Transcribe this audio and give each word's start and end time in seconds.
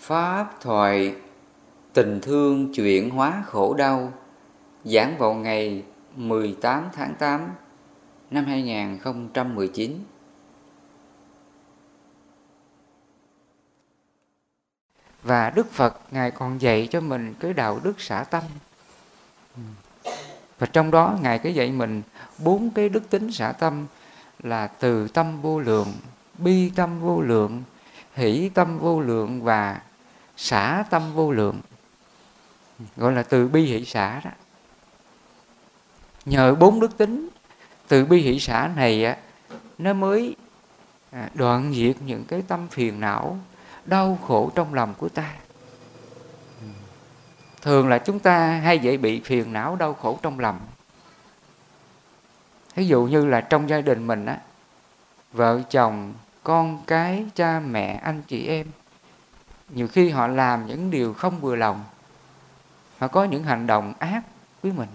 Pháp 0.00 0.60
thoại 0.60 1.14
Tình 1.92 2.20
thương 2.20 2.74
chuyển 2.74 3.10
hóa 3.10 3.42
khổ 3.46 3.74
đau 3.74 4.12
Giảng 4.84 5.18
vào 5.18 5.34
ngày 5.34 5.82
18 6.16 6.84
tháng 6.92 7.14
8 7.14 7.50
năm 8.30 8.44
2019 8.44 10.04
Và 15.22 15.50
Đức 15.50 15.70
Phật 15.72 16.00
Ngài 16.10 16.30
còn 16.30 16.60
dạy 16.60 16.88
cho 16.90 17.00
mình 17.00 17.34
cái 17.40 17.52
đạo 17.52 17.80
đức 17.82 18.00
xả 18.00 18.24
tâm. 18.24 18.42
Và 20.58 20.66
trong 20.72 20.90
đó 20.90 21.18
Ngài 21.22 21.38
cái 21.38 21.54
dạy 21.54 21.72
mình 21.72 22.02
bốn 22.38 22.70
cái 22.70 22.88
đức 22.88 23.10
tính 23.10 23.32
xả 23.32 23.52
tâm 23.52 23.86
là 24.42 24.66
từ 24.66 25.08
tâm 25.08 25.42
vô 25.42 25.60
lượng, 25.60 25.92
bi 26.38 26.70
tâm 26.76 27.00
vô 27.00 27.20
lượng, 27.20 27.62
hỷ 28.14 28.50
tâm 28.54 28.78
vô 28.78 29.00
lượng 29.00 29.42
và 29.42 29.80
xả 30.40 30.84
tâm 30.90 31.14
vô 31.14 31.32
lượng. 31.32 31.60
Gọi 32.96 33.12
là 33.12 33.22
từ 33.22 33.48
bi 33.48 33.64
hỷ 33.64 33.84
xả 33.84 34.20
đó. 34.24 34.30
Nhờ 36.24 36.54
bốn 36.54 36.80
đức 36.80 36.98
tính, 36.98 37.28
từ 37.88 38.04
bi 38.04 38.20
hỷ 38.20 38.40
xả 38.40 38.70
này 38.76 39.04
á, 39.04 39.16
nó 39.78 39.92
mới 39.92 40.36
à, 41.10 41.30
đoạn 41.34 41.72
diệt 41.74 41.96
những 42.06 42.24
cái 42.24 42.42
tâm 42.48 42.68
phiền 42.68 43.00
não, 43.00 43.38
đau 43.84 44.18
khổ 44.26 44.52
trong 44.54 44.74
lòng 44.74 44.94
của 44.98 45.08
ta. 45.08 45.34
Thường 47.62 47.88
là 47.88 47.98
chúng 47.98 48.18
ta 48.18 48.46
hay 48.46 48.78
dễ 48.78 48.96
bị 48.96 49.20
phiền 49.20 49.52
não, 49.52 49.76
đau 49.76 49.94
khổ 49.94 50.18
trong 50.22 50.38
lòng. 50.38 50.60
Ví 52.74 52.86
dụ 52.86 53.04
như 53.04 53.26
là 53.26 53.40
trong 53.40 53.68
gia 53.68 53.80
đình 53.80 54.06
mình 54.06 54.26
á, 54.26 54.38
vợ 55.32 55.60
chồng, 55.70 56.14
con 56.42 56.82
cái, 56.86 57.26
cha 57.34 57.60
mẹ, 57.60 58.00
anh 58.02 58.22
chị 58.28 58.46
em 58.46 58.66
nhiều 59.74 59.88
khi 59.88 60.10
họ 60.10 60.26
làm 60.26 60.66
những 60.66 60.90
điều 60.90 61.14
không 61.14 61.40
vừa 61.40 61.56
lòng. 61.56 61.84
Họ 62.98 63.08
có 63.08 63.24
những 63.24 63.44
hành 63.44 63.66
động 63.66 63.94
ác 63.98 64.22
với 64.62 64.72
mình. 64.72 64.88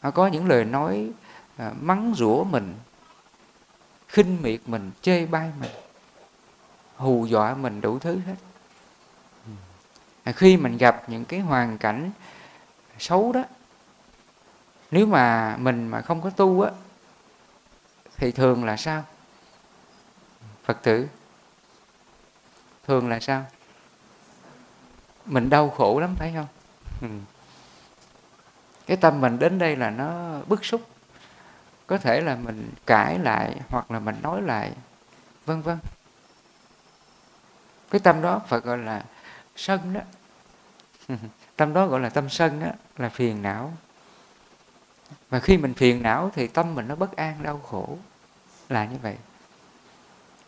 Họ 0.00 0.10
có 0.10 0.26
những 0.26 0.48
lời 0.48 0.64
nói 0.64 1.10
à, 1.56 1.72
mắng 1.80 2.14
rủa 2.16 2.44
mình 2.44 2.74
khinh 4.08 4.42
miệt 4.42 4.60
mình 4.66 4.90
chê 5.02 5.26
bai 5.26 5.50
mình 5.60 5.70
hù 6.96 7.26
dọa 7.26 7.54
mình 7.54 7.80
đủ 7.80 7.98
thứ 7.98 8.18
hết. 8.26 8.34
À, 10.24 10.32
khi 10.32 10.56
mình 10.56 10.76
gặp 10.76 11.02
những 11.08 11.24
cái 11.24 11.40
hoàn 11.40 11.78
cảnh 11.78 12.10
xấu 12.98 13.32
đó 13.32 13.44
nếu 14.90 15.06
mà 15.06 15.56
mình 15.56 15.88
mà 15.88 16.00
không 16.00 16.22
có 16.22 16.30
tu 16.30 16.60
á 16.60 16.70
thì 18.16 18.32
thường 18.32 18.64
là 18.64 18.76
sao? 18.76 19.04
Phật 20.64 20.82
tử 20.82 21.08
thường 22.86 23.08
là 23.08 23.20
sao? 23.20 23.46
Mình 25.26 25.50
đau 25.50 25.70
khổ 25.70 26.00
lắm, 26.00 26.14
phải 26.18 26.32
không? 26.34 26.46
Ừ. 27.00 27.08
cái 28.86 28.96
tâm 28.96 29.20
mình 29.20 29.38
đến 29.38 29.58
đây 29.58 29.76
là 29.76 29.90
nó 29.90 30.40
bức 30.46 30.64
xúc. 30.64 30.80
Có 31.86 31.98
thể 31.98 32.20
là 32.20 32.36
mình 32.36 32.70
cãi 32.86 33.18
lại 33.18 33.60
hoặc 33.68 33.90
là 33.90 33.98
mình 33.98 34.16
nói 34.22 34.42
lại, 34.42 34.72
vân 35.46 35.62
vân. 35.62 35.78
Cái 37.90 38.00
tâm 38.00 38.22
đó 38.22 38.40
phật 38.48 38.64
gọi 38.64 38.78
là 38.78 39.04
sân 39.56 39.92
đó. 39.92 40.00
Tâm 41.56 41.72
đó 41.72 41.86
gọi 41.86 42.00
là 42.00 42.08
tâm 42.08 42.28
sân 42.28 42.60
đó, 42.60 42.66
là 42.96 43.08
phiền 43.08 43.42
não. 43.42 43.72
Và 45.28 45.40
khi 45.40 45.56
mình 45.56 45.74
phiền 45.74 46.02
não 46.02 46.30
thì 46.34 46.46
tâm 46.46 46.74
mình 46.74 46.88
nó 46.88 46.94
bất 46.94 47.16
an, 47.16 47.42
đau 47.42 47.58
khổ. 47.58 47.98
Là 48.68 48.84
như 48.84 48.96
vậy. 49.02 49.16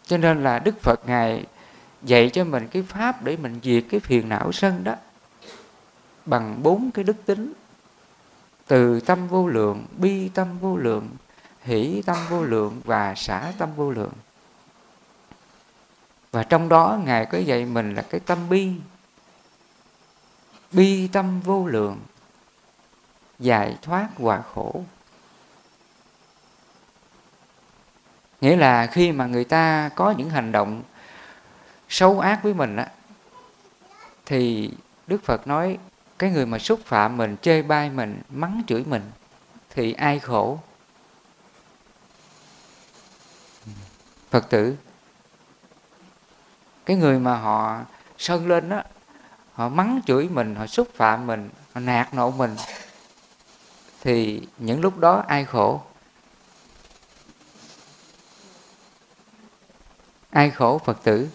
Cho 0.06 0.16
nên 0.16 0.42
là 0.42 0.58
đức 0.58 0.82
phật 0.82 1.00
ngài 1.06 1.44
dạy 2.06 2.30
cho 2.32 2.44
mình 2.44 2.68
cái 2.68 2.82
pháp 2.82 3.22
để 3.22 3.36
mình 3.36 3.60
diệt 3.62 3.84
cái 3.90 4.00
phiền 4.00 4.28
não 4.28 4.52
sân 4.52 4.84
đó 4.84 4.94
bằng 6.26 6.62
bốn 6.62 6.90
cái 6.90 7.04
đức 7.04 7.16
tính. 7.26 7.52
Từ 8.66 9.00
tâm 9.00 9.28
vô 9.28 9.48
lượng, 9.48 9.86
bi 9.96 10.28
tâm 10.28 10.58
vô 10.58 10.76
lượng, 10.76 11.08
hỷ 11.62 12.02
tâm 12.06 12.16
vô 12.28 12.44
lượng 12.44 12.80
và 12.84 13.14
xả 13.14 13.52
tâm 13.58 13.68
vô 13.76 13.90
lượng. 13.90 14.12
Và 16.32 16.42
trong 16.42 16.68
đó 16.68 16.98
ngài 17.04 17.26
có 17.26 17.38
dạy 17.38 17.64
mình 17.64 17.94
là 17.94 18.02
cái 18.02 18.20
tâm 18.20 18.48
bi. 18.48 18.72
Bi 20.72 21.08
tâm 21.08 21.40
vô 21.40 21.66
lượng, 21.66 22.00
giải 23.38 23.76
thoát 23.82 24.08
hòa 24.18 24.42
khổ. 24.54 24.84
Nghĩa 28.40 28.56
là 28.56 28.86
khi 28.86 29.12
mà 29.12 29.26
người 29.26 29.44
ta 29.44 29.90
có 29.94 30.10
những 30.10 30.30
hành 30.30 30.52
động 30.52 30.82
xấu 31.88 32.20
ác 32.20 32.40
với 32.42 32.54
mình 32.54 32.76
á, 32.76 32.90
thì 34.26 34.70
đức 35.06 35.24
phật 35.24 35.46
nói, 35.46 35.78
cái 36.18 36.30
người 36.30 36.46
mà 36.46 36.58
xúc 36.58 36.80
phạm 36.84 37.16
mình, 37.16 37.36
chê 37.42 37.62
bai 37.62 37.90
mình, 37.90 38.22
mắng 38.28 38.62
chửi 38.66 38.84
mình 38.84 39.10
thì 39.70 39.92
ai 39.92 40.18
khổ? 40.18 40.58
Phật 44.30 44.50
tử, 44.50 44.76
cái 46.84 46.96
người 46.96 47.18
mà 47.18 47.36
họ 47.36 47.80
sơn 48.18 48.48
lên 48.48 48.70
á, 48.70 48.84
họ 49.52 49.68
mắng 49.68 50.00
chửi 50.06 50.28
mình, 50.28 50.54
họ 50.54 50.66
xúc 50.66 50.88
phạm 50.94 51.26
mình, 51.26 51.50
họ 51.72 51.80
nạt 51.80 52.14
nộ 52.14 52.30
mình 52.30 52.56
thì 54.00 54.42
những 54.58 54.80
lúc 54.80 54.98
đó 54.98 55.24
ai 55.28 55.44
khổ? 55.44 55.82
Ai 60.30 60.50
khổ, 60.50 60.78
phật 60.78 61.02
tử? 61.02 61.28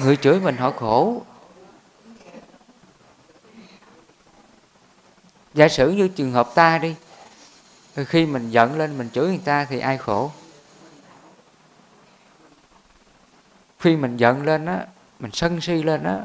Người 0.00 0.16
chửi 0.16 0.40
mình 0.40 0.56
họ 0.56 0.70
khổ. 0.70 1.22
Giả 5.54 5.68
sử 5.68 5.90
như 5.90 6.08
trường 6.08 6.32
hợp 6.32 6.50
ta 6.54 6.78
đi 6.78 6.94
khi 7.94 8.26
mình 8.26 8.50
giận 8.50 8.78
lên 8.78 8.98
mình 8.98 9.08
chửi 9.12 9.28
người 9.28 9.40
ta 9.44 9.64
thì 9.64 9.78
ai 9.78 9.98
khổ? 9.98 10.30
Khi 13.78 13.96
mình 13.96 14.16
giận 14.16 14.42
lên 14.42 14.66
á 14.66 14.86
mình 15.18 15.30
sân 15.32 15.60
si 15.60 15.82
lên 15.82 16.04
á 16.04 16.18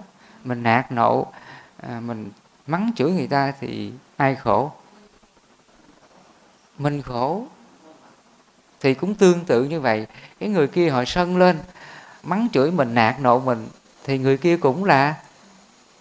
mình 0.43 0.63
nạt 0.63 0.91
nộ 0.91 1.31
à, 1.77 1.99
mình 1.99 2.31
mắng 2.67 2.91
chửi 2.95 3.11
người 3.11 3.27
ta 3.27 3.53
thì 3.59 3.91
ai 4.17 4.35
khổ? 4.35 4.71
Mình 6.77 7.01
khổ. 7.01 7.47
Thì 8.79 8.93
cũng 8.93 9.15
tương 9.15 9.45
tự 9.45 9.63
như 9.63 9.79
vậy. 9.79 10.07
Cái 10.39 10.49
người 10.49 10.67
kia 10.67 10.89
họ 10.89 11.05
sân 11.05 11.37
lên 11.37 11.59
mắng 12.25 12.47
chửi 12.53 12.71
mình, 12.71 12.93
nạt 12.93 13.19
nộ 13.19 13.39
mình, 13.39 13.67
thì 14.03 14.17
người 14.17 14.37
kia 14.37 14.57
cũng 14.57 14.83
là 14.83 15.15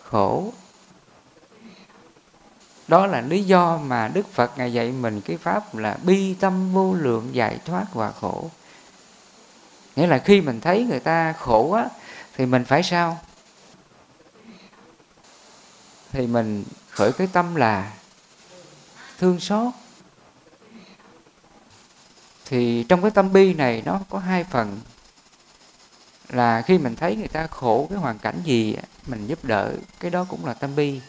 khổ. 0.03 0.53
Đó 2.89 3.07
là 3.07 3.21
lý 3.21 3.45
do 3.45 3.77
mà 3.77 4.09
đức 4.09 4.33
phật 4.33 4.59
ngài 4.59 4.73
dạy 4.73 4.93
mình 4.93 5.21
cái 5.21 5.37
pháp 5.37 5.75
là 5.75 5.99
bi 6.03 6.35
tâm 6.35 6.73
vô 6.73 6.95
lượng 6.95 7.35
giải 7.35 7.59
thoát 7.65 7.87
và 7.93 8.13
khổ. 8.13 8.51
Nghĩa 9.97 10.07
là 10.07 10.19
khi 10.19 10.41
mình 10.41 10.61
thấy 10.61 10.85
người 10.85 11.01
ta 11.01 11.33
khổ 11.33 11.73
á, 11.73 11.89
thì 12.37 12.47
mình 12.47 12.65
phải 12.65 12.83
sao? 12.83 13.21
Thì 16.13 16.27
mình 16.27 16.65
khởi 16.91 17.13
cái 17.13 17.27
tâm 17.33 17.55
là 17.55 17.93
thương 19.19 19.41
xót. 19.41 19.73
Thì 22.45 22.87
trong 22.89 23.03
cái 23.03 23.11
tâm 23.11 23.33
bi 23.33 23.55
này 23.55 23.83
nó 23.87 24.01
có 24.11 24.19
hai 24.19 24.45
phần 24.45 24.81
là 26.29 26.63
khi 26.63 26.79
mình 26.79 26.97
thấy 26.97 27.17
người 27.17 27.29
ta 27.29 27.47
khổ 27.47 27.87
cái 27.91 27.99
hoàn 27.99 28.19
cảnh 28.19 28.41
gì, 28.45 28.77
mình 29.07 29.27
giúp 29.27 29.45
đỡ, 29.45 29.73
cái 30.01 30.11
đó 30.11 30.27
cũng 30.29 30.47
là 30.47 30.55
tâm 30.55 30.77
bi. 30.77 31.01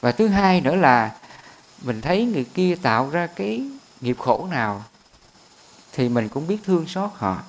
Và 0.00 0.12
thứ 0.12 0.28
hai 0.28 0.60
nữa 0.60 0.74
là 0.74 1.16
mình 1.82 2.00
thấy 2.00 2.24
người 2.24 2.44
kia 2.54 2.74
tạo 2.82 3.10
ra 3.10 3.26
cái 3.26 3.62
nghiệp 4.00 4.16
khổ 4.18 4.46
nào, 4.50 4.84
thì 5.92 6.08
mình 6.08 6.28
cũng 6.28 6.46
biết 6.46 6.58
thương 6.64 6.86
xót 6.88 7.10
họ. 7.14 7.42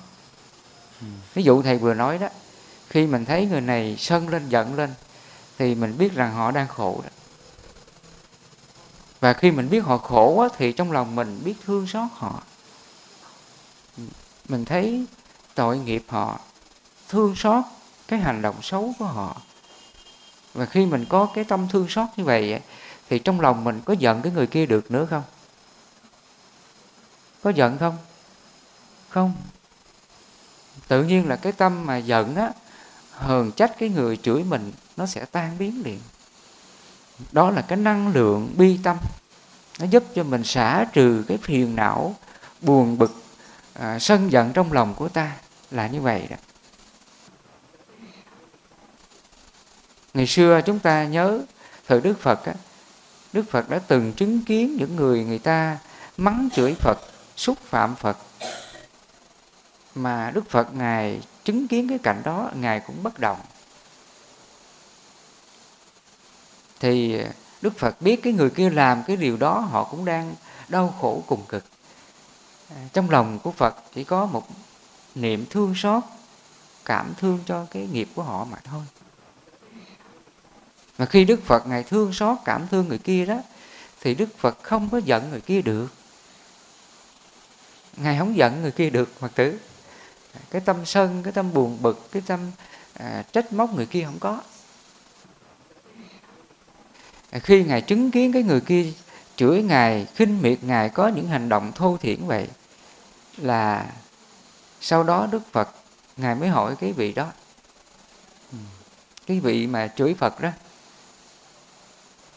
Ví 1.34 1.42
dụ 1.42 1.62
thầy 1.62 1.78
vừa 1.78 1.94
nói 1.94 2.18
đó, 2.18 2.28
khi 2.88 3.06
mình 3.06 3.24
thấy 3.24 3.46
người 3.46 3.60
này 3.60 3.96
sân 3.98 4.28
lên, 4.28 4.48
giận 4.48 4.74
lên, 4.74 4.94
thì 5.58 5.74
mình 5.74 5.98
biết 5.98 6.14
rằng 6.14 6.34
họ 6.34 6.50
đang 6.50 6.68
khổ 6.68 7.00
đó. 7.04 7.10
Và 9.20 9.32
khi 9.32 9.50
mình 9.50 9.70
biết 9.70 9.80
họ 9.84 9.98
khổ 9.98 10.32
quá, 10.36 10.48
thì 10.56 10.72
trong 10.72 10.92
lòng 10.92 11.14
mình 11.14 11.40
biết 11.44 11.54
thương 11.66 11.86
xót 11.86 12.08
họ. 12.12 12.42
Mình 14.48 14.64
thấy 14.64 15.06
tội 15.54 15.78
nghiệp 15.78 16.04
họ 16.08 16.40
thương 17.08 17.36
xót 17.36 17.64
cái 18.08 18.18
hành 18.18 18.42
động 18.42 18.62
xấu 18.62 18.94
của 18.98 19.04
họ. 19.04 19.40
Và 20.54 20.66
khi 20.66 20.86
mình 20.86 21.04
có 21.08 21.28
cái 21.34 21.44
tâm 21.44 21.68
thương 21.68 21.88
xót 21.88 22.08
như 22.16 22.24
vậy 22.24 22.60
thì 23.10 23.18
trong 23.18 23.40
lòng 23.40 23.64
mình 23.64 23.80
có 23.84 23.94
giận 23.98 24.22
cái 24.22 24.32
người 24.32 24.46
kia 24.46 24.66
được 24.66 24.90
nữa 24.90 25.06
không? 25.10 25.22
Có 27.42 27.50
giận 27.50 27.78
không? 27.78 27.96
Không. 29.08 29.34
Tự 30.88 31.02
nhiên 31.02 31.28
là 31.28 31.36
cái 31.36 31.52
tâm 31.52 31.86
mà 31.86 31.96
giận 31.96 32.36
á 32.36 32.50
hờn 33.12 33.52
trách 33.52 33.78
cái 33.78 33.88
người 33.88 34.16
chửi 34.16 34.44
mình 34.44 34.72
nó 34.96 35.06
sẽ 35.06 35.24
tan 35.24 35.58
biến 35.58 35.82
liền. 35.84 36.00
Đó 37.32 37.50
là 37.50 37.62
cái 37.62 37.78
năng 37.78 38.08
lượng 38.08 38.54
bi 38.56 38.78
tâm. 38.82 38.96
Nó 39.78 39.86
giúp 39.86 40.04
cho 40.14 40.22
mình 40.22 40.44
xả 40.44 40.84
trừ 40.92 41.24
cái 41.28 41.38
phiền 41.42 41.76
não 41.76 42.14
buồn 42.60 42.98
bực 42.98 43.22
à, 43.74 43.98
sân 43.98 44.32
giận 44.32 44.52
trong 44.52 44.72
lòng 44.72 44.94
của 44.94 45.08
ta 45.08 45.32
là 45.70 45.86
như 45.86 46.00
vậy 46.00 46.26
đó. 46.30 46.36
Ngày 50.14 50.26
xưa 50.26 50.60
chúng 50.66 50.78
ta 50.78 51.04
nhớ 51.04 51.40
thời 51.86 52.00
đức 52.00 52.20
phật 52.20 52.44
á, 52.44 52.54
đức 53.32 53.50
phật 53.50 53.68
đã 53.68 53.78
từng 53.78 54.12
chứng 54.12 54.44
kiến 54.44 54.76
những 54.76 54.96
người 54.96 55.24
người 55.24 55.38
ta 55.38 55.78
mắng 56.16 56.48
chửi 56.54 56.74
phật, 56.74 56.98
xúc 57.36 57.58
phạm 57.62 57.96
phật. 57.96 58.18
Mà 59.94 60.30
đức 60.34 60.50
phật 60.50 60.74
ngài 60.74 61.20
chứng 61.44 61.68
kiến 61.68 61.88
cái 61.88 61.98
cảnh 61.98 62.22
đó, 62.24 62.50
ngài 62.54 62.80
cũng 62.80 63.02
bất 63.02 63.18
động. 63.18 63.40
Thì 66.80 67.20
đức 67.62 67.78
phật 67.78 68.02
biết 68.02 68.20
cái 68.22 68.32
người 68.32 68.50
kia 68.50 68.70
làm 68.70 69.02
cái 69.02 69.16
điều 69.16 69.36
đó, 69.36 69.58
họ 69.58 69.84
cũng 69.84 70.04
đang 70.04 70.34
đau 70.68 70.94
khổ 71.00 71.22
cùng 71.26 71.44
cực. 71.48 71.64
Trong 72.92 73.10
lòng 73.10 73.38
của 73.38 73.52
phật 73.52 73.76
chỉ 73.94 74.04
có 74.04 74.26
một 74.26 74.48
niệm 75.14 75.46
thương 75.50 75.74
xót, 75.76 76.02
cảm 76.84 77.14
thương 77.18 77.38
cho 77.46 77.66
cái 77.70 77.88
nghiệp 77.92 78.08
của 78.14 78.22
họ 78.22 78.44
mà 78.44 78.58
thôi 78.64 78.82
mà 80.98 81.06
khi 81.06 81.24
đức 81.24 81.40
phật 81.44 81.66
ngài 81.66 81.82
thương 81.82 82.12
xót 82.12 82.38
cảm 82.44 82.68
thương 82.68 82.88
người 82.88 82.98
kia 82.98 83.26
đó 83.26 83.40
thì 84.00 84.14
đức 84.14 84.38
phật 84.38 84.62
không 84.62 84.88
có 84.92 85.00
giận 85.04 85.30
người 85.30 85.40
kia 85.40 85.62
được. 85.62 85.88
Ngài 87.96 88.18
không 88.18 88.36
giận 88.36 88.62
người 88.62 88.70
kia 88.70 88.90
được 88.90 89.20
phật 89.20 89.34
tử. 89.34 89.58
Cái 90.50 90.60
tâm 90.60 90.86
sân 90.86 91.22
cái 91.22 91.32
tâm 91.32 91.52
buồn 91.52 91.78
bực 91.80 92.08
cái 92.12 92.22
tâm 92.26 92.40
à, 92.94 93.24
trách 93.32 93.52
móc 93.52 93.74
người 93.74 93.86
kia 93.86 94.04
không 94.04 94.18
có. 94.18 94.40
Khi 97.32 97.64
ngài 97.64 97.80
chứng 97.80 98.10
kiến 98.10 98.32
cái 98.32 98.42
người 98.42 98.60
kia 98.60 98.92
chửi 99.36 99.62
ngài 99.62 100.06
khinh 100.14 100.42
miệt 100.42 100.64
ngài 100.64 100.88
có 100.88 101.08
những 101.08 101.28
hành 101.28 101.48
động 101.48 101.72
thô 101.74 101.96
thiển 101.96 102.26
vậy 102.26 102.48
là 103.36 103.92
sau 104.80 105.02
đó 105.02 105.28
đức 105.30 105.42
phật 105.52 105.68
ngài 106.16 106.34
mới 106.34 106.48
hỏi 106.48 106.76
cái 106.80 106.92
vị 106.92 107.12
đó. 107.12 107.32
Ừ. 108.52 108.58
Cái 109.26 109.40
vị 109.40 109.66
mà 109.66 109.88
chửi 109.96 110.14
phật 110.14 110.40
đó 110.40 110.50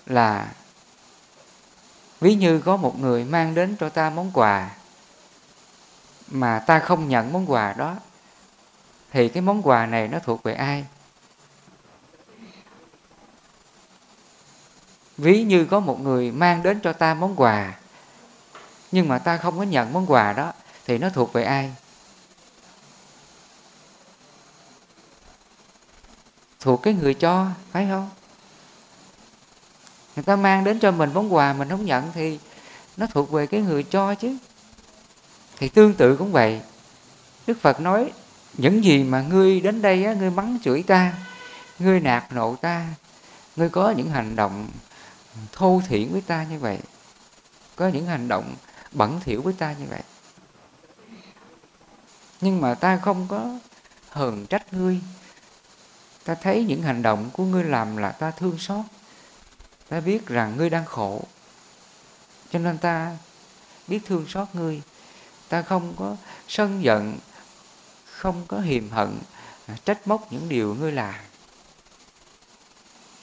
là, 0.05 0.53
ví 2.21 2.35
như 2.35 2.59
có 2.59 2.77
một 2.77 2.99
người 2.99 3.23
mang 3.23 3.55
đến 3.55 3.75
cho 3.79 3.89
ta 3.89 4.09
món 4.09 4.31
quà 4.33 4.69
mà 6.27 6.59
ta 6.59 6.79
không 6.79 7.09
nhận 7.09 7.33
món 7.33 7.51
quà 7.51 7.73
đó, 7.73 7.95
thì 9.11 9.29
cái 9.29 9.41
món 9.41 9.61
quà 9.61 9.85
này 9.85 10.07
nó 10.07 10.19
thuộc 10.19 10.43
về 10.43 10.53
ai? 10.53 10.85
Ví 15.17 15.43
như 15.43 15.65
có 15.65 15.79
một 15.79 15.99
người 15.99 16.31
mang 16.31 16.63
đến 16.63 16.79
cho 16.83 16.93
ta 16.93 17.13
món 17.13 17.35
quà, 17.35 17.77
nhưng 18.91 19.07
mà 19.07 19.19
ta 19.19 19.37
không 19.37 19.57
có 19.57 19.63
nhận 19.63 19.93
món 19.93 20.11
quà 20.11 20.33
đó, 20.33 20.53
thì 20.85 20.97
nó 20.97 21.09
thuộc 21.09 21.33
về 21.33 21.43
ai? 21.43 21.75
Thuộc 26.59 26.81
cái 26.83 26.93
người 26.93 27.13
cho, 27.13 27.47
phải 27.71 27.87
không? 27.89 28.09
Người 30.15 30.23
ta 30.23 30.35
mang 30.35 30.63
đến 30.63 30.79
cho 30.79 30.91
mình 30.91 31.13
món 31.13 31.33
quà 31.33 31.53
mình 31.53 31.69
không 31.69 31.85
nhận 31.85 32.11
thì 32.13 32.39
nó 32.97 33.07
thuộc 33.13 33.31
về 33.31 33.47
cái 33.47 33.61
người 33.61 33.83
cho 33.83 34.15
chứ. 34.15 34.37
Thì 35.57 35.69
tương 35.69 35.93
tự 35.93 36.17
cũng 36.17 36.31
vậy. 36.31 36.61
Đức 37.47 37.61
phật 37.61 37.79
nói 37.79 38.11
những 38.57 38.83
gì 38.83 39.03
mà 39.03 39.21
ngươi 39.21 39.61
đến 39.61 39.81
đây 39.81 40.05
á, 40.05 40.13
ngươi 40.13 40.31
mắng 40.31 40.57
chửi 40.63 40.83
ta 40.83 41.13
ngươi 41.79 41.99
nạt 41.99 42.23
nộ 42.31 42.55
ta 42.55 42.85
ngươi 43.55 43.69
có 43.69 43.91
những 43.97 44.09
hành 44.09 44.35
động 44.35 44.67
thô 45.51 45.81
thiển 45.87 46.11
với 46.11 46.21
ta 46.21 46.43
như 46.43 46.59
vậy 46.59 46.79
có 47.75 47.87
những 47.87 48.05
hành 48.05 48.27
động 48.27 48.55
bẩn 48.91 49.19
thỉu 49.19 49.41
với 49.41 49.53
ta 49.53 49.73
như 49.79 49.85
vậy. 49.89 50.01
Nhưng 52.41 52.61
mà 52.61 52.73
ta 52.73 52.97
không 52.97 53.27
có 53.29 53.59
hờn 54.09 54.45
trách 54.45 54.73
ngươi. 54.73 55.01
Ta 56.23 56.35
thấy 56.35 56.65
những 56.65 56.81
hành 56.81 57.01
động 57.01 57.29
của 57.33 57.43
ngươi 57.43 57.63
làm 57.63 57.97
là 57.97 58.11
ta 58.11 58.31
thương 58.31 58.57
xót 58.57 58.85
ta 59.91 59.99
biết 59.99 60.27
rằng 60.27 60.57
ngươi 60.57 60.69
đang 60.69 60.85
khổ, 60.85 61.23
cho 62.51 62.59
nên 62.59 62.77
ta 62.77 63.17
biết 63.87 63.99
thương 64.05 64.25
xót 64.27 64.47
ngươi. 64.53 64.81
Ta 65.49 65.61
không 65.61 65.93
có 65.97 66.15
sân 66.47 66.83
giận, 66.83 67.17
không 68.05 68.45
có 68.47 68.59
hiềm 68.59 68.89
hận 68.89 69.19
à, 69.67 69.75
trách 69.85 70.07
móc 70.07 70.31
những 70.31 70.49
điều 70.49 70.75
ngươi 70.75 70.91
làm. 70.91 71.15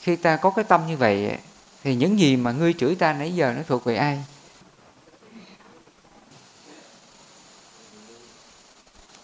Khi 0.00 0.16
ta 0.16 0.36
có 0.36 0.50
cái 0.50 0.64
tâm 0.64 0.86
như 0.86 0.96
vậy, 0.96 1.38
thì 1.82 1.94
những 1.94 2.18
gì 2.18 2.36
mà 2.36 2.52
ngươi 2.52 2.72
chửi 2.72 2.94
ta 2.94 3.12
nãy 3.12 3.34
giờ 3.34 3.52
nó 3.56 3.62
thuộc 3.62 3.84
về 3.84 3.96
ai? 3.96 4.24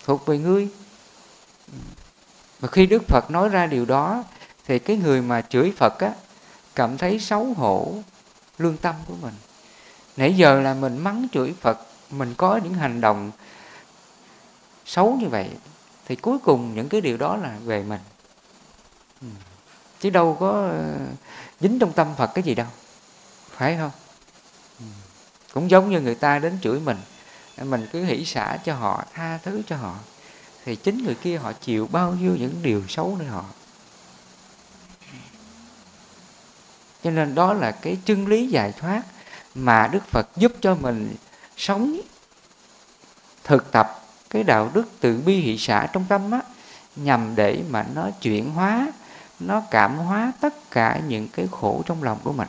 Thuộc 0.05 0.27
về 0.27 0.39
ngươi. 0.39 0.69
Và 2.61 2.69
khi 2.69 2.87
đức 2.87 3.03
phật 3.09 3.31
nói 3.31 3.49
ra 3.49 3.67
điều 3.67 3.85
đó, 3.85 4.25
thì 4.67 4.79
cái 4.79 4.97
người 4.97 5.23
mà 5.23 5.43
chửi 5.43 5.73
phật 5.77 5.99
á 5.99 6.13
cảm 6.75 6.99
thấy 6.99 7.21
xấu 7.21 7.45
hổ, 7.45 7.95
lương 8.59 8.77
tâm 8.77 8.95
của 9.07 9.15
mình. 9.23 9.35
Nãy 10.17 10.37
giờ 10.37 10.61
là 10.61 10.75
mình 10.75 10.99
mắng 10.99 11.27
chửi 11.33 11.55
phật, 11.61 11.79
mình 12.11 12.35
có 12.37 12.61
những 12.65 12.75
hành 12.75 13.01
động 13.01 13.31
xấu 14.87 15.17
như 15.21 15.29
vậy, 15.29 15.51
thì 16.07 16.17
cuối 16.17 16.39
cùng 16.39 16.75
những 16.75 16.89
cái 16.89 17.01
điều 17.01 17.17
đó 17.17 17.37
là 17.37 17.57
về 17.65 17.83
mình. 17.83 18.01
Ừ. 19.21 19.27
Chứ 20.01 20.11
đâu 20.11 20.37
có 20.41 20.51
ờ, 20.51 20.97
dính 21.61 21.79
trong 21.79 21.93
tâm 21.93 22.15
phật 22.17 22.31
cái 22.35 22.45
gì 22.45 22.55
đâu, 22.55 22.67
phải 23.51 23.77
không? 23.77 23.91
Ừ. 24.79 24.85
Cũng 25.53 25.71
giống 25.71 25.91
như 25.91 26.01
người 26.01 26.15
ta 26.15 26.39
đến 26.39 26.59
chửi 26.63 26.81
mình 26.81 26.99
mình 27.63 27.87
cứ 27.93 28.05
hỷ 28.05 28.25
xả 28.25 28.59
cho 28.65 28.75
họ, 28.75 29.05
tha 29.13 29.39
thứ 29.43 29.63
cho 29.67 29.77
họ, 29.77 29.99
thì 30.65 30.77
chính 30.77 31.05
người 31.05 31.15
kia 31.15 31.39
họ 31.39 31.53
chịu 31.53 31.89
bao 31.93 32.13
nhiêu 32.13 32.37
những 32.39 32.63
điều 32.63 32.83
xấu 32.89 33.17
nơi 33.19 33.29
họ. 33.29 33.45
Cho 37.05 37.11
nên 37.11 37.35
đó 37.35 37.53
là 37.53 37.71
cái 37.71 37.99
chân 38.05 38.27
lý 38.27 38.47
giải 38.47 38.73
thoát 38.73 39.03
mà 39.55 39.89
đức 39.93 40.07
phật 40.11 40.29
giúp 40.37 40.53
cho 40.61 40.75
mình 40.75 41.15
sống 41.57 42.01
thực 43.45 43.73
tập 43.73 44.01
cái 44.31 44.43
đạo 44.43 44.71
đức 44.75 44.85
từ 45.01 45.21
bi 45.27 45.41
hỷ 45.41 45.59
xã 45.59 45.87
trong 45.93 46.05
tâm 46.09 46.31
á 46.31 46.41
nhằm 46.97 47.37
để 47.37 47.63
mà 47.71 47.87
nó 47.95 48.11
chuyển 48.21 48.51
hóa 48.51 48.93
nó 49.41 49.63
cảm 49.71 49.97
hóa 49.97 50.33
tất 50.41 50.71
cả 50.71 51.01
những 51.09 51.29
cái 51.29 51.49
khổ 51.51 51.83
trong 51.87 52.03
lòng 52.03 52.19
của 52.25 52.33
mình. 52.33 52.49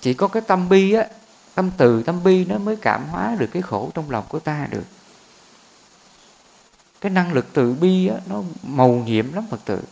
Chỉ 0.00 0.14
có 0.14 0.28
cái 0.28 0.42
tâm 0.46 0.68
bi 0.68 0.92
á 0.92 1.06
tâm 1.54 1.70
từ 1.76 2.02
tâm 2.02 2.24
bi 2.24 2.44
nó 2.44 2.58
mới 2.58 2.76
cảm 2.76 3.08
hóa 3.08 3.36
được 3.38 3.48
cái 3.52 3.62
khổ 3.62 3.90
trong 3.94 4.10
lòng 4.10 4.24
của 4.28 4.38
ta 4.38 4.66
được. 4.70 4.84
Cái 7.00 7.12
năng 7.12 7.32
lực 7.32 7.46
từ 7.52 7.72
bi 7.72 8.06
á, 8.06 8.16
nó 8.26 8.42
màu 8.62 8.88
nhiệm 8.88 9.32
lắm 9.32 9.44
phật 9.50 9.64
tử 9.64 9.82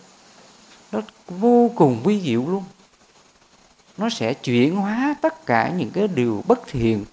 nó 0.92 1.00
vô 1.26 1.70
cùng 1.76 2.02
vi 2.02 2.20
diệu 2.20 2.48
luôn. 2.48 2.64
Nó 3.96 4.10
sẽ 4.10 4.34
chuyển 4.34 4.76
hóa 4.76 5.14
tất 5.20 5.46
cả 5.46 5.68
những 5.76 5.90
cái 5.90 6.08
điều 6.08 6.44
bất 6.46 6.60
thiện, 6.66 7.04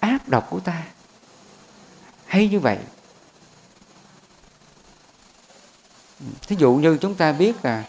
ác 0.00 0.28
độc 0.28 0.50
của 0.50 0.60
ta. 0.60 0.82
Hay 2.26 2.48
như 2.48 2.60
vậy. 2.60 2.78
Thí 6.46 6.56
dụ 6.56 6.74
như 6.74 6.98
chúng 7.00 7.14
ta 7.14 7.32
biết 7.32 7.64
là 7.64 7.84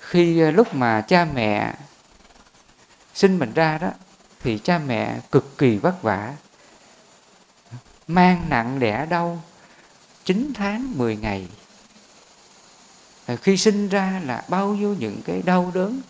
khi 0.00 0.40
à, 0.40 0.50
lúc 0.50 0.74
mà 0.74 1.00
cha 1.00 1.24
mẹ 1.34 1.74
sinh 3.14 3.38
mình 3.38 3.52
ra 3.54 3.78
đó, 3.78 3.90
thì 4.40 4.58
cha 4.58 4.78
mẹ 4.78 5.20
cực 5.30 5.58
kỳ 5.58 5.76
vất 5.76 6.02
vả, 6.02 6.34
mang 8.08 8.46
nặng 8.48 8.78
đẻ 8.78 9.06
đau 9.06 9.42
9 10.24 10.52
tháng 10.54 10.98
10 10.98 11.16
ngày. 11.16 11.48
Ờ, 13.28 13.36
khi 13.36 13.56
sinh 13.56 13.88
ra 13.88 14.20
là 14.24 14.44
bao 14.48 14.68
nhiêu 14.68 14.96
những 14.98 15.22
cái 15.24 15.42
đau 15.42 15.70
đớn 15.74 16.00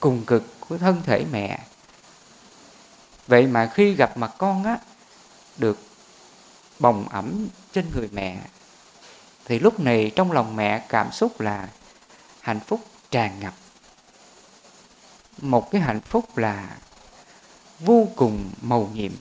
cùng 0.00 0.24
cực 0.24 0.60
của 0.60 0.78
thân 0.78 1.02
thể 1.06 1.24
mẹ. 1.32 1.58
Vậy 3.26 3.46
mà 3.46 3.70
khi 3.74 3.94
gặp 3.94 4.16
mặt 4.16 4.32
con 4.38 4.64
á, 4.64 4.78
được 5.56 5.78
bồng 6.78 7.08
ẩm 7.08 7.48
trên 7.72 7.90
người 7.94 8.08
mẹ, 8.12 8.38
thì 9.44 9.58
lúc 9.58 9.80
này 9.80 10.12
trong 10.16 10.32
lòng 10.32 10.56
mẹ 10.56 10.86
cảm 10.88 11.12
xúc 11.12 11.40
là 11.40 11.68
hạnh 12.40 12.60
phúc 12.60 12.80
tràn 13.10 13.40
ngập. 13.40 13.54
Một 15.40 15.70
cái 15.70 15.80
hạnh 15.80 16.00
phúc 16.00 16.38
là 16.38 16.76
vô 17.80 18.08
cùng 18.16 18.50
màu 18.62 18.90
nhiệm. 18.94 19.12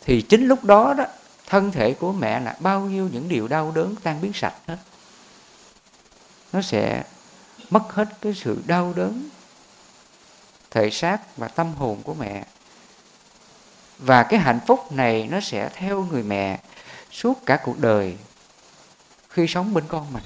Thì 0.00 0.22
chính 0.22 0.46
lúc 0.46 0.64
đó 0.64 0.94
đó, 0.94 1.04
thân 1.46 1.72
thể 1.72 1.94
của 1.94 2.12
mẹ 2.12 2.40
là 2.40 2.56
bao 2.60 2.80
nhiêu 2.80 3.08
những 3.12 3.28
điều 3.28 3.48
đau 3.48 3.72
đớn 3.74 3.94
tan 4.02 4.20
biến 4.20 4.32
sạch 4.32 4.54
hết 4.66 4.76
nó 6.52 6.62
sẽ 6.62 7.04
mất 7.70 7.82
hết 7.92 8.08
cái 8.20 8.34
sự 8.34 8.62
đau 8.66 8.92
đớn, 8.96 9.28
thể 10.70 10.90
xác 10.90 11.36
và 11.36 11.48
tâm 11.48 11.74
hồn 11.74 12.02
của 12.02 12.14
mẹ. 12.14 12.44
Và 13.98 14.22
cái 14.22 14.40
hạnh 14.40 14.60
phúc 14.66 14.92
này 14.92 15.28
nó 15.30 15.40
sẽ 15.40 15.70
theo 15.74 16.02
người 16.10 16.22
mẹ 16.22 16.60
suốt 17.10 17.46
cả 17.46 17.60
cuộc 17.64 17.78
đời 17.78 18.16
khi 19.28 19.46
sống 19.46 19.74
bên 19.74 19.84
con 19.88 20.12
mình. 20.12 20.24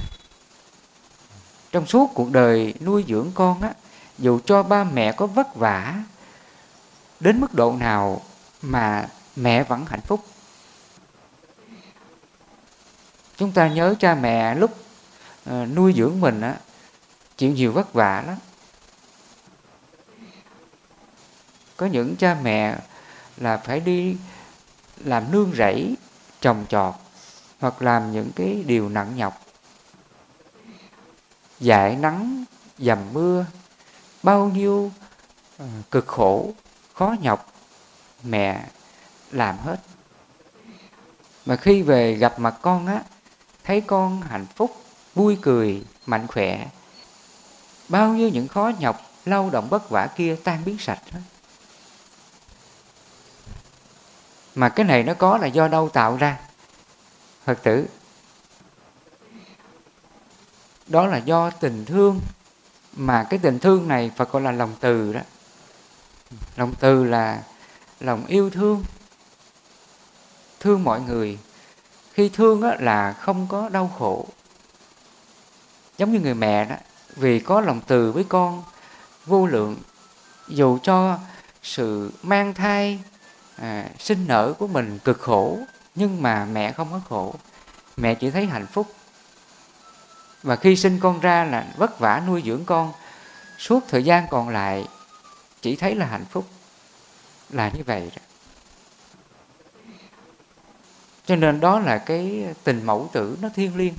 Trong 1.72 1.86
suốt 1.86 2.10
cuộc 2.14 2.30
đời 2.32 2.74
nuôi 2.80 3.04
dưỡng 3.08 3.30
con 3.34 3.62
á, 3.62 3.72
dù 4.18 4.40
cho 4.46 4.62
ba 4.62 4.84
mẹ 4.84 5.12
có 5.12 5.26
vất 5.26 5.54
vả 5.54 6.02
đến 7.20 7.40
mức 7.40 7.54
độ 7.54 7.72
nào 7.72 8.22
mà 8.62 9.08
mẹ 9.36 9.62
vẫn 9.62 9.86
hạnh 9.86 10.00
phúc. 10.00 10.24
Chúng 13.36 13.52
ta 13.52 13.68
nhớ 13.68 13.94
cha 13.98 14.14
mẹ 14.14 14.54
lúc 14.54 14.83
uh, 15.50 15.68
nuôi 15.74 15.94
dưỡng 15.96 16.20
mình 16.20 16.40
á 16.40 16.56
chịu 17.36 17.52
nhiều 17.52 17.72
vất 17.72 17.92
vả 17.92 18.24
lắm. 18.26 18.36
Có 21.76 21.86
những 21.86 22.16
cha 22.16 22.36
mẹ 22.42 22.78
là 23.36 23.56
phải 23.56 23.80
đi 23.80 24.16
làm 24.98 25.32
nương 25.32 25.52
rẫy 25.56 25.96
trồng 26.40 26.66
trọt 26.68 26.94
hoặc 27.60 27.82
làm 27.82 28.12
những 28.12 28.30
cái 28.36 28.64
điều 28.66 28.88
nặng 28.88 29.16
nhọc. 29.16 29.46
Dại 31.60 31.96
nắng 31.96 32.44
dầm 32.78 32.98
mưa 33.12 33.46
bao 34.22 34.48
nhiêu 34.54 34.92
ờ, 35.58 35.66
cực 35.90 36.06
khổ 36.06 36.52
khó 36.94 37.16
nhọc 37.20 37.52
mẹ 38.22 38.66
làm 39.30 39.58
hết. 39.58 39.76
Mà 41.46 41.56
khi 41.56 41.82
về 41.82 42.14
gặp 42.14 42.38
mặt 42.38 42.54
con 42.62 42.86
á 42.86 43.02
thấy 43.64 43.80
con 43.80 44.22
hạnh 44.22 44.46
phúc 44.56 44.83
vui 45.14 45.38
cười 45.42 45.84
mạnh 46.06 46.26
khỏe. 46.26 46.66
Bao 47.88 48.08
nhiêu 48.08 48.28
những 48.28 48.48
khó 48.48 48.72
nhọc 48.78 49.02
lao 49.24 49.50
động 49.50 49.68
vất 49.68 49.90
vả 49.90 50.06
kia 50.16 50.36
tan 50.44 50.64
biến 50.64 50.78
sạch 50.78 51.00
hết. 51.10 51.20
Mà 54.54 54.68
cái 54.68 54.86
này 54.86 55.02
nó 55.02 55.14
có 55.14 55.38
là 55.38 55.46
do 55.46 55.68
đâu 55.68 55.88
tạo 55.88 56.16
ra. 56.16 56.38
Phật 57.44 57.62
tử 57.62 57.86
đó 60.86 61.06
là 61.06 61.18
do 61.18 61.50
tình 61.50 61.84
thương. 61.84 62.20
Mà 62.92 63.26
cái 63.30 63.38
tình 63.42 63.58
thương 63.58 63.88
này 63.88 64.10
phật 64.16 64.32
gọi 64.32 64.42
là 64.42 64.52
lòng 64.52 64.74
từ 64.80 65.12
đó. 65.12 65.20
Lòng 66.56 66.74
từ 66.80 67.04
là 67.04 67.42
lòng 68.00 68.26
yêu 68.26 68.50
thương. 68.50 68.84
Thương 70.60 70.84
mọi 70.84 71.00
người. 71.00 71.38
Khi 72.12 72.28
thương 72.28 72.62
á, 72.62 72.76
là 72.78 73.12
không 73.12 73.46
có 73.50 73.68
đau 73.68 73.92
khổ 73.98 74.26
giống 75.98 76.12
như 76.12 76.20
người 76.20 76.34
mẹ 76.34 76.64
đó 76.64 76.76
vì 77.16 77.40
có 77.40 77.60
lòng 77.60 77.80
từ 77.86 78.12
với 78.12 78.24
con 78.28 78.62
vô 79.26 79.46
lượng 79.46 79.76
dù 80.48 80.78
cho 80.82 81.18
sự 81.62 82.12
mang 82.22 82.54
thai 82.54 83.00
à, 83.56 83.88
sinh 83.98 84.24
nở 84.28 84.54
của 84.58 84.66
mình 84.66 84.98
cực 84.98 85.20
khổ 85.20 85.58
nhưng 85.94 86.22
mà 86.22 86.44
mẹ 86.44 86.72
không 86.72 86.88
có 86.90 87.00
khổ. 87.08 87.34
Mẹ 87.96 88.14
chỉ 88.14 88.30
thấy 88.30 88.46
hạnh 88.46 88.66
phúc. 88.66 88.94
Và 90.42 90.56
khi 90.56 90.76
sinh 90.76 91.00
con 91.00 91.20
ra 91.20 91.44
là 91.44 91.66
vất 91.76 91.98
vả 91.98 92.22
nuôi 92.26 92.42
dưỡng 92.46 92.64
con 92.64 92.92
suốt 93.58 93.84
thời 93.88 94.02
gian 94.02 94.26
còn 94.30 94.48
lại 94.48 94.88
chỉ 95.62 95.76
thấy 95.76 95.94
là 95.94 96.06
hạnh 96.06 96.24
phúc. 96.30 96.48
Là 97.50 97.68
như 97.68 97.82
vậy 97.86 98.10
đó. 98.16 98.22
cho 101.26 101.36
nên 101.36 101.60
đó 101.60 101.80
là 101.80 101.98
cái 101.98 102.46
tình 102.64 102.86
mẫu 102.86 103.10
tử 103.12 103.38
nó 103.40 103.48
thiêng 103.54 103.76
liêng 103.76 103.94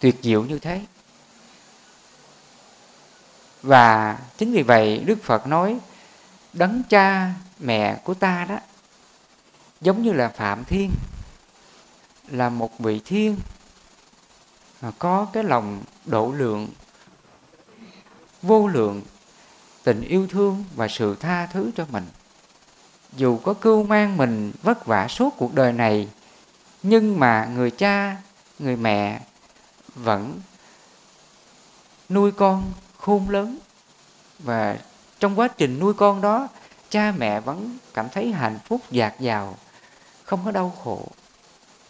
tuyệt 0.00 0.16
diệu 0.22 0.44
như 0.44 0.58
thế 0.58 0.80
và 3.64 4.18
chính 4.36 4.52
vì 4.52 4.62
vậy 4.62 4.98
đức 5.06 5.18
phật 5.22 5.46
nói, 5.46 5.78
đấng 6.52 6.82
cha, 6.88 7.34
mẹ 7.58 8.00
của 8.04 8.14
ta 8.14 8.44
đó, 8.48 8.58
giống 9.80 10.02
như 10.02 10.12
là 10.12 10.28
phạm 10.28 10.64
thiên, 10.64 10.90
là 12.28 12.48
một 12.48 12.78
vị 12.78 13.00
thiên 13.04 13.36
có 14.98 15.26
cái 15.32 15.44
lòng 15.44 15.82
độ 16.04 16.32
lượng, 16.32 16.68
vô 18.42 18.68
lượng, 18.68 19.02
tình 19.82 20.00
yêu 20.00 20.26
thương 20.26 20.64
và 20.76 20.88
sự 20.88 21.16
tha 21.20 21.46
thứ 21.46 21.70
cho 21.76 21.86
mình. 21.90 22.06
Dù 23.12 23.38
có 23.38 23.54
cưu 23.54 23.82
mang 23.82 24.16
mình 24.16 24.52
vất 24.62 24.86
vả 24.86 25.08
suốt 25.08 25.34
cuộc 25.36 25.54
đời 25.54 25.72
này, 25.72 26.08
nhưng 26.82 27.20
mà 27.20 27.48
người 27.54 27.70
cha, 27.70 28.16
người 28.58 28.76
mẹ 28.76 29.20
vẫn 29.94 30.40
nuôi 32.08 32.32
con 32.32 32.72
khôn 33.04 33.30
lớn. 33.30 33.58
Và 34.38 34.78
trong 35.20 35.38
quá 35.38 35.48
trình 35.48 35.78
nuôi 35.78 35.94
con 35.94 36.20
đó, 36.20 36.48
cha 36.90 37.12
mẹ 37.18 37.40
vẫn 37.40 37.78
cảm 37.94 38.08
thấy 38.08 38.32
hạnh 38.32 38.58
phúc, 38.64 38.80
dạt 38.90 39.20
dào, 39.20 39.56
không 40.24 40.40
có 40.44 40.50
đau 40.50 40.72
khổ, 40.84 41.06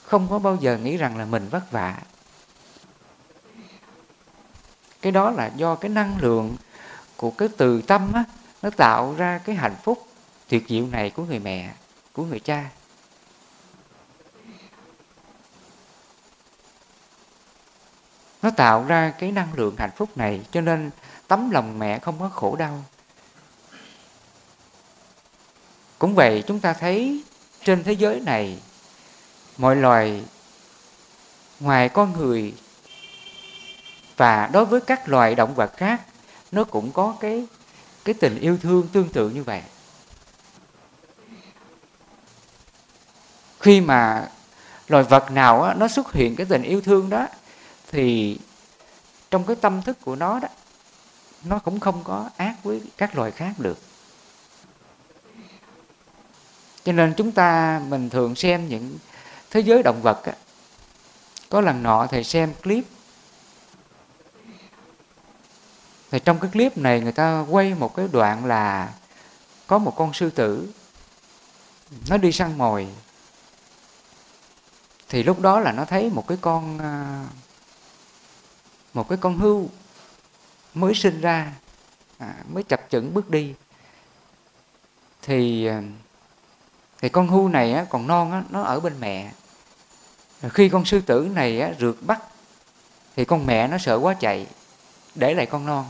không 0.02 0.26
có 0.30 0.38
bao 0.38 0.56
giờ 0.61 0.78
nghĩ 0.78 0.97
rằng 0.97 1.16
là 1.16 1.25
mình 1.25 1.49
vất 1.49 1.71
vả. 1.71 1.99
Cái 5.02 5.12
đó 5.12 5.30
là 5.30 5.50
do 5.56 5.75
cái 5.75 5.88
năng 5.88 6.18
lượng 6.18 6.56
của 7.16 7.30
cái 7.30 7.49
từ 7.56 7.83
tâm 7.83 8.12
á, 8.12 8.25
nó 8.62 8.71
tạo 8.71 9.14
ra 9.16 9.38
cái 9.38 9.56
hạnh 9.56 9.76
phúc 9.83 10.06
tuyệt 10.49 10.64
diệu 10.68 10.87
này 10.87 11.11
của 11.11 11.25
người 11.25 11.38
mẹ, 11.38 11.75
của 12.12 12.25
người 12.25 12.40
cha. 12.40 12.71
Nó 18.44 18.50
tạo 18.50 18.84
ra 18.84 19.12
cái 19.18 19.32
năng 19.32 19.54
lượng 19.54 19.76
hạnh 19.78 19.90
phúc 19.96 20.16
này 20.16 20.40
cho 20.50 20.60
nên 20.60 20.90
tấm 21.28 21.50
lòng 21.50 21.78
mẹ 21.78 21.98
không 21.98 22.20
có 22.20 22.28
khổ 22.28 22.56
đau. 22.56 22.84
Cũng 25.98 26.14
vậy 26.14 26.44
chúng 26.46 26.60
ta 26.60 26.72
thấy 26.72 27.22
trên 27.64 27.84
thế 27.84 27.92
giới 27.92 28.20
này 28.20 28.58
mọi 29.56 29.76
loài 29.76 30.24
ngoài 31.60 31.88
con 31.88 32.12
người 32.12 32.54
và 34.16 34.50
đối 34.52 34.64
với 34.64 34.80
các 34.80 35.08
loài 35.08 35.34
động 35.34 35.54
vật 35.54 35.76
khác 35.76 36.00
nó 36.52 36.64
cũng 36.64 36.92
có 36.92 37.16
cái 37.20 37.46
cái 38.04 38.14
tình 38.14 38.40
yêu 38.40 38.58
thương 38.62 38.88
tương 38.92 39.08
tự 39.08 39.30
như 39.30 39.42
vậy. 39.42 39.62
Khi 43.60 43.80
mà 43.80 44.28
loài 44.88 45.04
vật 45.04 45.30
nào 45.30 45.62
á, 45.62 45.74
nó 45.74 45.88
xuất 45.88 46.12
hiện 46.12 46.36
cái 46.36 46.46
tình 46.46 46.62
yêu 46.62 46.80
thương 46.80 47.10
đó 47.10 47.26
thì 47.94 48.38
trong 49.30 49.44
cái 49.46 49.56
tâm 49.56 49.82
thức 49.82 49.98
của 50.00 50.16
nó 50.16 50.40
đó 50.40 50.48
nó 51.44 51.58
cũng 51.58 51.80
không 51.80 52.04
có 52.04 52.30
ác 52.36 52.54
với 52.62 52.82
các 52.96 53.16
loài 53.16 53.30
khác 53.30 53.52
được. 53.58 53.78
Cho 56.84 56.92
nên 56.92 57.14
chúng 57.16 57.32
ta 57.32 57.80
mình 57.88 58.10
thường 58.10 58.34
xem 58.34 58.68
những 58.68 58.98
thế 59.50 59.60
giới 59.60 59.82
động 59.82 60.00
vật 60.02 60.24
á, 60.24 60.32
có 61.50 61.60
lần 61.60 61.82
nọ 61.82 62.06
thầy 62.06 62.24
xem 62.24 62.54
clip. 62.62 62.84
Thì 66.10 66.18
trong 66.24 66.38
cái 66.40 66.50
clip 66.50 66.78
này 66.78 67.00
người 67.00 67.12
ta 67.12 67.44
quay 67.50 67.74
một 67.74 67.96
cái 67.96 68.08
đoạn 68.12 68.44
là 68.44 68.92
có 69.66 69.78
một 69.78 69.96
con 69.96 70.12
sư 70.12 70.30
tử 70.30 70.72
nó 72.08 72.16
đi 72.16 72.32
săn 72.32 72.58
mồi. 72.58 72.88
Thì 75.08 75.22
lúc 75.22 75.40
đó 75.40 75.60
là 75.60 75.72
nó 75.72 75.84
thấy 75.84 76.10
một 76.10 76.28
cái 76.28 76.38
con 76.40 76.78
à, 76.78 77.24
một 78.94 79.08
cái 79.08 79.18
con 79.20 79.38
hưu 79.38 79.68
mới 80.74 80.94
sinh 80.94 81.20
ra 81.20 81.52
à, 82.18 82.34
mới 82.48 82.62
chập 82.62 82.80
chững 82.90 83.14
bước 83.14 83.30
đi. 83.30 83.54
Thì 85.22 85.66
à, 85.66 85.82
thì 87.02 87.08
con 87.08 87.28
hưu 87.28 87.48
này 87.48 87.72
á, 87.72 87.84
còn 87.90 88.06
non 88.06 88.32
á, 88.32 88.42
nó 88.50 88.62
ở 88.62 88.80
bên 88.80 89.00
mẹ. 89.00 89.32
Rồi 90.42 90.50
khi 90.50 90.68
con 90.68 90.84
sư 90.84 91.00
tử 91.00 91.28
này 91.34 91.60
á, 91.60 91.70
rượt 91.80 91.96
bắt 92.00 92.22
thì 93.16 93.24
con 93.24 93.46
mẹ 93.46 93.68
nó 93.68 93.78
sợ 93.78 93.98
quá 93.98 94.14
chạy 94.14 94.46
để 95.14 95.34
lại 95.34 95.46
con 95.46 95.66
non. 95.66 95.84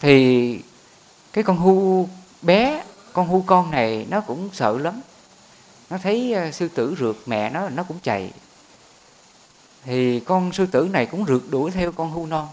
Thì 0.00 0.60
cái 1.32 1.44
con 1.44 1.58
hưu 1.58 2.08
bé 2.42 2.84
con 3.12 3.28
hưu 3.28 3.44
con 3.46 3.70
này 3.70 4.06
nó 4.10 4.20
cũng 4.20 4.50
sợ 4.52 4.78
lắm. 4.78 5.00
Nó 5.90 5.98
thấy 5.98 6.34
à, 6.34 6.52
sư 6.52 6.68
tử 6.68 6.96
rượt 6.98 7.16
mẹ 7.26 7.50
nó 7.50 7.68
nó 7.68 7.82
cũng 7.82 7.98
chạy 8.02 8.32
thì 9.86 10.20
con 10.20 10.52
sư 10.52 10.66
tử 10.66 10.88
này 10.92 11.06
cũng 11.06 11.26
rượt 11.26 11.42
đuổi 11.50 11.70
theo 11.70 11.92
con 11.92 12.12
hưu 12.12 12.26
non. 12.26 12.48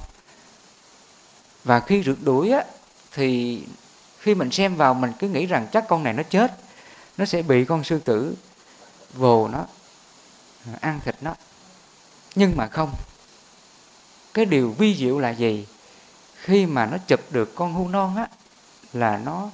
Và 1.63 1.79
khi 1.79 2.03
rượt 2.03 2.17
đuổi 2.21 2.51
á, 2.51 2.63
thì 3.11 3.61
khi 4.19 4.35
mình 4.35 4.51
xem 4.51 4.75
vào, 4.75 4.93
mình 4.93 5.11
cứ 5.19 5.29
nghĩ 5.29 5.45
rằng 5.45 5.67
chắc 5.71 5.85
con 5.87 6.03
này 6.03 6.13
nó 6.13 6.23
chết, 6.23 6.51
nó 7.17 7.25
sẽ 7.25 7.41
bị 7.41 7.65
con 7.65 7.83
sư 7.83 7.99
tử 7.99 8.35
vồ 9.13 9.47
nó, 9.47 9.65
ăn 10.81 10.99
thịt 11.05 11.15
nó. 11.21 11.35
Nhưng 12.35 12.57
mà 12.57 12.67
không, 12.67 12.93
cái 14.33 14.45
điều 14.45 14.71
vi 14.71 14.95
diệu 14.95 15.19
là 15.19 15.29
gì? 15.29 15.67
Khi 16.35 16.65
mà 16.65 16.85
nó 16.85 16.97
chụp 17.07 17.19
được 17.31 17.55
con 17.55 17.73
hưu 17.73 17.87
non 17.87 18.15
á, 18.15 18.27
là 18.93 19.17
nó, 19.17 19.49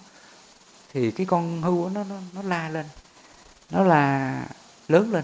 thì 0.94 1.12
cái 1.12 1.26
con 1.26 1.62
hưu 1.62 1.90
nó 1.90 2.04
nó 2.04 2.16
nó 2.34 2.42
la 2.42 2.70
lên, 2.70 2.86
nó 3.70 3.84
là 3.84 4.46
lớn 4.88 5.14
lên 5.14 5.24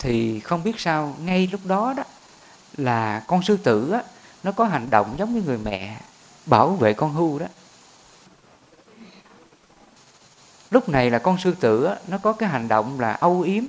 thì 0.00 0.40
không 0.40 0.64
biết 0.64 0.80
sao 0.80 1.16
ngay 1.20 1.48
lúc 1.52 1.60
đó 1.64 1.94
đó 1.96 2.04
là 2.76 3.24
con 3.26 3.42
sư 3.42 3.56
tử 3.56 3.90
á 3.90 4.02
nó 4.42 4.52
có 4.52 4.64
hành 4.64 4.90
động 4.90 5.14
giống 5.18 5.34
như 5.34 5.42
người 5.42 5.58
mẹ 5.58 6.00
bảo 6.46 6.70
vệ 6.70 6.92
con 6.92 7.12
hưu 7.12 7.38
đó. 7.38 7.46
Lúc 10.70 10.88
này 10.88 11.10
là 11.10 11.18
con 11.18 11.38
sư 11.38 11.54
tử 11.60 11.84
á, 11.84 11.96
nó 12.08 12.18
có 12.18 12.32
cái 12.32 12.48
hành 12.48 12.68
động 12.68 13.00
là 13.00 13.12
âu 13.12 13.40
yếm 13.40 13.64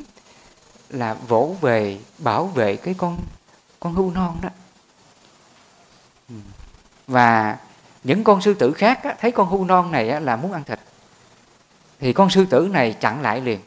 là 0.90 1.14
vỗ 1.14 1.56
về 1.62 2.00
bảo 2.18 2.46
vệ 2.46 2.76
cái 2.76 2.94
con 2.98 3.20
con 3.80 3.94
hưu 3.94 4.12
non 4.12 4.38
đó. 4.42 4.50
Ừ. 6.30 6.36
Và 7.08 7.58
những 8.04 8.24
con 8.24 8.42
sư 8.42 8.54
tử 8.54 8.74
khác 8.74 9.04
á, 9.04 9.16
thấy 9.20 9.32
con 9.32 9.50
hưu 9.50 9.66
non 9.66 9.92
này 9.92 10.10
á, 10.10 10.20
là 10.20 10.36
muốn 10.36 10.54
ăn 10.54 10.64
thịt. 10.64 10.80
Thì 12.00 12.14
con 12.14 12.30
sư 12.30 12.46
tử 12.50 12.70
này 12.72 12.94
chặn 13.00 13.22
lại 13.22 13.42
liền 13.42 13.60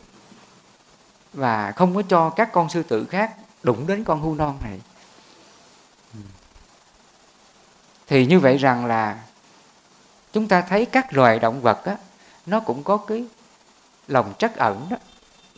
và 1.35 1.73
không 1.73 1.95
có 1.95 2.03
cho 2.03 2.31
các 2.31 2.53
con 2.53 2.69
sư 2.69 2.83
tử 2.83 3.07
khác 3.11 3.35
đụng 3.62 3.87
đến 3.87 4.05
con 4.05 4.23
hưu 4.23 4.35
non 4.35 4.59
này. 4.62 4.81
Thì 8.07 8.26
như 8.26 8.41
vậy 8.41 8.57
rằng 8.57 8.87
là 8.87 9.23
chúng 10.33 10.49
ta 10.49 10.61
thấy 10.61 10.87
các 10.87 11.12
loài 11.12 11.38
động 11.38 11.61
vật 11.61 11.85
á, 11.85 11.97
nó 12.47 12.61
cũng 12.61 12.83
có 12.83 12.97
cái 12.97 13.25
lòng 14.09 14.35
trắc 14.38 14.57
ẩn 14.57 14.87
đó. 14.91 14.97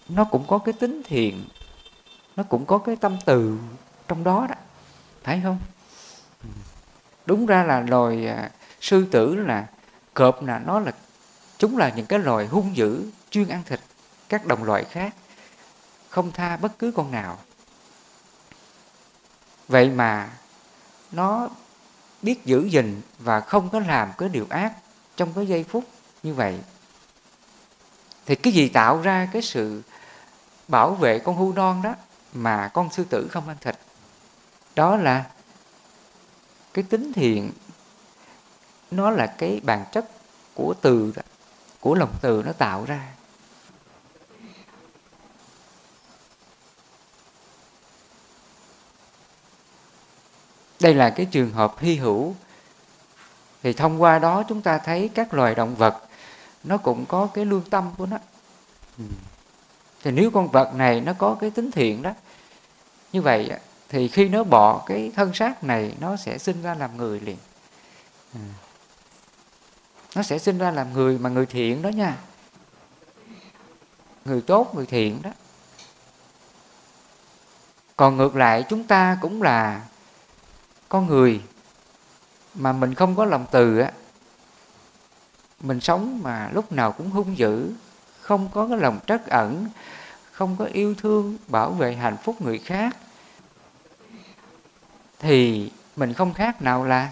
Nó 0.08 0.24
cũng 0.24 0.46
có 0.46 0.58
cái 0.58 0.72
tính 0.72 1.02
thiện 1.04 1.44
nó 2.36 2.42
cũng 2.42 2.66
có 2.66 2.78
cái 2.78 2.96
tâm 2.96 3.16
từ 3.24 3.58
trong 4.08 4.24
đó 4.24 4.46
đó. 4.48 4.54
Phải 5.22 5.40
không? 5.44 5.58
Đúng 7.26 7.46
ra 7.46 7.64
là 7.64 7.80
loài 7.80 8.26
à, 8.26 8.50
sư 8.80 9.06
tử 9.10 9.34
là 9.34 9.66
cọp 10.14 10.42
là 10.42 10.58
nó 10.58 10.80
là 10.80 10.92
chúng 11.58 11.78
là 11.78 11.92
những 11.96 12.06
cái 12.06 12.18
loài 12.18 12.46
hung 12.46 12.76
dữ 12.76 13.10
chuyên 13.30 13.48
ăn 13.48 13.62
thịt 13.66 13.80
các 14.28 14.46
đồng 14.46 14.64
loại 14.64 14.84
khác 14.84 15.14
không 16.16 16.32
tha 16.32 16.56
bất 16.56 16.78
cứ 16.78 16.92
con 16.96 17.10
nào. 17.10 17.38
Vậy 19.68 19.90
mà 19.90 20.30
nó 21.12 21.48
biết 22.22 22.44
giữ 22.44 22.64
gìn 22.64 23.00
và 23.18 23.40
không 23.40 23.70
có 23.70 23.80
làm 23.80 24.12
cái 24.18 24.28
điều 24.28 24.46
ác 24.50 24.72
trong 25.16 25.32
cái 25.32 25.46
giây 25.46 25.64
phút 25.64 25.84
như 26.22 26.34
vậy. 26.34 26.60
Thì 28.26 28.34
cái 28.34 28.52
gì 28.52 28.68
tạo 28.68 29.00
ra 29.00 29.28
cái 29.32 29.42
sự 29.42 29.82
bảo 30.68 30.94
vệ 30.94 31.18
con 31.18 31.36
hưu 31.36 31.52
non 31.52 31.82
đó 31.82 31.94
mà 32.32 32.70
con 32.74 32.92
sư 32.92 33.04
tử 33.04 33.28
không 33.30 33.48
ăn 33.48 33.56
thịt? 33.60 33.78
Đó 34.74 34.96
là 34.96 35.24
cái 36.74 36.84
tính 36.84 37.12
thiện. 37.12 37.52
Nó 38.90 39.10
là 39.10 39.26
cái 39.26 39.60
bản 39.64 39.84
chất 39.92 40.10
của 40.54 40.74
từ 40.80 41.12
đó, 41.16 41.22
của 41.80 41.94
lòng 41.94 42.14
từ 42.20 42.42
nó 42.46 42.52
tạo 42.52 42.84
ra. 42.84 43.15
Đây 50.80 50.94
là 50.94 51.10
cái 51.10 51.26
trường 51.26 51.52
hợp 51.52 51.74
hy 51.78 51.94
hữu. 51.94 52.34
Thì 53.62 53.72
thông 53.72 54.02
qua 54.02 54.18
đó 54.18 54.42
chúng 54.48 54.62
ta 54.62 54.78
thấy 54.78 55.10
các 55.14 55.34
loài 55.34 55.54
động 55.54 55.74
vật, 55.74 56.02
nó 56.64 56.76
cũng 56.76 57.06
có 57.06 57.28
cái 57.34 57.44
lương 57.44 57.70
tâm 57.70 57.90
của 57.98 58.06
nó. 58.06 58.18
Ừ. 58.98 59.04
Thì 60.02 60.10
nếu 60.10 60.30
con 60.30 60.48
vật 60.48 60.74
này 60.74 61.00
nó 61.00 61.12
có 61.18 61.36
cái 61.40 61.50
tính 61.50 61.70
thiện 61.70 62.02
đó, 62.02 62.12
như 63.12 63.22
vậy 63.22 63.50
thì 63.88 64.08
khi 64.08 64.28
nó 64.28 64.44
bỏ 64.44 64.82
cái 64.86 65.12
thân 65.16 65.34
xác 65.34 65.64
này, 65.64 65.94
nó 66.00 66.16
sẽ 66.16 66.38
sinh 66.38 66.62
ra 66.62 66.74
làm 66.74 66.96
người 66.96 67.20
liền. 67.20 67.36
Ừ. 68.34 68.40
Nó 70.14 70.22
sẽ 70.22 70.38
sinh 70.38 70.58
ra 70.58 70.70
làm 70.70 70.92
người 70.92 71.18
mà 71.18 71.30
người 71.30 71.46
thiện 71.46 71.82
đó 71.82 71.88
nha. 71.88 72.16
Người 74.24 74.40
tốt, 74.40 74.74
người 74.74 74.86
thiện 74.86 75.22
đó. 75.22 75.30
Còn 77.96 78.16
ngược 78.16 78.36
lại, 78.36 78.64
chúng 78.68 78.84
ta 78.84 79.18
cũng 79.20 79.42
là 79.42 79.82
con 80.88 81.06
người 81.06 81.42
mà 82.54 82.72
mình 82.72 82.94
không 82.94 83.16
có 83.16 83.24
lòng 83.24 83.46
từ 83.50 83.78
á, 83.78 83.92
mình 85.60 85.80
sống 85.80 86.22
mà 86.22 86.50
lúc 86.52 86.72
nào 86.72 86.92
cũng 86.92 87.10
hung 87.10 87.38
dữ, 87.38 87.72
không 88.20 88.48
có 88.54 88.68
cái 88.68 88.78
lòng 88.78 88.98
trắc 89.06 89.26
ẩn, 89.26 89.68
không 90.32 90.56
có 90.58 90.64
yêu 90.64 90.94
thương, 90.94 91.36
bảo 91.46 91.70
vệ 91.70 91.94
hạnh 91.94 92.16
phúc 92.22 92.40
người 92.40 92.58
khác, 92.58 92.96
thì 95.18 95.70
mình 95.96 96.12
không 96.12 96.34
khác 96.34 96.62
nào 96.62 96.84
là 96.84 97.10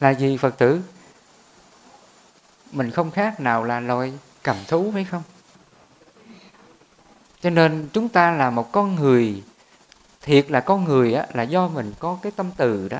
là 0.00 0.10
gì 0.10 0.36
phật 0.36 0.58
tử? 0.58 0.82
Mình 2.72 2.90
không 2.90 3.10
khác 3.10 3.40
nào 3.40 3.64
là 3.64 3.80
loài 3.80 4.12
cầm 4.42 4.56
thú, 4.68 4.90
phải 4.92 5.04
không? 5.04 5.22
Cho 7.40 7.50
nên 7.50 7.88
chúng 7.92 8.08
ta 8.08 8.30
là 8.30 8.50
một 8.50 8.72
con 8.72 8.94
người 8.94 9.42
thiệt 10.22 10.50
là 10.50 10.60
con 10.60 10.84
người 10.84 11.14
á, 11.14 11.26
là 11.32 11.42
do 11.42 11.68
mình 11.68 11.92
có 11.98 12.18
cái 12.22 12.32
tâm 12.36 12.50
từ 12.56 12.88
đó. 12.88 12.98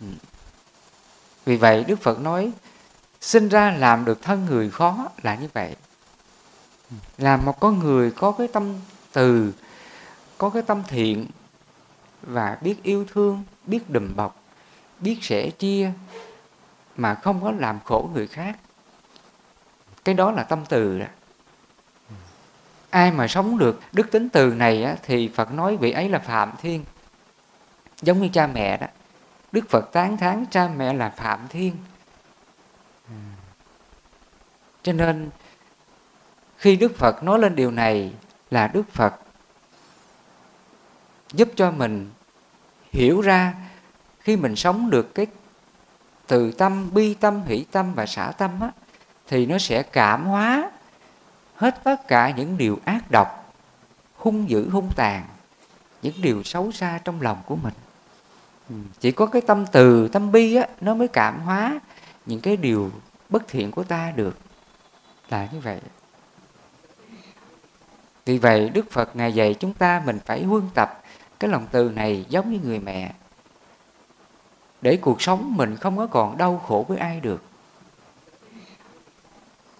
Ừ. 0.00 0.06
Vì 1.44 1.56
vậy 1.56 1.84
đức 1.84 2.00
phật 2.00 2.20
nói 2.20 2.52
sinh 3.20 3.48
ra 3.48 3.70
làm 3.70 4.04
được 4.04 4.22
thân 4.22 4.46
người 4.46 4.70
khó 4.70 5.08
là 5.22 5.34
như 5.34 5.48
vậy. 5.52 5.76
Ừ. 6.90 6.96
Làm 7.18 7.44
một 7.44 7.60
con 7.60 7.78
người 7.78 8.10
có 8.10 8.32
cái 8.32 8.48
tâm 8.48 8.74
từ 9.12 9.52
có 10.38 10.50
cái 10.50 10.62
tâm 10.62 10.82
thiện 10.88 11.26
và 12.22 12.58
biết 12.60 12.82
yêu 12.82 13.04
thương 13.12 13.44
biết 13.66 13.90
đùm 13.90 14.16
bọc 14.16 14.42
biết 15.00 15.18
sẻ 15.22 15.50
chia 15.50 15.92
mà 16.96 17.14
không 17.14 17.42
có 17.42 17.52
làm 17.58 17.78
khổ 17.84 18.10
người 18.14 18.26
khác. 18.26 18.58
Cái 20.04 20.14
đó 20.14 20.30
là 20.30 20.42
tâm 20.42 20.64
từ 20.68 20.98
đó 20.98 21.06
ai 22.90 23.12
mà 23.12 23.28
sống 23.28 23.58
được 23.58 23.80
đức 23.92 24.10
tính 24.10 24.28
từ 24.28 24.54
này 24.54 24.84
á, 24.84 24.96
thì 25.02 25.28
phật 25.28 25.52
nói 25.52 25.76
vị 25.76 25.92
ấy 25.92 26.08
là 26.08 26.18
phạm 26.18 26.52
thiên. 26.60 26.84
Giống 28.02 28.20
như 28.20 28.28
cha 28.32 28.46
mẹ 28.46 28.76
đó. 28.76 28.86
Đức 29.52 29.70
phật 29.70 29.92
tán 29.92 30.16
thán 30.16 30.44
cha 30.50 30.68
mẹ 30.76 30.92
là 30.92 31.10
phạm 31.10 31.48
thiên. 31.48 31.76
À. 33.08 33.16
Cho 34.82 34.92
nên 34.92 35.30
khi 36.56 36.76
đức 36.76 36.98
phật 36.98 37.22
nói 37.22 37.38
lên 37.38 37.56
điều 37.56 37.70
này 37.70 38.12
là 38.50 38.66
đức 38.66 38.82
phật 38.92 39.14
giúp 41.32 41.48
cho 41.56 41.70
mình 41.70 42.10
hiểu 42.92 43.20
ra 43.20 43.54
khi 44.20 44.36
mình 44.36 44.56
sống 44.56 44.90
được 44.90 45.14
cái 45.14 45.26
từ 46.26 46.52
tâm 46.52 46.94
bi 46.94 47.14
tâm 47.14 47.42
hỷ 47.46 47.64
tâm 47.70 47.94
và 47.94 48.06
xả 48.06 48.32
tâm 48.38 48.60
á, 48.60 48.70
thì 49.26 49.46
nó 49.46 49.58
sẽ 49.58 49.82
cảm 49.82 50.24
hóa 50.24 50.70
hết 51.58 51.84
tất 51.84 52.08
cả 52.08 52.30
những 52.30 52.58
điều 52.58 52.78
ác 52.84 53.10
độc, 53.10 53.54
hung 54.14 54.50
dữ, 54.50 54.70
hung 54.70 54.90
tàn, 54.96 55.26
những 56.02 56.14
điều 56.22 56.42
xấu 56.42 56.72
xa 56.72 57.00
trong 57.04 57.22
lòng 57.22 57.38
của 57.46 57.56
mình. 57.56 57.74
Ừ, 58.68 58.74
chỉ 59.00 59.12
có 59.12 59.26
cái 59.26 59.42
tâm 59.42 59.64
từ, 59.72 60.08
tâm 60.08 60.32
bi 60.32 60.54
á, 60.54 60.66
nó 60.80 60.94
mới 60.94 61.08
cảm 61.08 61.40
hóa 61.40 61.80
những 62.26 62.40
cái 62.40 62.56
điều 62.56 62.90
bất 63.28 63.48
thiện 63.48 63.70
của 63.70 63.84
ta 63.84 64.12
được. 64.16 64.38
Là 65.28 65.48
như 65.52 65.60
vậy. 65.60 65.80
Vì 68.24 68.38
vậy, 68.38 68.68
đức 68.68 68.90
phật 68.90 69.16
ngài 69.16 69.32
dạy 69.32 69.54
chúng 69.54 69.74
ta 69.74 70.02
mình 70.06 70.18
phải 70.24 70.44
huân 70.44 70.62
tập 70.74 71.02
cái 71.40 71.50
lòng 71.50 71.66
từ 71.70 71.90
này 71.90 72.26
giống 72.28 72.52
như 72.52 72.58
người 72.62 72.78
mẹ. 72.78 73.12
Để 74.80 74.96
cuộc 74.96 75.22
sống 75.22 75.56
mình 75.56 75.76
không 75.76 75.96
có 75.96 76.06
còn 76.06 76.38
đau 76.38 76.62
khổ 76.66 76.84
với 76.88 76.98
ai 76.98 77.20
được 77.20 77.42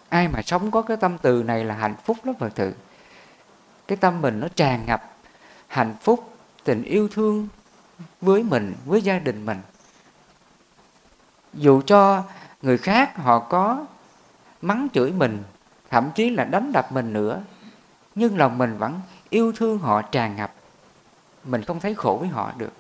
ai 0.09 0.29
mà 0.29 0.43
sống 0.43 0.71
có 0.71 0.83
cái 0.83 0.97
tâm 0.97 1.19
từ 1.23 1.43
này 1.43 1.65
là 1.65 1.75
hạnh 1.75 1.95
phúc 2.05 2.17
lắm 2.25 2.35
phật 2.39 2.55
tử. 2.55 2.75
Cái 3.89 3.97
tâm 3.97 4.23
mình 4.23 4.41
nó 4.41 4.49
tràn 4.49 4.87
ngập 4.87 5.17
hạnh 5.67 5.95
phúc, 6.01 6.37
tình 6.65 6.83
yêu 6.83 7.09
thương 7.09 7.49
với 8.21 8.43
mình, 8.43 8.75
với 8.85 9.03
gia 9.03 9.19
đình 9.19 9.47
mình. 9.47 9.59
Dù 11.55 11.83
cho 11.83 12.23
người 12.63 12.79
khác 12.79 13.17
họ 13.17 13.39
có 13.39 13.87
mắng 14.63 14.89
chửi 14.95 15.13
mình, 15.13 15.43
thậm 15.91 16.11
chí 16.15 16.31
là 16.31 16.45
đánh 16.45 16.73
đập 16.73 16.93
mình 16.93 17.13
nữa, 17.13 17.43
nhưng 18.15 18.39
lòng 18.39 18.59
mình 18.59 18.79
vẫn 18.79 19.01
yêu 19.29 19.53
thương 19.57 19.79
họ, 19.79 20.03
tràn 20.03 20.37
ngập. 20.37 20.53
Mình 21.45 21.63
không 21.63 21.81
thấy 21.81 21.95
khổ 21.95 22.17
với 22.21 22.29
họ 22.29 22.53
được. 22.57 22.73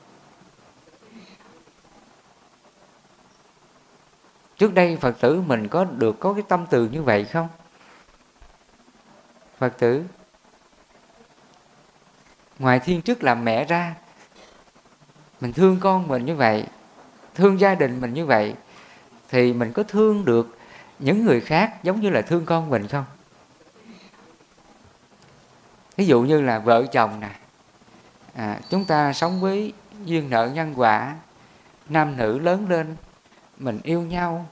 Trước 4.59 4.75
đây 4.75 4.97
phật 4.97 5.21
tử 5.21 5.41
mình 5.41 5.69
có 5.69 5.85
được 5.85 6.21
có 6.21 6.33
cái 6.33 6.43
tâm 6.49 6.67
từ 6.71 6.89
như 6.89 7.03
vậy 7.03 7.25
không? 7.25 7.49
Phật 9.59 9.79
tử 9.79 10.05
ngoài 12.59 12.81
thiên 12.81 13.03
chức 13.03 13.25
làm 13.25 13.45
mẹ 13.45 13.65
ra 13.65 13.95
mình 15.41 15.53
thương 15.53 15.81
con 15.81 16.09
mình 16.09 16.25
như 16.25 16.35
vậy 16.35 16.65
thương 17.35 17.61
gia 17.61 17.75
đình 17.75 18.01
mình 18.01 18.15
như 18.15 18.27
vậy 18.27 18.55
thì 19.29 19.53
mình 19.53 19.73
có 19.73 19.83
thương 19.83 20.25
được 20.25 20.59
những 20.99 21.25
người 21.25 21.41
khác 21.41 21.83
giống 21.83 22.01
như 22.01 22.11
là 22.11 22.23
thương 22.23 22.47
con 22.47 22.71
mình 22.71 22.89
không? 22.89 23.05
Ví 25.97 26.07
dụ 26.07 26.23
như 26.23 26.41
là 26.41 26.59
vợ 26.59 26.87
chồng 26.93 27.21
nè 27.21 27.31
à, 28.35 28.61
chúng 28.71 28.85
ta 28.85 29.13
sống 29.13 29.41
với 29.41 29.73
duyên 30.05 30.31
nợ 30.31 30.51
nhân 30.55 30.75
quả 30.77 31.17
nam 31.89 32.17
nữ 32.17 32.39
lớn 32.39 32.69
lên 32.69 32.97
mình 33.59 33.81
yêu 33.83 34.03
nhau. 34.03 34.49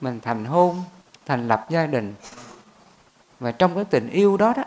Mình 0.00 0.20
thành 0.20 0.44
hôn, 0.44 0.82
thành 1.26 1.48
lập 1.48 1.66
gia 1.70 1.86
đình. 1.86 2.14
Và 3.40 3.52
trong 3.52 3.74
cái 3.74 3.84
tình 3.84 4.10
yêu 4.10 4.36
đó 4.36 4.52
đó, 4.56 4.64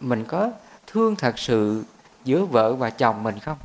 mình 0.00 0.24
có 0.24 0.50
thương 0.86 1.16
thật 1.16 1.38
sự 1.38 1.84
giữa 2.24 2.44
vợ 2.44 2.74
và 2.74 2.90
chồng 2.90 3.22
mình 3.22 3.38
không? 3.38 3.58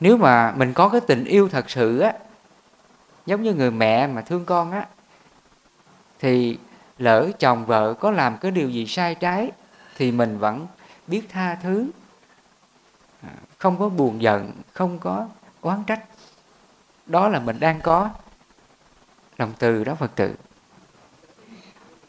Nếu 0.00 0.16
mà 0.16 0.52
mình 0.56 0.72
có 0.72 0.88
cái 0.88 1.00
tình 1.00 1.24
yêu 1.24 1.48
thật 1.48 1.70
sự 1.70 1.98
á, 1.98 2.12
giống 3.26 3.42
như 3.42 3.54
người 3.54 3.70
mẹ 3.70 4.06
mà 4.06 4.20
thương 4.20 4.44
con 4.44 4.72
á, 4.72 4.86
thì 6.18 6.58
lỡ 6.98 7.30
chồng 7.38 7.66
vợ 7.66 7.94
có 7.94 8.10
làm 8.10 8.38
cái 8.38 8.50
điều 8.50 8.70
gì 8.70 8.86
sai 8.86 9.14
trái, 9.14 9.50
thì 9.96 10.12
mình 10.12 10.38
vẫn 10.38 10.66
biết 11.06 11.22
tha 11.28 11.58
thứ 11.62 11.90
không 13.64 13.78
có 13.78 13.88
buồn 13.88 14.22
giận 14.22 14.52
không 14.72 14.98
có 14.98 15.28
oán 15.60 15.84
trách. 15.84 16.04
Đó 17.06 17.28
là 17.28 17.40
mình 17.40 17.60
đang 17.60 17.80
có 17.80 18.10
lòng 19.38 19.52
từ 19.58 19.84
đó 19.84 19.94
phật 19.94 20.14
tử. 20.14 20.34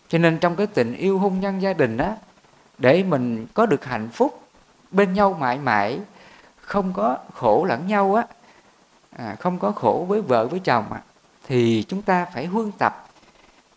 Cho 0.07 0.17
nên 0.17 0.39
trong 0.39 0.55
cái 0.55 0.67
tình 0.67 0.95
yêu 0.95 1.19
hôn 1.19 1.39
nhân 1.39 1.61
gia 1.61 1.73
đình 1.73 1.97
á 1.97 2.15
để 2.77 3.03
mình 3.03 3.47
có 3.53 3.65
được 3.65 3.85
hạnh 3.85 4.09
phúc 4.09 4.43
bên 4.91 5.13
nhau 5.13 5.33
mãi 5.33 5.57
mãi 5.57 5.99
không 6.61 6.93
có 6.93 7.17
khổ 7.33 7.65
lẫn 7.65 7.87
nhau 7.87 8.15
á 8.15 8.27
à, 9.11 9.35
không 9.39 9.59
có 9.59 9.71
khổ 9.71 10.05
với 10.09 10.21
vợ 10.21 10.47
với 10.47 10.59
chồng 10.59 10.93
á, 10.93 11.01
thì 11.47 11.85
chúng 11.87 12.01
ta 12.01 12.25
phải 12.33 12.45
huân 12.45 12.71
tập 12.71 13.07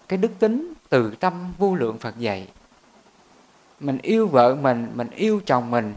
cái 0.09 0.17
đức 0.17 0.31
tính 0.38 0.73
từ 0.88 1.14
tâm 1.21 1.53
vô 1.59 1.75
lượng 1.75 1.99
Phật 1.99 2.19
dạy. 2.19 2.49
Mình 3.81 3.99
yêu 4.03 4.29
vợ 4.29 4.55
mình 4.55 4.91
mình 4.95 5.11
yêu 5.11 5.41
chồng 5.47 5.71
mình 5.71 5.95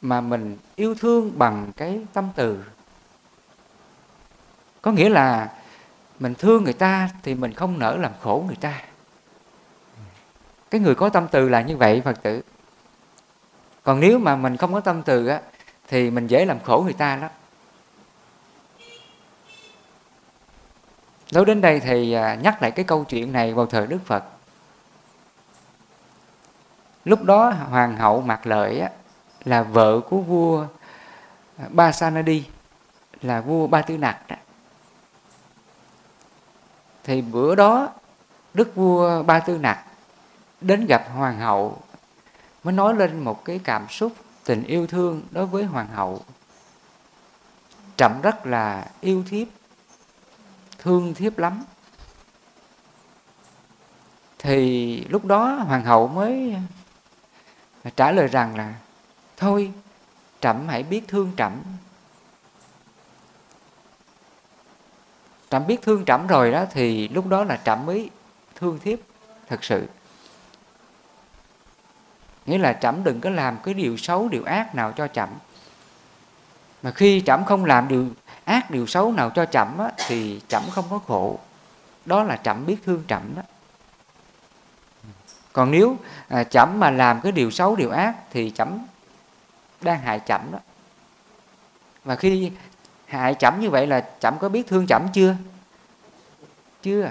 mà 0.00 0.20
mình 0.20 0.56
yêu 0.76 0.94
thương 0.94 1.38
bằng 1.38 1.72
cái 1.76 2.00
tâm 2.12 2.28
từ. 2.36 2.64
Có 4.82 4.92
nghĩa 4.92 5.08
là 5.08 5.52
mình 6.18 6.34
thương 6.34 6.64
người 6.64 6.72
ta 6.72 7.10
thì 7.22 7.34
mình 7.34 7.52
không 7.52 7.78
nỡ 7.78 7.96
làm 7.96 8.12
khổ 8.20 8.44
người 8.46 8.56
ta. 8.60 8.82
Cái 10.70 10.80
người 10.80 10.94
có 10.94 11.08
tâm 11.08 11.26
từ 11.30 11.48
là 11.48 11.62
như 11.62 11.76
vậy 11.76 12.02
phật 12.04 12.22
tử. 12.22 12.42
Còn 13.82 14.00
nếu 14.00 14.18
mà 14.18 14.36
mình 14.36 14.56
không 14.56 14.72
có 14.72 14.80
tâm 14.80 15.02
từ 15.02 15.26
á 15.26 15.40
thì 15.88 16.10
mình 16.10 16.26
dễ 16.26 16.44
làm 16.44 16.60
khổ 16.60 16.82
người 16.84 16.92
ta 16.92 17.16
lắm. 17.16 17.30
Nói 21.32 21.44
đến 21.44 21.60
đây 21.60 21.80
thì 21.80 22.12
à, 22.12 22.34
nhắc 22.34 22.62
lại 22.62 22.70
cái 22.70 22.84
câu 22.84 23.04
chuyện 23.04 23.32
này 23.32 23.54
vào 23.54 23.66
thời 23.66 23.86
đức 23.86 23.98
phật. 24.04 24.24
Lúc 27.04 27.22
đó 27.22 27.50
hoàng 27.50 27.96
hậu 27.96 28.20
mặc 28.20 28.46
lợi 28.46 28.80
á, 28.80 28.90
là 29.44 29.62
vợ 29.62 30.00
của 30.00 30.20
vua 30.20 30.66
ba 31.68 31.92
sanadi 31.92 32.44
là 33.22 33.40
vua 33.40 33.66
ba 33.66 33.82
tư 33.82 33.96
nặc 33.96 34.28
đó. 34.28 34.36
thì 37.04 37.22
bữa 37.22 37.54
đó, 37.54 37.88
đức 38.54 38.74
vua 38.74 39.22
ba 39.22 39.40
tư 39.40 39.58
nặc 39.58 39.84
đến 40.60 40.86
gặp 40.86 41.04
hoàng 41.14 41.38
hậu, 41.38 41.78
mới 42.64 42.74
nói 42.74 42.94
lên 42.94 43.20
một 43.20 43.44
cái 43.44 43.60
cảm 43.64 43.88
xúc 43.88 44.12
tình 44.44 44.64
yêu 44.64 44.86
thương 44.86 45.22
đối 45.30 45.46
với 45.46 45.64
hoàng 45.64 45.88
hậu 45.94 46.20
trẫm 47.96 48.20
rất 48.20 48.46
là 48.46 48.90
yêu 49.00 49.24
thiếp, 49.28 49.48
thương 50.78 51.14
thiếp 51.14 51.38
lắm 51.38 51.64
thì 54.38 55.04
lúc 55.04 55.24
đó 55.24 55.46
hoàng 55.46 55.84
hậu 55.84 56.08
mới 56.08 56.54
trả 57.96 58.12
lời 58.12 58.26
rằng 58.26 58.56
là 58.56 58.74
thôi 59.40 59.72
trẫm 60.40 60.68
hãy 60.68 60.82
biết 60.82 61.08
thương 61.08 61.32
trẫm. 61.36 61.52
Trẫm 65.50 65.66
biết 65.66 65.82
thương 65.82 66.04
trẫm 66.04 66.26
rồi 66.26 66.52
đó 66.52 66.64
thì 66.70 67.08
lúc 67.08 67.26
đó 67.26 67.44
là 67.44 67.60
trẫm 67.64 67.86
mới 67.86 68.10
thương 68.54 68.78
thiếp 68.78 68.98
thật 69.48 69.64
sự. 69.64 69.86
Nghĩa 72.46 72.58
là 72.58 72.72
trẫm 72.72 73.04
đừng 73.04 73.20
có 73.20 73.30
làm 73.30 73.58
cái 73.62 73.74
điều 73.74 73.96
xấu 73.96 74.28
điều 74.28 74.44
ác 74.44 74.74
nào 74.74 74.92
cho 74.92 75.08
trẫm. 75.08 75.28
Mà 76.82 76.90
khi 76.90 77.22
trẫm 77.26 77.44
không 77.44 77.64
làm 77.64 77.88
điều 77.88 78.08
ác 78.44 78.70
điều 78.70 78.86
xấu 78.86 79.12
nào 79.12 79.30
cho 79.30 79.46
trẫm 79.46 79.78
á, 79.78 79.92
thì 80.06 80.40
trẫm 80.48 80.62
không 80.70 80.84
có 80.90 80.98
khổ. 80.98 81.38
Đó 82.04 82.22
là 82.22 82.36
trẫm 82.36 82.66
biết 82.66 82.76
thương 82.84 83.02
trẫm 83.08 83.22
đó. 83.36 83.42
Còn 85.52 85.70
nếu 85.70 85.96
à, 86.28 86.44
chậm 86.44 86.80
mà 86.80 86.90
làm 86.90 87.20
cái 87.20 87.32
điều 87.32 87.50
xấu 87.50 87.76
điều 87.76 87.90
ác 87.90 88.14
thì 88.30 88.50
chậm 88.50 88.78
đang 89.82 90.00
hại 90.00 90.20
chậm 90.20 90.52
đó. 90.52 90.58
Và 92.04 92.16
khi 92.16 92.52
hại 93.06 93.34
chậm 93.34 93.60
như 93.60 93.70
vậy 93.70 93.86
là 93.86 94.00
chậm 94.00 94.38
có 94.40 94.48
biết 94.48 94.66
thương 94.66 94.86
chậm 94.86 95.06
chưa? 95.12 95.36
Chưa. 96.82 97.10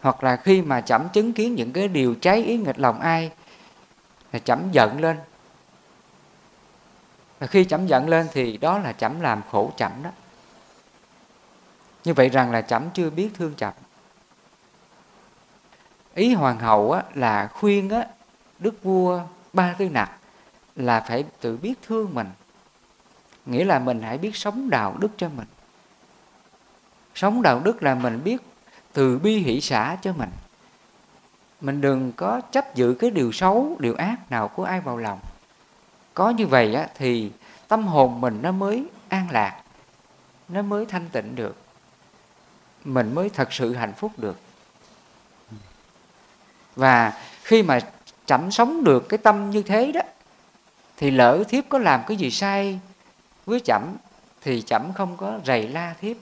Hoặc 0.00 0.24
là 0.24 0.36
khi 0.36 0.62
mà 0.62 0.80
chậm 0.80 1.08
chứng 1.08 1.32
kiến 1.32 1.54
những 1.54 1.72
cái 1.72 1.88
điều 1.88 2.14
trái 2.14 2.44
ý 2.44 2.56
nghịch 2.56 2.78
lòng 2.78 3.00
ai 3.00 3.30
là 4.32 4.38
chậm 4.38 4.72
giận 4.72 5.00
lên. 5.00 5.18
Và 7.38 7.46
khi 7.46 7.64
chậm 7.64 7.86
giận 7.86 8.08
lên 8.08 8.28
thì 8.32 8.56
đó 8.56 8.78
là 8.78 8.92
chậm 8.92 9.20
làm 9.20 9.42
khổ 9.50 9.72
chậm 9.76 9.92
đó. 10.02 10.10
Như 12.04 12.14
vậy 12.14 12.28
rằng 12.28 12.50
là 12.50 12.60
chậm 12.60 12.90
chưa 12.94 13.10
biết 13.10 13.30
thương 13.34 13.54
chậm. 13.54 13.72
Ý 16.14 16.34
hoàng 16.34 16.58
hậu 16.58 16.92
á, 16.92 17.02
là 17.14 17.48
khuyên 17.54 17.90
á, 17.90 18.06
đức 18.58 18.82
vua 18.82 19.22
ba 19.56 19.74
tư 19.78 19.88
nặc 19.88 20.10
là 20.76 21.00
phải 21.00 21.24
tự 21.40 21.56
biết 21.56 21.74
thương 21.82 22.14
mình. 22.14 22.28
Nghĩa 23.46 23.64
là 23.64 23.78
mình 23.78 24.02
hãy 24.02 24.18
biết 24.18 24.36
sống 24.36 24.70
đạo 24.70 24.96
đức 24.98 25.08
cho 25.16 25.28
mình. 25.28 25.46
Sống 27.14 27.42
đạo 27.42 27.60
đức 27.64 27.82
là 27.82 27.94
mình 27.94 28.24
biết 28.24 28.42
từ 28.92 29.18
bi 29.18 29.38
hỷ 29.38 29.60
xã 29.60 29.96
cho 30.02 30.12
mình. 30.12 30.30
Mình 31.60 31.80
đừng 31.80 32.12
có 32.12 32.40
chấp 32.40 32.74
giữ 32.74 32.94
cái 32.94 33.10
điều 33.10 33.32
xấu 33.32 33.76
điều 33.78 33.94
ác 33.94 34.30
nào 34.30 34.48
của 34.48 34.64
ai 34.64 34.80
vào 34.80 34.96
lòng. 34.96 35.20
Có 36.14 36.30
như 36.30 36.46
vậy 36.46 36.74
á, 36.74 36.88
thì 36.94 37.32
tâm 37.68 37.86
hồn 37.86 38.20
mình 38.20 38.38
nó 38.42 38.52
mới 38.52 38.86
an 39.08 39.30
lạc 39.30 39.62
nó 40.48 40.62
mới 40.62 40.86
thanh 40.86 41.08
tịnh 41.08 41.36
được. 41.36 41.56
Mình 42.84 43.14
mới 43.14 43.30
thật 43.30 43.52
sự 43.52 43.74
hạnh 43.74 43.92
phúc 43.92 44.12
được. 44.16 44.36
Và 46.76 47.12
khi 47.42 47.62
mà 47.62 47.80
chậm 48.26 48.50
sống 48.50 48.84
được 48.84 49.08
cái 49.08 49.18
tâm 49.18 49.50
như 49.50 49.62
thế 49.62 49.92
đó 49.92 50.00
thì 50.96 51.10
lỡ 51.10 51.44
thiếp 51.48 51.64
có 51.68 51.78
làm 51.78 52.02
cái 52.06 52.16
gì 52.16 52.30
sai 52.30 52.80
với 53.46 53.60
chậm 53.60 53.96
thì 54.42 54.62
chậm 54.62 54.92
không 54.92 55.16
có 55.16 55.38
rầy 55.46 55.68
la 55.68 55.94
thiếp. 56.00 56.16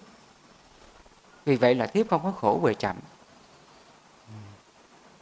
Vì 1.45 1.57
vậy 1.57 1.75
là 1.75 1.87
thiếp 1.87 2.11
không 2.11 2.23
có 2.25 2.31
khổ 2.31 2.61
về 2.62 2.75
chậm. 2.75 2.97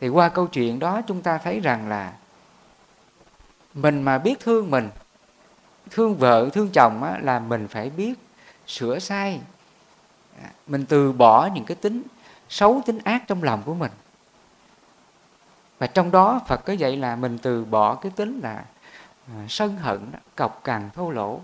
Thì 0.01 0.09
qua 0.09 0.29
câu 0.29 0.47
chuyện 0.47 0.79
đó 0.79 1.01
chúng 1.07 1.23
ta 1.23 1.38
thấy 1.38 1.61
rằng 1.61 1.88
là 1.88 2.12
mình 3.75 4.03
mà 4.03 4.18
biết 4.18 4.40
thương 4.40 4.71
mình 4.71 4.90
thương 5.90 6.16
vợ 6.16 6.49
thương 6.53 6.68
chồng 6.73 7.03
á, 7.03 7.18
là 7.23 7.38
mình 7.38 7.68
phải 7.68 7.90
biết 7.90 8.14
sửa 8.66 8.99
sai. 8.99 9.40
À, 10.42 10.51
mình 10.66 10.87
từ 10.87 11.12
bỏ 11.12 11.49
những 11.55 11.64
cái 11.64 11.75
tính 11.75 12.03
xấu 12.49 12.83
tính 12.87 12.99
ác 13.05 13.23
trong 13.27 13.42
lòng 13.42 13.62
của 13.64 13.75
mình 13.75 13.90
và 15.83 15.88
trong 15.88 16.11
đó 16.11 16.40
phật 16.47 16.64
có 16.64 16.73
dạy 16.73 16.97
là 16.97 17.16
mình 17.16 17.38
từ 17.38 17.64
bỏ 17.64 17.95
cái 17.95 18.12
tính 18.16 18.40
là 18.42 18.64
à, 19.29 19.47
sân 19.49 19.77
hận, 19.77 20.01
cọc 20.37 20.64
cằn, 20.64 20.90
thô 20.95 21.11
lỗ. 21.11 21.40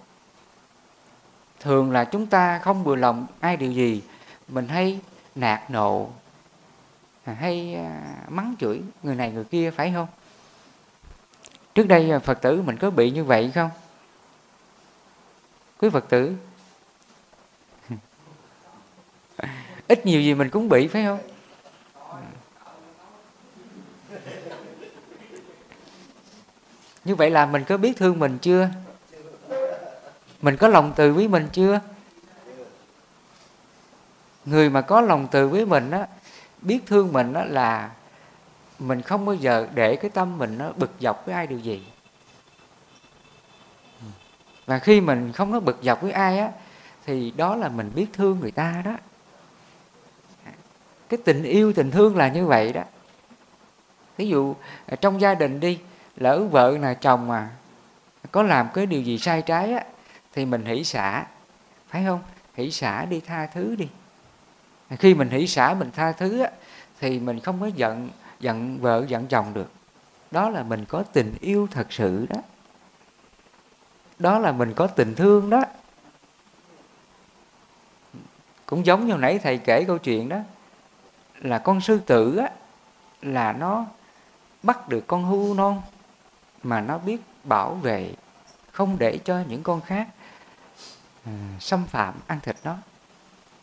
Thường 1.61 1.91
là 1.91 2.05
chúng 2.05 2.27
ta 2.27 2.59
không 2.59 2.85
vừa 2.85 2.97
lòng 2.97 3.27
ai 3.41 3.57
điều 3.57 3.73
gì, 3.73 4.03
mình 4.49 4.69
hay 4.69 5.01
nạt 5.35 5.71
nộ 5.71 6.11
à, 7.25 7.33
hay 7.33 7.75
à, 7.75 8.15
mắng 8.29 8.55
chửi 8.59 8.83
người 9.03 9.15
này 9.15 9.33
người 9.33 9.45
kia, 9.45 9.71
phải 9.71 9.93
không? 9.93 10.07
Trước 11.75 11.87
đây 11.89 12.21
phật 12.25 12.43
tử 12.43 12.63
mình 12.63 12.77
có 12.77 12.91
bị 12.91 13.11
như 13.11 13.25
vậy 13.25 13.51
không? 13.55 13.71
Quý 15.79 15.91
phật 15.91 16.09
tử. 16.09 16.37
Ít 19.89 20.07
nhiều 20.07 20.21
gì 20.21 20.35
mình 20.35 20.51
cũng 20.51 20.69
bị, 20.69 20.89
phải 20.89 21.05
không? 21.05 21.19
Như 27.09 27.15
vậy 27.15 27.31
là 27.31 27.47
mình 27.47 27.65
có 27.65 27.77
biết 27.77 27.97
thương 27.97 28.19
mình 28.19 28.39
chưa? 28.39 28.69
Mình 30.43 30.57
có 30.57 30.69
lòng 30.69 30.93
từ 30.97 31.13
với 31.13 31.29
mình 31.29 31.49
chưa? 31.53 31.81
Người 34.45 34.71
mà 34.71 34.81
có 34.81 35.01
lòng 35.01 35.29
từ 35.31 35.49
với 35.49 35.67
mình 35.67 35.91
á, 35.91 36.07
biết 36.63 36.79
thương 36.87 37.13
mình 37.13 37.33
á 37.33 37.45
là 37.45 37.91
mình 38.79 39.03
không 39.03 39.27
bao 39.27 39.35
giờ 39.35 39.69
để 39.75 39.97
cái 39.97 40.11
tâm 40.11 40.39
mình 40.39 40.59
nó 40.59 40.73
bực 40.77 40.91
dọc 41.01 41.27
với 41.27 41.35
ai 41.35 41.47
điều 41.47 41.59
gì. 41.59 41.87
Và 44.67 44.79
khi 44.79 45.01
mình 45.01 45.33
không 45.33 45.53
có 45.53 45.61
bực 45.61 45.79
dọc 45.83 46.03
với 46.03 46.13
ai 46.13 46.39
á, 46.39 46.51
thì 47.07 47.31
đó 47.31 47.57
là 47.57 47.69
mình 47.69 47.91
biết 47.95 48.07
thương 48.13 48.41
người 48.41 48.51
ta 48.51 48.83
đó. 48.85 48.97
Cái 51.09 51.19
tình 51.25 51.43
yêu, 51.43 51.73
tình 51.73 51.91
thương 51.91 52.17
là 52.17 52.29
như 52.29 52.47
vậy 52.47 52.73
đó. 52.73 52.83
Ví 54.17 54.29
dụ 54.29 54.55
à, 54.87 54.97
trong 54.97 55.21
gia 55.21 55.35
đình 55.35 55.61
đi 55.61 55.79
lỡ 56.19 56.45
vợ 56.45 56.79
là 56.79 56.95
chồng 56.95 57.29
mà 57.29 57.51
có 58.33 58.43
làm 58.43 58.69
cái 58.75 58.87
điều 58.87 59.03
gì 59.03 59.19
sai 59.19 59.43
trái 59.43 59.73
á, 59.73 59.85
thì 60.33 60.45
mình 60.45 60.65
hỷ 60.65 60.85
xả. 60.85 61.27
Phải 61.89 62.05
không? 62.07 62.23
Hỷ 62.55 62.71
xả 62.71 63.05
đi 63.05 63.21
tha 63.21 63.47
thứ 63.47 63.77
đi. 63.77 63.89
Khi 64.91 65.15
mình 65.15 65.31
hỷ 65.31 65.47
xả, 65.47 65.75
mình 65.75 65.91
tha 65.91 66.13
thứ 66.13 66.41
á, 66.41 66.51
thì 67.01 67.19
mình 67.19 67.41
không 67.41 67.61
có 67.61 67.67
giận 67.67 68.11
giận 68.41 68.79
vợ, 68.81 69.05
giận 69.09 69.27
chồng 69.27 69.55
được. 69.55 69.73
Đó 70.31 70.51
là 70.51 70.63
mình 70.63 70.85
có 70.85 71.03
tình 71.13 71.35
yêu 71.41 71.69
thật 71.71 71.93
sự 71.93 72.27
đó. 72.31 72.41
Đó 74.19 74.39
là 74.39 74.53
mình 74.53 74.75
có 74.75 74.87
tình 74.87 75.15
thương 75.15 75.51
đó. 75.51 75.63
Cũng 78.67 78.87
giống 78.87 79.07
như 79.07 79.15
nãy 79.15 79.39
thầy 79.39 79.59
kể 79.59 79.85
câu 79.85 79.99
chuyện 79.99 80.29
đó, 80.29 80.39
là 81.41 81.59
con 81.59 81.81
sư 81.81 82.01
tử 82.07 82.37
á, 82.37 82.51
là 83.23 83.53
nó 83.53 83.87
bắt 84.63 84.89
được 84.89 85.07
con 85.07 85.25
hưu 85.25 85.55
non 85.55 85.83
mà 86.63 86.81
nó 86.81 86.99
biết 86.99 87.21
bảo 87.45 87.75
vệ 87.75 88.15
không 88.73 88.99
để 88.99 89.19
cho 89.25 89.43
những 89.49 89.63
con 89.63 89.81
khác 89.81 90.09
à, 91.25 91.33
xâm 91.61 91.87
phạm 91.87 92.15
ăn 92.27 92.41
thịt 92.43 92.57
nó. 92.65 92.77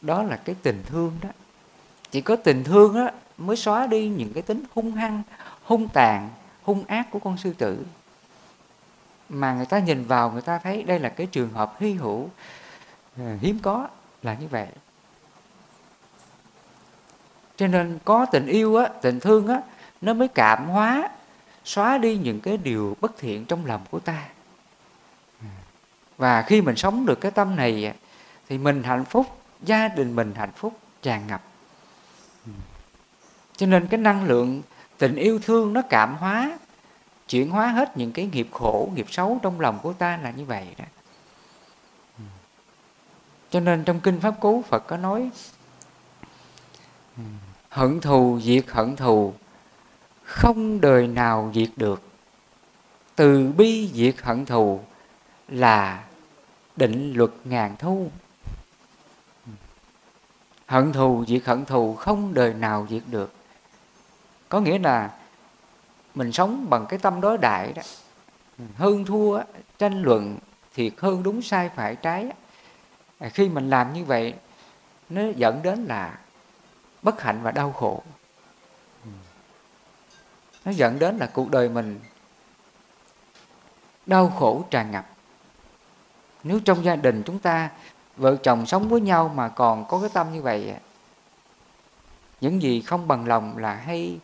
Đó 0.01 0.23
là 0.23 0.37
cái 0.37 0.55
tình 0.63 0.83
thương 0.85 1.17
đó. 1.21 1.29
Chỉ 2.11 2.21
có 2.21 2.35
tình 2.35 2.63
thương 2.63 2.95
đó 2.95 3.09
mới 3.37 3.55
xóa 3.55 3.87
đi 3.87 4.07
những 4.07 4.33
cái 4.33 4.43
tính 4.43 4.63
hung 4.73 4.91
hăng 4.91 5.23
hung 5.63 5.87
tàn 5.87 6.29
hung 6.63 6.85
ác 6.85 7.11
của 7.11 7.19
con 7.19 7.37
sư 7.37 7.53
tử. 7.57 7.85
Mà 9.29 9.53
người 9.53 9.65
ta 9.65 9.79
nhìn 9.79 10.05
vào 10.05 10.31
người 10.31 10.41
ta 10.41 10.57
thấy 10.57 10.83
đây 10.83 10.99
là 10.99 11.09
cái 11.09 11.27
trường 11.27 11.53
hợp 11.53 11.75
hy 11.79 11.93
hữu 11.93 12.29
à, 13.17 13.37
hiếm 13.41 13.59
có 13.61 13.87
là 14.23 14.33
như 14.33 14.47
vậy. 14.47 14.67
Cho 17.55 17.67
nên 17.67 17.99
có 18.05 18.25
tình 18.25 18.45
yêu 18.47 18.75
á 18.75 18.87
tình 19.01 19.19
thương 19.19 19.47
á 19.47 19.61
nó 20.01 20.13
mới 20.13 20.27
cảm 20.27 20.65
hóa 20.67 21.09
xóa 21.65 21.97
đi 21.97 22.17
những 22.17 22.41
cái 22.41 22.57
điều 22.57 22.97
bất 23.01 23.17
thiện 23.17 23.45
trong 23.45 23.65
lòng 23.65 23.85
của 23.91 23.99
ta. 23.99 24.25
Và 26.17 26.41
khi 26.41 26.61
mình 26.61 26.75
sống 26.75 27.05
được 27.05 27.21
cái 27.21 27.31
tâm 27.31 27.55
này, 27.55 27.93
thì 28.49 28.57
mình 28.57 28.83
hạnh 28.83 29.05
phúc, 29.05 29.25
gia 29.61 29.87
đình 29.87 30.15
mình 30.15 30.33
hạnh 30.35 30.51
phúc, 30.55 30.79
tràn 31.01 31.27
ngập. 31.27 31.43
Cho 33.57 33.65
nên 33.65 33.87
cái 33.87 33.99
năng 33.99 34.25
lượng 34.25 34.61
tình 34.97 35.15
yêu 35.15 35.39
thương 35.39 35.73
nó 35.73 35.81
cảm 35.89 36.15
hóa, 36.15 36.57
chuyển 37.29 37.49
hóa 37.49 37.67
hết 37.67 37.97
những 37.97 38.11
cái 38.11 38.29
nghiệp 38.31 38.47
khổ, 38.51 38.89
nghiệp 38.95 39.05
xấu 39.09 39.39
trong 39.41 39.59
lòng 39.59 39.79
của 39.81 39.93
ta 39.93 40.17
là 40.17 40.31
như 40.31 40.45
vậy 40.45 40.67
đó. 40.77 40.85
Cho 43.49 43.59
nên 43.59 43.83
trong 43.83 43.99
kinh 43.99 44.19
pháp 44.19 44.39
cú 44.39 44.61
phật 44.61 44.87
có 44.87 44.97
nói, 44.97 45.29
hận 47.69 48.01
thù, 48.01 48.39
diệt 48.43 48.65
hận 48.67 48.95
thù 48.95 49.33
không 50.25 50.81
đời 50.81 51.07
nào 51.07 51.51
diệt 51.55 51.69
được. 51.75 52.01
Từ 53.15 53.51
bi 53.57 53.91
diệt 53.93 54.15
hận 54.21 54.45
thù 54.45 54.79
là 55.47 56.03
định 56.75 57.13
luật 57.13 57.31
ngàn 57.43 57.75
thu 57.79 58.11
hận 60.67 60.93
thù 60.93 61.25
diệt 61.27 61.45
hận 61.45 61.65
thù 61.65 61.95
không 61.95 62.33
đời 62.33 62.53
nào 62.53 62.87
diệt 62.89 63.03
được. 63.07 63.33
Có 64.49 64.59
nghĩa 64.59 64.79
là 64.79 65.11
mình 66.15 66.31
sống 66.31 66.69
bằng 66.69 66.85
cái 66.89 66.99
tâm 66.99 67.21
đối 67.21 67.37
đại 67.37 67.73
đó. 67.73 67.81
Hơn 68.75 69.05
thua, 69.05 69.41
tranh 69.77 70.01
luận 70.01 70.37
thiệt 70.73 70.93
hơn 70.97 71.23
đúng 71.23 71.41
sai 71.41 71.69
phải 71.75 71.95
trái 71.95 72.29
khi 73.33 73.49
mình 73.49 73.69
làm 73.69 73.93
như 73.93 74.05
vậy, 74.05 74.33
nó 75.09 75.21
dẫn 75.35 75.61
đến 75.63 75.85
là 75.85 76.19
bất 77.01 77.21
hạnh 77.21 77.39
và 77.43 77.51
đau 77.51 77.71
khổ 77.71 78.03
nó 80.65 80.71
dẫn 80.71 80.99
đến 80.99 81.17
là 81.17 81.29
cuộc 81.33 81.51
đời 81.51 81.69
mình 81.69 81.99
đau 84.05 84.29
khổ 84.29 84.63
tràn 84.69 84.91
ngập. 84.91 85.05
Nếu 86.43 86.59
trong 86.59 86.83
gia 86.83 86.95
đình 86.95 87.23
chúng 87.25 87.39
ta 87.39 87.69
vợ 88.17 88.35
chồng 88.35 88.65
sống 88.65 88.89
với 88.89 89.01
nhau 89.01 89.31
mà 89.35 89.49
còn 89.49 89.85
có 89.85 89.99
cái 89.99 90.09
tâm 90.13 90.33
như 90.33 90.41
vậy 90.41 90.75
những 92.41 92.61
gì 92.61 92.81
không 92.81 93.07
bằng 93.07 93.27
lòng 93.27 93.57
là 93.57 93.73
hay 93.73 94.19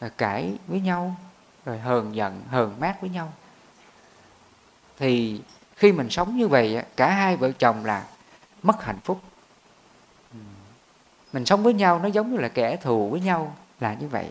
là 0.00 0.08
cãi 0.08 0.56
với 0.66 0.80
nhau, 0.80 1.16
rồi 1.64 1.78
hờn 1.78 2.14
giận, 2.14 2.42
hờn 2.50 2.74
mát 2.80 3.00
với 3.00 3.10
nhau. 3.10 3.32
Thì 4.98 5.40
khi 5.76 5.92
mình 5.92 6.10
sống 6.10 6.36
như 6.36 6.48
vậy 6.48 6.82
cả 6.96 7.10
hai 7.10 7.36
vợ 7.36 7.52
chồng 7.52 7.84
là 7.84 8.06
mất 8.62 8.84
hạnh 8.84 8.98
phúc. 9.04 9.20
Mình 11.32 11.44
sống 11.44 11.62
với 11.62 11.74
nhau 11.74 11.98
nó 11.98 12.08
giống 12.08 12.32
như 12.32 12.38
là 12.38 12.48
kẻ 12.48 12.76
thù 12.76 13.10
với 13.10 13.20
nhau 13.20 13.56
là 13.80 13.94
như 13.94 14.08
vậy 14.08 14.30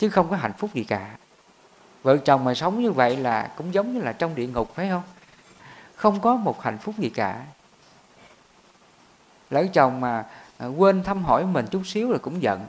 chứ 0.00 0.10
không 0.10 0.30
có 0.30 0.36
hạnh 0.36 0.52
phúc 0.52 0.70
gì 0.74 0.84
cả. 0.84 1.16
Vợ 2.02 2.16
chồng 2.16 2.44
mà 2.44 2.54
sống 2.54 2.82
như 2.82 2.92
vậy 2.92 3.16
là 3.16 3.52
cũng 3.56 3.74
giống 3.74 3.94
như 3.94 4.00
là 4.00 4.12
trong 4.12 4.34
địa 4.34 4.46
ngục, 4.46 4.74
phải 4.74 4.88
không? 4.88 5.02
Không 5.94 6.20
có 6.20 6.36
một 6.36 6.62
hạnh 6.62 6.78
phúc 6.78 6.94
gì 6.98 7.10
cả. 7.10 7.44
Lỡ 9.50 9.66
chồng 9.72 10.00
mà 10.00 10.24
à, 10.58 10.66
quên 10.66 11.02
thăm 11.02 11.24
hỏi 11.24 11.46
mình 11.46 11.66
chút 11.70 11.82
xíu 11.84 12.12
là 12.12 12.18
cũng 12.18 12.42
giận. 12.42 12.66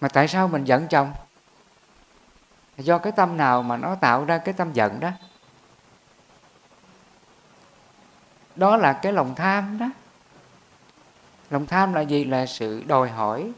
Mà 0.00 0.08
tại 0.08 0.28
sao 0.28 0.48
mình 0.48 0.64
giận 0.64 0.86
chồng? 0.88 1.12
Do 2.76 2.98
cái 2.98 3.12
tâm 3.12 3.36
nào 3.36 3.62
mà 3.62 3.76
nó 3.76 3.94
tạo 3.94 4.24
ra 4.24 4.38
cái 4.38 4.54
tâm 4.54 4.72
giận 4.72 5.00
đó? 5.00 5.10
Đó 8.56 8.76
là 8.76 8.92
cái 8.92 9.12
lòng 9.12 9.34
tham 9.34 9.78
đó. 9.78 9.90
Lòng 11.50 11.66
tham 11.66 11.92
là 11.92 12.00
gì? 12.00 12.24
Là 12.24 12.46
sự 12.46 12.84
đòi 12.86 13.08
hỏi 13.08 13.52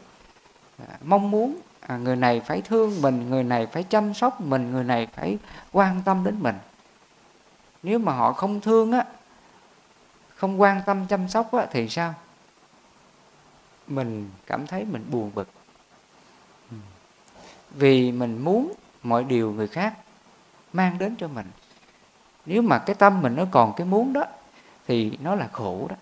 À, 0.87 0.97
mong 1.03 1.31
muốn 1.31 1.59
à, 1.79 1.97
người 1.97 2.15
này 2.15 2.39
phải 2.39 2.61
thương 2.61 3.01
mình 3.01 3.29
người 3.29 3.43
này 3.43 3.65
phải 3.65 3.83
chăm 3.83 4.13
sóc 4.13 4.41
mình 4.41 4.71
người 4.71 4.83
này 4.83 5.07
phải 5.07 5.37
quan 5.71 6.01
tâm 6.05 6.23
đến 6.23 6.35
mình. 6.39 6.55
Nếu 7.83 7.99
mà 7.99 8.13
họ 8.13 8.33
không 8.33 8.61
thương 8.61 8.91
á 8.91 9.05
không 10.35 10.61
quan 10.61 10.81
tâm 10.85 11.05
chăm 11.07 11.29
sóc 11.29 11.53
á 11.53 11.67
thì 11.71 11.89
sao? 11.89 12.13
Mình 13.87 14.29
cảm 14.45 14.67
thấy 14.67 14.85
mình 14.85 15.05
buồn 15.11 15.31
bực. 15.35 15.49
Ừ. 16.71 16.77
Vì 17.71 18.11
mình 18.11 18.37
muốn 18.37 18.73
mọi 19.03 19.23
điều 19.23 19.51
người 19.51 19.67
khác 19.67 19.93
mang 20.73 20.97
đến 20.97 21.15
cho 21.19 21.27
mình. 21.27 21.47
Nếu 22.45 22.61
mà 22.61 22.79
cái 22.79 22.95
tâm 22.95 23.21
mình 23.21 23.35
nó 23.35 23.45
còn 23.51 23.73
cái 23.77 23.87
muốn 23.87 24.13
đó 24.13 24.23
thì 24.87 25.17
nó 25.21 25.35
là 25.35 25.47
khổ 25.51 25.87
đó. 25.89 25.95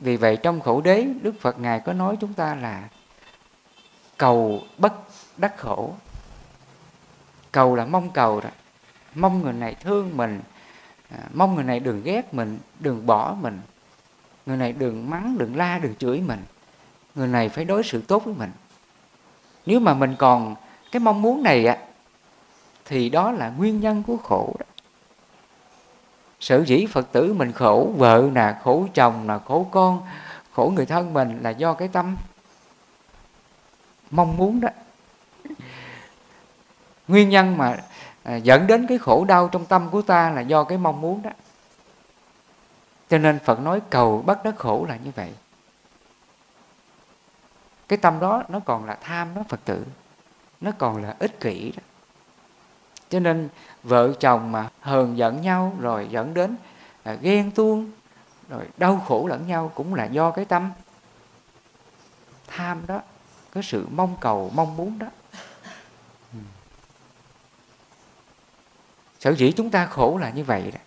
Vì 0.00 0.16
vậy 0.16 0.36
trong 0.36 0.60
khổ 0.60 0.80
đế 0.80 1.06
đức 1.22 1.34
phật 1.40 1.58
ngài 1.58 1.80
có 1.80 1.92
nói 1.92 2.16
chúng 2.20 2.34
ta 2.34 2.54
là 2.54 2.88
cầu 4.22 4.62
bất 4.78 4.92
đắc 5.36 5.58
khổ. 5.58 5.94
Cầu 7.52 7.74
là 7.74 7.84
mong 7.84 8.10
cầu 8.10 8.40
đó. 8.40 8.50
Mong 9.14 9.42
người 9.42 9.52
này 9.52 9.74
thương 9.80 10.16
mình 10.16 10.40
à, 11.10 11.18
mong 11.32 11.54
người 11.54 11.64
này 11.64 11.80
đừng 11.80 12.02
ghét 12.02 12.34
mình, 12.34 12.58
đừng 12.80 13.06
bỏ 13.06 13.36
mình. 13.40 13.60
Người 14.46 14.56
này 14.56 14.72
đừng 14.72 15.10
mắng, 15.10 15.38
đừng 15.38 15.56
la, 15.56 15.78
đừng 15.78 15.94
chửi 15.94 16.20
mình. 16.20 16.42
Người 17.14 17.28
này 17.28 17.48
phải 17.48 17.64
đối 17.64 17.82
xử 17.82 18.00
tốt 18.00 18.24
với 18.24 18.34
mình. 18.34 18.50
Nếu 19.66 19.80
mà 19.80 19.94
mình 19.94 20.14
còn 20.18 20.54
cái 20.92 21.00
mong 21.00 21.22
muốn 21.22 21.42
này 21.42 21.66
á, 21.66 21.78
thì 22.84 23.08
đó 23.08 23.30
là 23.30 23.48
nguyên 23.48 23.80
nhân 23.80 24.02
của 24.06 24.16
khổ 24.16 24.56
đó. 24.58 24.66
Sở 26.40 26.64
dĩ 26.64 26.86
phật 26.86 27.12
tử 27.12 27.34
mình 27.34 27.52
khổ, 27.52 27.92
vợ 27.96 28.28
nè, 28.32 28.54
khổ 28.62 28.86
chồng 28.94 29.28
là 29.28 29.38
khổ 29.38 29.66
con, 29.70 30.02
khổ 30.52 30.72
người 30.76 30.86
thân 30.86 31.14
mình 31.14 31.38
là 31.42 31.50
do 31.50 31.74
cái 31.74 31.88
tâm 31.88 32.16
mong 34.12 34.36
muốn 34.36 34.60
đó. 34.60 34.68
Nguyên 37.08 37.28
nhân 37.28 37.58
mà 37.58 37.76
à, 38.22 38.36
dẫn 38.36 38.66
đến 38.66 38.86
cái 38.86 38.98
khổ 38.98 39.24
đau 39.24 39.48
trong 39.48 39.66
tâm 39.66 39.88
của 39.90 40.02
ta 40.02 40.30
là 40.30 40.40
do 40.40 40.64
cái 40.64 40.78
mong 40.78 41.00
muốn 41.00 41.22
đó. 41.22 41.30
Cho 43.08 43.18
nên 43.18 43.38
phật 43.38 43.60
nói 43.60 43.80
cầu 43.90 44.22
bắt 44.26 44.44
đắc 44.44 44.54
khổ 44.58 44.86
là 44.88 44.96
như 44.96 45.10
vậy. 45.14 45.32
Cái 47.88 47.96
tâm 47.96 48.20
đó 48.20 48.42
nó 48.48 48.60
còn 48.60 48.84
là 48.84 48.98
tham 49.02 49.34
đó 49.34 49.42
phật 49.48 49.60
tử, 49.64 49.84
nó 50.60 50.70
còn 50.78 51.02
là 51.02 51.16
ích 51.18 51.40
kỷ 51.40 51.72
đó. 51.76 51.82
Cho 53.08 53.20
nên 53.20 53.48
vợ 53.82 54.12
chồng 54.20 54.52
mà 54.52 54.68
hờn 54.80 55.18
giận 55.18 55.42
nhau, 55.42 55.72
rồi 55.80 56.08
dẫn 56.10 56.34
đến 56.34 56.56
à, 57.02 57.16
ghen 57.20 57.50
tuông, 57.50 57.90
rồi 58.48 58.64
đau 58.76 59.04
khổ 59.08 59.26
lẫn 59.26 59.46
nhau 59.46 59.70
cũng 59.74 59.94
là 59.94 60.04
do 60.04 60.30
cái 60.30 60.44
tâm 60.44 60.72
tham 62.46 62.82
đó 62.86 63.00
cái 63.52 63.62
sự 63.62 63.86
mong 63.90 64.16
cầu, 64.20 64.50
mong 64.54 64.76
muốn 64.76 64.98
đó. 64.98 65.06
Ừ. 66.32 66.38
Sở 69.20 69.34
dĩ 69.34 69.52
chúng 69.56 69.70
ta 69.70 69.86
khổ 69.86 70.18
là 70.20 70.30
như 70.30 70.44
vậy 70.44 70.70
đó. 70.70 70.80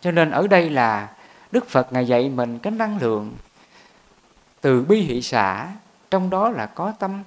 Cho 0.00 0.10
nên 0.10 0.30
ở 0.30 0.46
đây 0.46 0.70
là 0.70 1.14
đức 1.50 1.68
phật 1.68 1.92
ngài 1.92 2.06
dạy 2.06 2.28
mình 2.28 2.58
cái 2.58 2.72
năng 2.72 2.98
lượng 2.98 3.34
từ 4.60 4.82
bi 4.82 5.00
hỷ 5.00 5.22
xã 5.22 5.72
trong 6.10 6.30
đó 6.30 6.50
là 6.50 6.66
có 6.66 6.92
tâm 6.98 7.22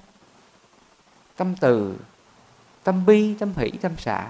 tâm 1.35 1.55
từ, 1.55 1.97
tâm 2.83 3.05
bi, 3.05 3.35
tâm 3.39 3.53
hỷ, 3.57 3.71
tâm 3.71 3.97
xả. 3.97 4.27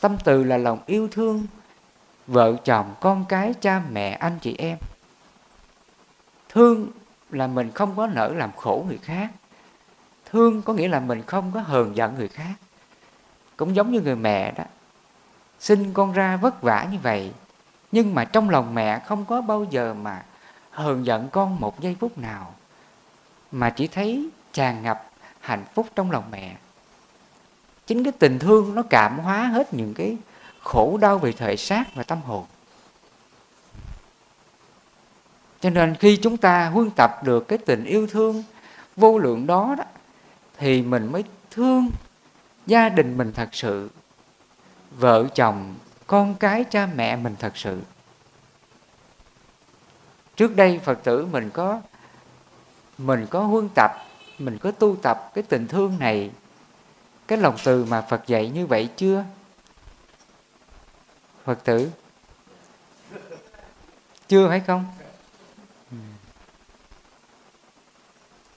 Tâm 0.00 0.16
từ 0.24 0.44
là 0.44 0.58
lòng 0.58 0.80
yêu 0.86 1.08
thương 1.12 1.46
vợ 2.26 2.56
chồng, 2.64 2.94
con 3.00 3.24
cái, 3.28 3.54
cha 3.60 3.82
mẹ, 3.90 4.10
anh 4.10 4.38
chị 4.42 4.54
em. 4.58 4.78
Thương 6.48 6.88
là 7.30 7.46
mình 7.46 7.70
không 7.74 7.96
có 7.96 8.06
nỡ 8.06 8.28
làm 8.28 8.50
khổ 8.56 8.84
người 8.88 8.98
khác. 8.98 9.30
Thương 10.30 10.62
có 10.62 10.72
nghĩa 10.72 10.88
là 10.88 11.00
mình 11.00 11.22
không 11.26 11.50
có 11.54 11.60
hờn 11.60 11.96
giận 11.96 12.14
người 12.14 12.28
khác. 12.28 12.54
Cũng 13.56 13.76
giống 13.76 13.92
như 13.92 14.00
người 14.00 14.16
mẹ 14.16 14.52
đó, 14.52 14.64
sinh 15.60 15.92
con 15.92 16.12
ra 16.12 16.36
vất 16.36 16.62
vả 16.62 16.88
như 16.92 16.98
vậy, 17.02 17.32
nhưng 17.92 18.14
mà 18.14 18.24
trong 18.24 18.50
lòng 18.50 18.74
mẹ 18.74 18.98
không 18.98 19.24
có 19.24 19.40
bao 19.40 19.64
giờ 19.70 19.94
mà 19.94 20.24
hờn 20.70 21.06
giận 21.06 21.28
con 21.32 21.60
một 21.60 21.80
giây 21.80 21.96
phút 22.00 22.18
nào, 22.18 22.54
mà 23.52 23.70
chỉ 23.70 23.86
thấy 23.86 24.28
tràn 24.52 24.82
ngập 24.82 25.10
hạnh 25.40 25.64
phúc 25.74 25.86
trong 25.94 26.10
lòng 26.10 26.24
mẹ. 26.30 26.56
Chính 27.86 28.04
cái 28.04 28.12
tình 28.12 28.38
thương 28.38 28.74
nó 28.74 28.82
cảm 28.90 29.18
hóa 29.18 29.46
hết 29.46 29.74
những 29.74 29.94
cái 29.94 30.16
khổ 30.62 30.98
đau 31.00 31.18
về 31.18 31.32
thể 31.32 31.56
xác 31.56 31.84
và 31.94 32.02
tâm 32.02 32.20
hồn. 32.20 32.44
Cho 35.64 35.70
nên 35.70 35.94
khi 35.94 36.16
chúng 36.16 36.36
ta 36.36 36.68
huân 36.68 36.90
tập 36.90 37.24
được 37.24 37.48
cái 37.48 37.58
tình 37.58 37.84
yêu 37.84 38.06
thương 38.06 38.44
vô 38.96 39.18
lượng 39.18 39.46
đó 39.46 39.74
đó, 39.78 39.84
thì 40.58 40.82
mình 40.82 41.12
mới 41.12 41.24
thương 41.50 41.90
gia 42.66 42.88
đình 42.88 43.18
mình 43.18 43.32
thật 43.32 43.48
sự, 43.52 43.90
vợ 44.90 45.26
chồng, 45.34 45.74
con 46.06 46.34
cái, 46.34 46.64
cha 46.64 46.88
mẹ 46.94 47.16
mình 47.16 47.36
thật 47.38 47.56
sự. 47.56 47.80
Trước 50.36 50.56
đây 50.56 50.80
phật 50.84 50.98
tử 51.04 51.26
mình 51.26 51.50
có 51.50 51.80
mình 52.98 53.26
có 53.30 53.40
huân 53.40 53.68
tập, 53.74 53.92
mình 54.38 54.58
có 54.58 54.70
tu 54.70 54.96
tập 54.96 55.30
cái 55.34 55.44
tình 55.48 55.68
thương 55.68 55.98
này, 55.98 56.30
cái 57.28 57.38
lòng 57.38 57.56
từ 57.64 57.84
mà 57.84 58.00
phật 58.00 58.26
dạy 58.26 58.48
như 58.48 58.66
vậy 58.66 58.88
chưa? 58.96 59.24
Phật 61.44 61.64
tử, 61.64 61.90
chưa 64.28 64.48
phải 64.48 64.60
không? 64.60 64.86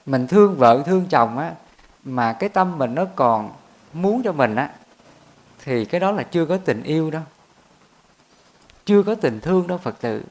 Mình 0.08 0.28
thương 0.28 0.56
vợ, 0.56 0.84
thương 0.86 1.06
chồng 1.10 1.38
á, 1.38 1.54
mà 2.04 2.34
cái 2.34 2.50
tâm 2.50 2.78
mình 2.78 2.96
nó 2.96 3.06
còn 3.16 3.52
muốn 3.94 4.24
cho 4.24 4.32
mình 4.32 4.56
á, 4.56 4.70
thì 5.64 5.86
cái 5.86 6.00
đó 6.00 6.12
là 6.12 6.24
chưa 6.24 6.46
có 6.46 6.58
tình 6.58 6.84
yêu 6.84 7.12
đâu. 7.12 7.22
Chưa 8.86 9.04
có 9.04 9.16
tình 9.16 9.40
thương 9.40 9.68
đâu, 9.68 9.78
phật 9.78 10.02
tử. 10.02 10.24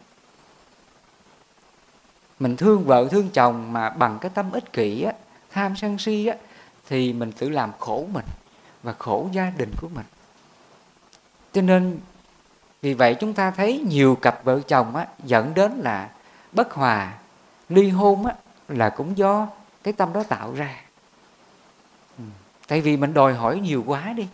Mình 2.39 2.57
thương 2.57 2.85
vợ, 2.85 3.09
thương 3.11 3.29
chồng 3.29 3.73
mà 3.73 3.91
bằng 3.91 4.19
cái 4.21 4.31
tâm 4.35 4.53
ích 4.53 4.73
kỷ 4.73 5.03
á, 5.03 5.13
tham 5.51 5.77
sân 5.77 5.99
si 5.99 6.27
á, 6.27 6.37
thì 6.89 7.13
mình 7.13 7.33
tự 7.33 7.49
làm 7.49 7.73
khổ 7.79 8.07
mình 8.13 8.25
và 8.83 8.93
khổ 8.93 9.29
gia 9.33 9.51
đình 9.51 9.73
của 9.81 9.89
mình. 9.89 10.07
Cho 11.53 11.63
nên, 11.63 11.99
vì 12.83 12.95
vậy 12.95 13.17
chúng 13.21 13.35
ta 13.35 13.51
thấy 13.51 13.79
nhiều 13.89 14.17
cặp 14.17 14.45
vợ 14.45 14.61
chồng 14.61 14.97
á, 14.97 15.07
dẫn 15.25 15.55
đến 15.55 15.73
là 15.73 16.11
bất 16.53 16.73
hòa, 16.73 17.13
ly 17.69 17.89
hôn 17.89 18.27
á, 18.27 18.35
là 18.69 18.91
cũng 18.91 19.19
do 19.19 19.49
cái 19.87 19.93
tâm 19.93 20.13
đó 20.13 20.23
tạo 20.23 20.55
ra. 20.55 20.81
Ừ. 22.19 22.25
tại 22.69 22.81
vì 22.81 22.97
mình 22.97 23.15
đòi 23.15 23.35
hỏi 23.35 23.61
nhiều 23.61 23.85
quá 23.87 24.13
đi. 24.13 24.29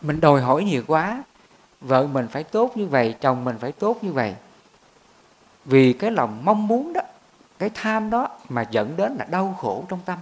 Mình 0.00 0.20
đòi 0.20 0.40
hỏi 0.40 0.64
nhiều 0.64 0.84
quá, 0.86 1.22
vợ 1.80 2.06
mình 2.06 2.28
phải 2.28 2.44
tốt 2.44 2.76
như 2.76 2.86
vậy, 2.86 3.14
chồng 3.20 3.44
mình 3.44 3.58
phải 3.58 3.72
tốt 3.72 4.04
như 4.04 4.12
vậy. 4.12 4.34
Vì 5.64 5.92
cái 5.92 6.10
lòng 6.10 6.44
mong 6.44 6.66
muốn 6.66 6.92
đó, 6.92 7.00
cái 7.58 7.70
tham 7.74 8.10
đó 8.10 8.28
mà 8.48 8.64
dẫn 8.70 8.96
đến 8.96 9.16
là 9.16 9.24
đau 9.24 9.56
khổ 9.60 9.84
trong 9.88 10.00
tâm. 10.04 10.18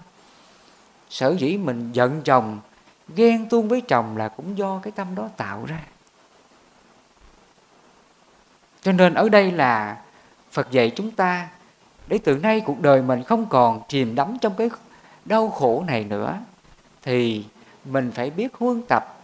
Sở 1.11 1.35
dĩ 1.39 1.57
mình 1.57 1.93
giận 1.93 2.21
chồng, 2.25 2.61
ghen 3.17 3.49
tuông 3.49 3.69
với 3.69 3.81
chồng 3.81 4.17
là 4.17 4.29
cũng 4.29 4.59
do 4.59 4.81
cái 4.83 4.91
tâm 4.91 5.15
đó 5.15 5.29
tạo 5.37 5.65
ra. 5.65 5.81
Cho 8.83 8.93
nên 8.93 9.15
ở 9.15 9.29
đây 9.29 9.53
là 9.53 10.03
phật 10.51 10.71
dạy 10.71 10.93
chúng 10.97 11.11
ta 11.11 11.49
để 12.09 12.19
từ 12.19 12.37
nay 12.37 12.61
cuộc 12.61 12.81
đời 12.81 13.03
mình 13.03 13.23
không 13.23 13.47
còn 13.47 13.83
chìm 13.89 14.15
đắm 14.15 14.37
trong 14.41 14.55
cái 14.59 14.71
đau 15.25 15.51
khổ 15.51 15.85
này 15.87 16.05
nữa 16.05 16.39
thì 17.03 17.45
mình 17.85 18.11
phải 18.15 18.31
biết 18.31 18.55
huân 18.55 18.83
tập 18.89 19.15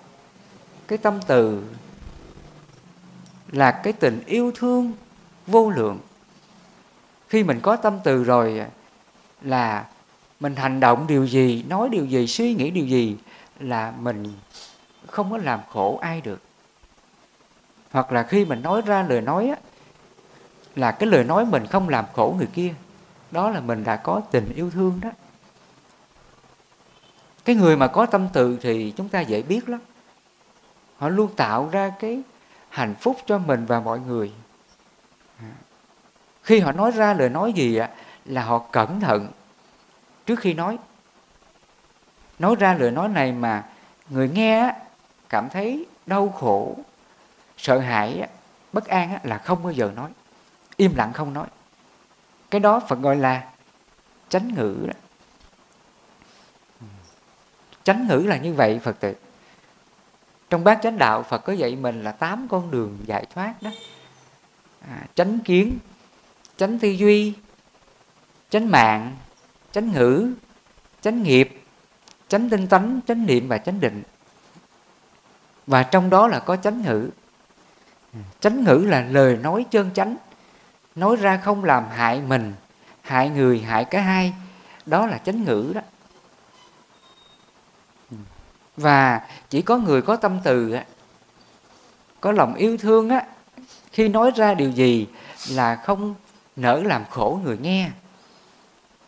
cái 0.89 0.99
tâm 0.99 1.21
từ 1.27 1.65
là 3.53 3.71
cái 3.71 3.93
tình 3.93 4.23
yêu 4.27 4.53
thương 4.55 4.93
vô 5.47 5.71
lượng. 5.71 5.99
Khi 7.29 7.45
mình 7.45 7.61
có 7.61 7.77
tâm 7.77 7.99
từ 8.05 8.25
rồi 8.25 8.63
là 9.43 9.87
mình 10.41 10.57
hành 10.57 10.81
động 10.81 11.07
điều 11.07 11.27
gì 11.27 11.65
nói 11.69 11.89
điều 11.89 12.07
gì 12.07 12.27
suy 12.27 12.55
nghĩ 12.55 12.71
điều 12.71 12.87
gì 12.87 13.17
là 13.61 13.93
mình 13.99 14.33
không 15.07 15.31
có 15.31 15.39
làm 15.39 15.61
khổ 15.71 15.99
ai 16.03 16.21
được. 16.21 16.41
Hoặc 17.91 18.13
là 18.13 18.23
khi 18.23 18.45
mình 18.45 18.63
nói 18.63 18.83
ra 18.87 19.03
lời 19.03 19.21
nói 19.21 19.49
á, 19.49 19.57
là 20.77 20.93
cái 20.93 21.09
lời 21.09 21.25
nói 21.25 21.45
mình 21.45 21.67
không 21.67 21.89
làm 21.89 22.05
khổ 22.13 22.35
người 22.39 22.49
kia. 22.53 22.75
Đó 23.31 23.51
là 23.51 23.61
mình 23.61 23.85
đã 23.85 23.97
có 23.97 24.21
tình 24.31 24.53
yêu 24.55 24.71
thương 24.71 25.01
đó. 25.03 25.11
Cái 27.45 27.57
người 27.57 27.77
mà 27.77 27.87
có 27.87 28.07
tâm 28.07 28.29
từ 28.33 28.59
thì 28.61 28.93
chúng 28.97 29.09
ta 29.09 29.21
dễ 29.21 29.43
biết 29.43 29.69
lắm. 29.69 29.81
Họ 30.99 31.09
luôn 31.09 31.31
tạo 31.37 31.69
ra 31.73 31.93
cái 31.99 32.23
hạnh 32.69 32.95
phúc 33.01 33.17
cho 33.27 33.39
mình 33.39 33.67
và 33.67 33.81
mọi 33.81 34.01
người. 34.01 34.33
Khi 36.43 36.61
họ 36.61 36.73
nói 36.73 36.91
ra 36.91 37.15
lời 37.15 37.29
nói 37.29 37.53
gì 37.53 37.77
á, 37.77 37.91
là 38.25 38.43
họ 38.43 38.59
cẩn 38.59 39.01
thận 39.01 39.29
trước 40.27 40.41
khi 40.41 40.55
nói. 40.55 40.79
Nói 42.39 42.57
ra 42.57 42.75
lời 42.75 42.91
nói 42.91 43.09
này 43.09 43.33
mà 43.33 43.65
người 44.09 44.29
nghe 44.29 44.75
cảm 45.29 45.49
thấy 45.49 45.87
đau 46.07 46.29
khổ, 46.29 46.77
sợ 47.57 47.79
hãi 47.79 48.29
bất 48.73 48.87
an 48.87 49.19
là 49.23 49.39
không 49.39 49.63
bao 49.63 49.73
giờ 49.73 49.93
nói 49.97 50.11
im 50.77 50.95
lặng 50.95 51.13
không 51.13 51.33
nói. 51.33 51.47
Cái 52.51 52.61
đó 52.61 52.81
phật 52.89 52.99
gọi 53.01 53.17
là 53.17 53.51
chánh 54.29 54.55
ngữ 54.55 54.87
đó. 54.87 54.95
Chánh 57.85 58.07
ngữ 58.07 58.17
là 58.27 58.37
như 58.37 58.55
vậy 58.55 58.81
phật 58.83 59.01
tử. 59.01 59.15
Trong 60.51 60.65
bát 60.65 60.79
chánh 60.83 60.99
đạo 60.99 61.23
phật 61.23 61.39
có 61.39 61.53
dạy 61.53 61.77
mình 61.77 62.05
là 62.05 62.13
tám 62.13 62.49
con 62.51 62.71
đường 62.71 62.99
giải 63.07 63.27
thoát 63.35 63.63
đó. 63.63 63.71
À, 64.89 65.07
chánh 65.15 65.39
kiến 65.39 65.79
chánh 66.57 66.79
tư 66.79 66.89
duy 66.89 67.35
chánh 68.51 68.71
mạng 68.71 69.17
chánh 69.73 69.93
ngữ 69.93 70.33
chánh 71.03 71.23
nghiệp 71.23 71.63
chánh 72.29 72.51
tinh 72.51 72.67
tấn 72.67 73.01
chánh 73.07 73.27
niệm 73.27 73.49
và 73.49 73.59
chánh 73.59 73.81
định. 73.81 74.03
Và 75.67 75.83
trong 75.83 76.11
đó 76.11 76.29
là 76.29 76.41
có 76.41 76.57
chánh 76.57 76.83
ngữ. 76.83 77.11
Chánh 78.41 78.65
ngữ 78.65 78.85
là 78.89 79.01
lời 79.01 79.37
nói 79.37 79.67
chân 79.71 79.91
chánh 79.95 80.17
nói 80.95 81.17
ra 81.17 81.37
không 81.37 81.65
làm 81.65 81.89
hại 81.89 82.21
mình, 82.21 82.55
hại 83.03 83.29
người, 83.31 83.61
hại 83.61 83.85
cả 83.85 84.01
hai. 84.01 84.35
Đó 84.87 85.07
là 85.07 85.19
chánh 85.19 85.45
ngữ 85.45 85.73
đó. 85.75 85.81
Và 88.77 89.21
chỉ 89.51 89.63
có 89.63 89.77
người 89.77 90.03
có 90.03 90.17
tâm 90.17 90.41
từ 90.45 90.77
có 92.21 92.33
lòng 92.33 92.55
yêu 92.55 92.77
thương 92.77 93.09
á, 93.09 93.27
khi 93.93 94.09
nói 94.09 94.31
ra 94.37 94.55
điều 94.55 94.71
gì 94.71 95.09
là 95.51 95.77
không 95.77 96.15
nỡ 96.57 96.83
làm 96.85 97.05
khổ 97.11 97.41
người 97.45 97.59
nghe. 97.59 97.91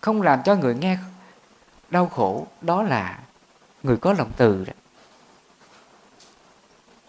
Không 0.01 0.23
làm 0.23 0.43
cho 0.43 0.55
người 0.55 0.75
nghe 0.75 0.99
đau 1.91 2.09
khổ, 2.09 2.47
đó 2.61 2.83
là 2.83 3.19
người 3.83 3.97
có 3.97 4.13
lòng 4.13 4.31
từ 4.37 4.65
đó. 4.65 4.73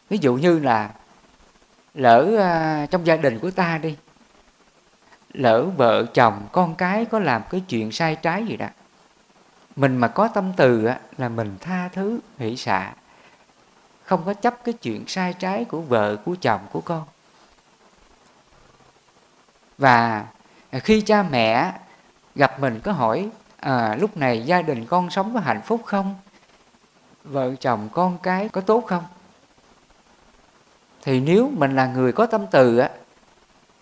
Ví 0.09 0.17
dụ 0.21 0.35
như 0.35 0.59
là 0.59 0.89
lỡ 1.93 2.35
à, 2.39 2.85
trong 2.91 3.05
gia 3.07 3.17
đình 3.17 3.39
của 3.39 3.51
ta 3.51 3.77
đi 3.77 3.97
lỡ 5.33 5.65
vợ 5.65 6.05
chồng 6.13 6.47
con 6.51 6.75
cái 6.75 7.05
có 7.05 7.19
làm 7.19 7.41
cái 7.49 7.61
chuyện 7.69 7.91
sai 7.91 8.15
trái 8.15 8.45
gì 8.45 8.57
đó 8.57 8.67
mình 9.77 9.97
mà 9.97 10.07
có 10.07 10.27
tâm 10.27 10.53
từ 10.57 10.85
á, 10.85 10.99
là 11.17 11.29
mình 11.29 11.57
tha 11.61 11.89
thứ 11.93 12.19
hỷ 12.37 12.57
xạ. 12.57 12.93
Không 14.03 14.23
có 14.25 14.33
chấp 14.33 14.63
cái 14.63 14.73
chuyện 14.73 15.07
sai 15.07 15.33
trái 15.33 15.65
của 15.65 15.81
vợ 15.81 16.15
của 16.25 16.35
chồng 16.41 16.61
của 16.71 16.81
con. 16.81 17.03
Và 19.77 20.25
khi 20.71 21.01
cha 21.01 21.23
mẹ 21.23 21.71
gặp 22.35 22.59
mình 22.59 22.79
có 22.83 22.91
hỏi 22.91 23.29
à, 23.57 23.95
lúc 23.99 24.17
này 24.17 24.41
gia 24.41 24.61
đình 24.61 24.85
con 24.85 25.09
sống 25.09 25.33
có 25.33 25.39
hạnh 25.39 25.61
phúc 25.65 25.81
không? 25.85 26.15
Vợ 27.23 27.55
chồng 27.55 27.89
con 27.93 28.17
cái 28.23 28.49
có 28.49 28.61
tốt 28.61 28.85
không? 28.87 29.03
Thì 31.01 31.19
nếu 31.19 31.51
mình 31.53 31.75
là 31.75 31.87
người 31.87 32.11
có 32.11 32.25
tâm 32.25 32.45
từ 32.51 32.77
á 32.77 32.89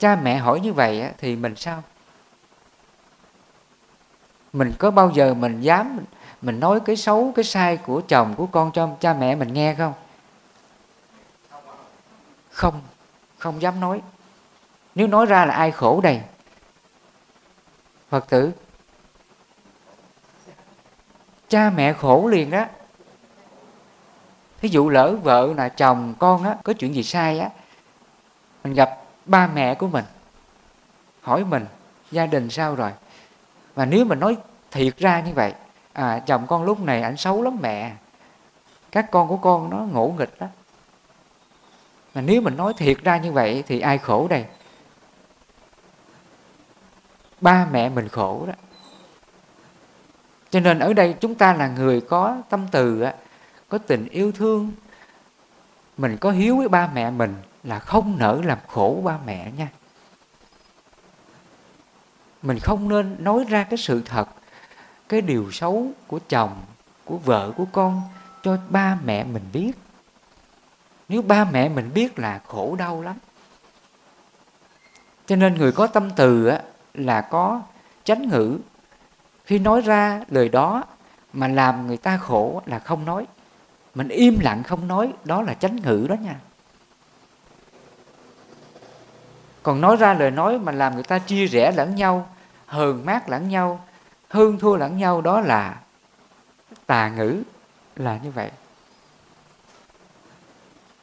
cha 0.06 0.16
mẹ 0.16 0.38
hỏi 0.38 0.60
như 0.60 0.74
vậy 0.74 1.12
thì 1.18 1.36
mình 1.36 1.56
sao? 1.56 1.84
Mình 4.54 4.74
có 4.80 4.92
bao 4.92 5.12
giờ 5.12 5.34
mình 5.34 5.62
dám 5.62 6.00
mình 6.42 6.60
nói 6.60 6.80
cái 6.80 6.96
xấu, 6.96 7.34
cái 7.36 7.46
sai 7.46 7.78
của 7.78 8.02
chồng, 8.08 8.34
của 8.36 8.46
con 8.46 8.72
cho 8.72 8.90
cha 9.00 9.14
mẹ 9.14 9.36
mình 9.36 9.54
nghe 9.54 9.76
không? 9.76 9.94
Không 12.50 12.82
không 13.38 13.62
dám 13.62 13.80
nói. 13.80 14.02
Nếu 14.96 15.08
nói 15.08 15.26
ra 15.26 15.46
là 15.46 15.54
ai 15.54 15.72
khổ 15.72 16.02
đây? 16.02 16.22
Phật 18.10 18.30
tử, 18.30 18.52
cha 21.48 21.70
mẹ 21.70 21.94
khổ 21.94 22.28
liền 22.28 22.52
đó. 22.52 22.66
Thí 24.62 24.70
dụ 24.70 24.90
lỡ 24.90 25.16
vợ 25.24 25.54
là 25.58 25.70
chồng 25.70 26.14
con 26.20 26.44
á, 26.44 26.56
có 26.64 26.74
chuyện 26.74 26.96
gì 26.96 27.04
sai 27.04 27.40
á, 27.40 27.50
mình 28.64 28.74
gặp 28.74 29.05
ba 29.26 29.48
mẹ 29.48 29.76
của 29.76 29.88
mình 29.88 30.06
hỏi 31.22 31.46
mình, 31.46 31.66
gia 32.12 32.26
đình 32.26 32.50
sao 32.50 32.76
rồi? 32.76 32.92
Và 33.76 33.86
nếu 33.86 34.06
mình 34.06 34.20
nói 34.20 34.38
thiệt 34.72 34.98
ra 34.98 35.20
như 35.20 35.34
vậy 35.34 35.54
à 35.94 36.20
chồng 36.20 36.48
con 36.48 36.64
lúc 36.64 36.80
này 36.80 37.02
ảnh 37.02 37.18
xấu 37.18 37.42
lắm 37.44 37.58
mẹ. 37.62 37.96
Các 38.92 39.12
con 39.12 39.28
của 39.28 39.38
con 39.38 39.70
nó 39.70 39.78
ngỗ 39.78 40.16
nghịch 40.18 40.40
đó 40.40 40.48
mà 42.16 42.22
nếu 42.22 42.42
mình 42.42 42.58
nói 42.58 42.74
thiệt 42.78 42.98
ra 43.04 43.18
như 43.18 43.32
vậy 43.32 43.64
thì 43.68 43.80
ai 43.80 43.98
khổ 43.98 44.28
đây? 44.28 44.46
Ba 47.42 47.68
mẹ 47.72 47.90
mình 47.90 48.10
khổ 48.10 48.46
đó. 48.48 48.54
Cho 50.50 50.60
nên 50.60 50.80
ở 50.80 50.94
đây 50.94 51.16
chúng 51.20 51.36
ta 51.36 51.54
là 51.54 51.68
người 51.68 52.02
có 52.02 52.38
tâm 52.50 52.68
từ 52.72 53.06
có 53.70 53.78
tình 53.78 54.08
yêu 54.08 54.32
thương, 54.32 54.72
mình 55.98 56.18
có 56.18 56.32
hiếu 56.32 56.58
với 56.58 56.68
ba 56.70 56.90
mẹ 56.94 57.12
mình 57.12 57.36
là 57.66 57.80
không 57.80 58.18
nỡ 58.18 58.42
làm 58.44 58.58
khổ 58.68 59.02
ba 59.06 59.18
mẹ 59.26 59.52
nha. 59.58 59.68
Mình 62.42 62.60
không 62.60 62.90
nên 62.90 63.16
nói 63.20 63.46
ra 63.50 63.64
cái 63.64 63.78
sự 63.78 64.02
thật 64.06 64.30
cái 65.10 65.22
điều 65.22 65.52
xấu 65.52 65.88
của 66.08 66.20
chồng 66.30 66.62
của 67.06 67.18
vợ 67.18 67.52
của 67.58 67.66
con 67.72 68.02
cho 68.44 68.58
ba 68.70 68.98
mẹ 69.04 69.24
mình 69.24 69.44
biết. 69.54 69.72
Nếu 71.10 71.22
ba 71.22 71.46
mẹ 71.46 71.70
mình 71.70 71.92
biết 71.94 72.20
là 72.20 72.40
khổ 72.48 72.76
đau 72.80 73.02
lắm. 73.02 73.16
Cho 75.26 75.36
nên 75.36 75.56
người 75.56 75.72
có 75.72 75.88
tâm 75.88 76.10
từ 76.16 76.48
á, 76.48 76.62
là 76.94 77.22
có 77.22 77.62
chánh 78.04 78.30
ngữ. 78.30 78.60
Khi 79.46 79.60
nói 79.60 79.82
ra 79.82 80.24
lời 80.28 80.50
đó 80.50 80.84
mà 81.34 81.48
làm 81.48 81.88
người 81.88 81.98
ta 81.98 82.18
khổ 82.18 82.62
là 82.66 82.80
không 82.80 83.06
nói. 83.06 83.26
Mình 83.96 84.08
im 84.08 84.40
lặng 84.40 84.64
không 84.64 84.88
nói 84.88 85.14
đó 85.24 85.42
là 85.42 85.54
chánh 85.54 85.76
ngữ 85.76 86.06
đó 86.10 86.16
nha. 86.16 86.36
Còn 89.66 89.82
nói 89.82 89.96
ra 89.96 90.14
lời 90.14 90.32
nói 90.32 90.60
mà 90.60 90.72
làm 90.72 90.94
người 90.94 91.04
ta 91.04 91.20
chia 91.20 91.46
rẽ 91.46 91.72
lẫn 91.72 91.96
nhau, 91.96 92.30
hờn 92.66 93.06
mát 93.06 93.30
lẫn 93.30 93.50
nhau, 93.50 93.86
hơn 94.30 94.60
thua 94.60 94.76
lẫn 94.76 94.98
nhau 94.98 95.22
đó 95.22 95.42
là 95.42 95.76
tà 96.86 97.10
ngữ, 97.10 97.42
là 97.96 98.20
như 98.24 98.32
vậy. 98.32 98.52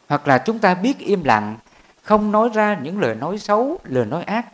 Hoặc 0.09 0.29
là 0.29 0.39
chúng 0.39 0.59
ta 0.59 0.75
biết 0.75 0.99
im 0.99 1.25
lặng, 1.25 1.57
không 2.03 2.33
nói 2.33 2.51
ra 2.55 2.79
những 2.83 3.01
lời 3.01 3.15
nói 3.15 3.39
xấu, 3.39 3.79
lời 3.85 4.07
nói 4.07 4.23
ác. 4.23 4.47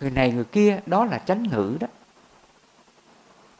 Người 0.00 0.10
này 0.10 0.32
người 0.32 0.44
kia, 0.44 0.80
đó 0.86 1.04
là 1.04 1.18
chánh 1.18 1.42
ngữ 1.42 1.76
đó. 1.80 1.86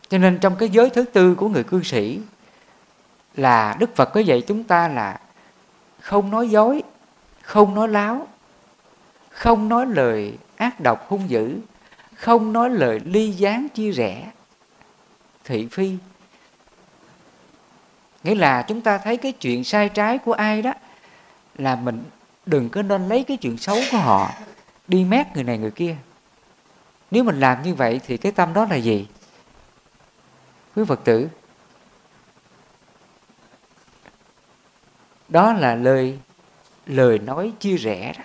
Cho 0.08 0.18
nên 0.18 0.38
trong 0.38 0.56
cái 0.56 0.68
giới 0.68 0.90
thứ 0.90 1.04
tư 1.04 1.34
của 1.34 1.48
người 1.48 1.64
cư 1.64 1.82
sĩ, 1.82 2.20
là 3.34 3.76
đức 3.78 3.96
phật 3.96 4.12
có 4.12 4.20
dạy 4.20 4.42
chúng 4.46 4.64
ta 4.64 4.88
là 4.88 5.20
không 6.00 6.30
nói 6.30 6.48
dối, 6.48 6.82
không 7.42 7.74
nói 7.74 7.88
láo 7.88 8.26
không 9.36 9.68
nói 9.68 9.86
lời 9.86 10.38
ác 10.56 10.80
độc 10.80 11.08
hung 11.08 11.30
dữ, 11.30 11.58
không 12.14 12.52
nói 12.52 12.70
lời 12.70 13.00
ly 13.04 13.30
gián 13.30 13.68
chia 13.68 13.90
rẽ. 13.90 14.30
Thị 15.44 15.68
phi, 15.70 15.96
nghĩa 18.24 18.34
là 18.34 18.62
chúng 18.62 18.80
ta 18.80 18.98
thấy 18.98 19.16
cái 19.16 19.32
chuyện 19.32 19.64
sai 19.64 19.88
trái 19.88 20.18
của 20.18 20.32
ai 20.32 20.62
đó 20.62 20.72
là 21.54 21.76
mình 21.76 22.04
đừng 22.46 22.68
có 22.68 22.82
nên 22.82 23.08
lấy 23.08 23.24
cái 23.24 23.36
chuyện 23.36 23.56
xấu 23.56 23.78
của 23.90 23.98
họ 23.98 24.30
đi 24.88 25.04
mét 25.04 25.26
người 25.34 25.44
này 25.44 25.58
người 25.58 25.70
kia. 25.70 25.96
Nếu 27.10 27.24
mình 27.24 27.40
làm 27.40 27.62
như 27.62 27.74
vậy 27.74 28.00
thì 28.06 28.16
cái 28.16 28.32
tâm 28.32 28.54
đó 28.54 28.66
là 28.70 28.76
gì? 28.76 29.06
Quý 30.76 30.84
phật 30.88 31.00
tử, 31.04 31.28
đó 35.28 35.52
là 35.52 35.74
lời 35.74 36.18
lời 36.86 37.18
nói 37.18 37.52
chia 37.60 37.76
rẽ 37.76 38.12
đó. 38.18 38.24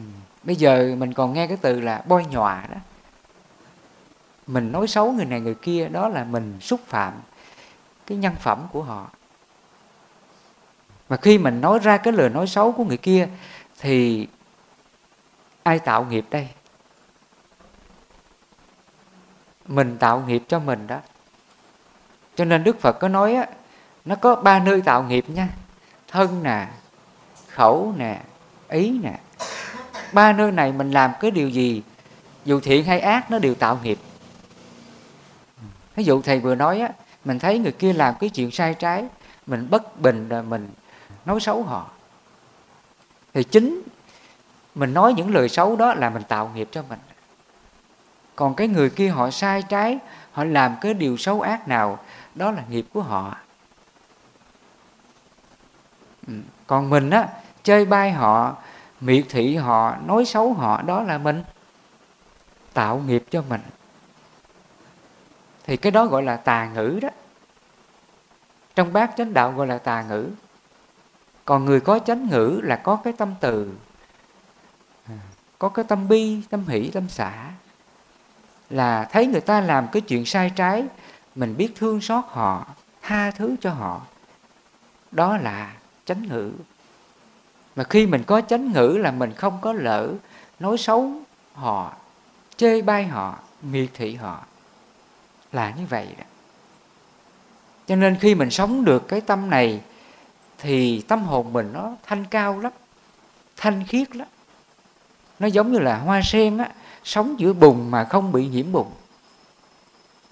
Ừ. 0.00 0.04
bây 0.42 0.56
giờ 0.56 0.94
mình 0.98 1.12
còn 1.12 1.32
nghe 1.32 1.46
cái 1.46 1.56
từ 1.56 1.80
là 1.80 2.02
bôi 2.06 2.24
nhọa 2.24 2.66
đó. 2.70 2.78
Mình 4.46 4.72
nói 4.72 4.88
xấu 4.88 5.12
người 5.12 5.24
này 5.24 5.40
người 5.40 5.54
kia, 5.54 5.88
đó 5.88 6.08
là 6.08 6.24
mình 6.24 6.60
xúc 6.60 6.80
phạm 6.86 7.12
cái 8.06 8.18
nhân 8.18 8.34
phẩm 8.40 8.66
của 8.72 8.82
họ. 8.82 9.10
Mà 11.08 11.16
khi 11.16 11.38
mình 11.38 11.60
nói 11.60 11.78
ra 11.78 11.96
cái 11.96 12.12
lời 12.12 12.28
nói 12.28 12.46
xấu 12.46 12.72
của 12.72 12.84
người 12.84 12.96
kia, 12.96 13.28
thì 13.78 14.28
ai 15.62 15.78
tạo 15.78 16.04
nghiệp 16.04 16.24
đây? 16.30 16.48
Mình 19.66 19.96
tạo 19.98 20.24
nghiệp 20.26 20.42
cho 20.48 20.58
mình 20.58 20.86
đó. 20.86 20.98
Cho 22.34 22.44
nên 22.44 22.64
đức 22.64 22.80
phật 22.80 22.92
có 22.92 23.08
nói 23.08 23.34
á, 23.34 23.46
nó 24.04 24.16
có 24.16 24.34
ba 24.34 24.58
nơi 24.58 24.82
tạo 24.82 25.02
nghiệp 25.02 25.24
nha. 25.28 25.48
Thân 26.08 26.42
nè, 26.42 26.68
khẩu 27.48 27.94
nè, 27.96 28.22
ý 28.68 28.98
nè 29.02 29.18
ba 30.14 30.32
nơi 30.32 30.52
này 30.52 30.72
mình 30.72 30.90
làm 30.90 31.12
cái 31.20 31.30
điều 31.30 31.48
gì? 31.48 31.82
Dù 32.44 32.60
thiện 32.60 32.84
hay 32.84 33.00
ác, 33.00 33.30
nó 33.30 33.38
đều 33.38 33.54
tạo 33.54 33.78
nghiệp. 33.82 33.98
Ví 35.96 36.04
dụ 36.04 36.22
thầy 36.22 36.40
vừa 36.40 36.54
nói 36.54 36.80
á, 36.80 36.88
mình 37.24 37.38
thấy 37.38 37.58
người 37.58 37.72
kia 37.72 37.92
làm 37.92 38.14
cái 38.20 38.30
chuyện 38.30 38.50
sai 38.50 38.74
trái, 38.74 39.04
mình 39.46 39.66
bất 39.70 40.00
bình 40.00 40.28
rồi 40.28 40.42
mình 40.42 40.70
nói 41.24 41.40
xấu 41.40 41.62
họ. 41.62 41.90
Thì 43.34 43.44
chính 43.44 43.82
mình 44.74 44.94
nói 44.94 45.14
những 45.14 45.34
lời 45.34 45.48
xấu 45.48 45.76
đó 45.76 45.94
là 45.94 46.10
mình 46.10 46.22
tạo 46.22 46.50
nghiệp 46.54 46.68
cho 46.72 46.82
mình. 46.88 46.98
Còn 48.36 48.54
cái 48.54 48.68
người 48.68 48.90
kia 48.90 49.08
họ 49.08 49.30
sai 49.30 49.62
trái, 49.62 49.98
họ 50.32 50.44
làm 50.44 50.76
cái 50.80 50.94
điều 50.94 51.16
xấu 51.16 51.40
ác 51.40 51.68
nào, 51.68 51.98
đó 52.34 52.50
là 52.50 52.62
nghiệp 52.68 52.86
của 52.92 53.02
họ. 53.02 53.36
Ừ. 56.26 56.34
Còn 56.66 56.90
mình 56.90 57.10
á, 57.10 57.28
chơi 57.62 57.84
bay 57.84 58.12
họ 58.12 58.56
miệt 59.00 59.24
thị 59.28 59.56
họ, 59.56 59.96
nói 60.04 60.24
xấu 60.24 60.52
họ, 60.52 60.82
đó 60.82 61.02
là 61.02 61.18
mình. 61.18 61.42
Tạo 62.72 62.98
nghiệp 62.98 63.24
cho 63.30 63.42
mình. 63.48 63.60
Thì 65.64 65.76
cái 65.76 65.92
đó 65.92 66.06
gọi 66.06 66.22
là 66.22 66.36
tà 66.36 66.70
ngữ 66.74 66.98
đó. 67.02 67.08
Trong 68.74 68.92
bát 68.92 69.10
chánh 69.16 69.34
đạo 69.34 69.52
gọi 69.52 69.66
là 69.66 69.78
tà 69.78 70.02
ngữ. 70.02 70.28
Còn 71.44 71.64
người 71.64 71.80
có 71.80 71.98
chánh 71.98 72.28
ngữ 72.28 72.60
là 72.62 72.76
có 72.76 72.96
cái 72.96 73.12
tâm 73.12 73.34
từ. 73.40 73.72
À, 75.06 75.18
có 75.58 75.68
cái 75.68 75.84
tâm 75.88 76.08
bi, 76.08 76.42
tâm 76.50 76.66
hỷ, 76.68 76.90
tâm 76.90 77.08
xả. 77.08 77.50
Là 78.70 79.04
thấy 79.04 79.26
người 79.26 79.40
ta 79.40 79.60
làm 79.60 79.88
cái 79.92 80.02
chuyện 80.02 80.24
sai 80.24 80.52
trái, 80.56 80.84
mình 81.34 81.56
biết 81.56 81.72
thương 81.76 82.00
xót 82.00 82.24
họ, 82.28 82.66
tha 83.02 83.30
thứ 83.30 83.56
cho 83.60 83.70
họ. 83.70 84.00
Đó 85.10 85.36
là 85.36 85.72
chánh 86.04 86.22
ngữ 86.22 86.52
mà 87.80 87.84
khi 87.84 88.06
mình 88.06 88.22
có 88.22 88.40
chánh 88.40 88.72
ngữ 88.72 88.98
là 89.00 89.10
mình 89.10 89.32
không 89.32 89.58
có 89.60 89.72
lỡ 89.72 90.08
nói 90.58 90.78
xấu 90.78 91.12
họ, 91.54 91.92
chê 92.56 92.82
bai 92.82 93.04
họ, 93.04 93.38
miệt 93.62 93.88
thị 93.94 94.14
họ, 94.14 94.44
là 95.52 95.70
như 95.70 95.86
vậy 95.88 96.08
đó. 96.18 96.24
Cho 97.86 97.96
nên 97.96 98.16
khi 98.20 98.34
mình 98.34 98.50
sống 98.50 98.84
được 98.84 99.08
cái 99.08 99.20
tâm 99.20 99.50
này 99.50 99.80
thì 100.58 101.00
tâm 101.08 101.22
hồn 101.22 101.52
mình 101.52 101.70
nó 101.72 101.92
thanh 102.06 102.24
cao 102.24 102.58
lắm, 102.58 102.72
thanh 103.56 103.84
khiết 103.86 104.16
lắm. 104.16 104.28
Nó 105.38 105.46
giống 105.46 105.72
như 105.72 105.78
là 105.78 105.98
hoa 105.98 106.20
sen 106.24 106.58
á, 106.58 106.70
sống 107.04 107.40
giữa 107.40 107.52
bùn 107.52 107.90
mà 107.90 108.04
không 108.04 108.32
bị 108.32 108.48
nhiễm 108.48 108.72
bùn. 108.72 108.86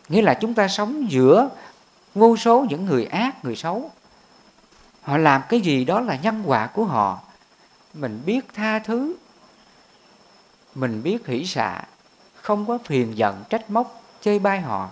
Nghĩa 0.08 0.22
là 0.22 0.34
chúng 0.34 0.54
ta 0.54 0.68
sống 0.68 1.10
giữa 1.10 1.48
vô 2.14 2.36
số 2.36 2.66
những 2.68 2.84
người 2.84 3.04
ác, 3.04 3.44
người 3.44 3.56
xấu. 3.56 3.90
Họ 5.02 5.16
làm 5.16 5.42
cái 5.48 5.60
gì 5.60 5.84
đó 5.84 6.00
là 6.00 6.18
nhân 6.22 6.42
quả 6.46 6.66
của 6.66 6.84
họ 6.84 7.20
mình 8.00 8.22
biết 8.26 8.40
tha 8.54 8.78
thứ. 8.78 9.14
Mình 10.74 11.02
biết 11.02 11.26
hỷ 11.26 11.46
xạ. 11.46 11.82
Không 12.34 12.66
có 12.66 12.78
phiền 12.84 13.18
giận, 13.18 13.44
trách 13.50 13.70
móc, 13.70 14.02
chê 14.20 14.38
bai 14.38 14.60
họ. 14.60 14.90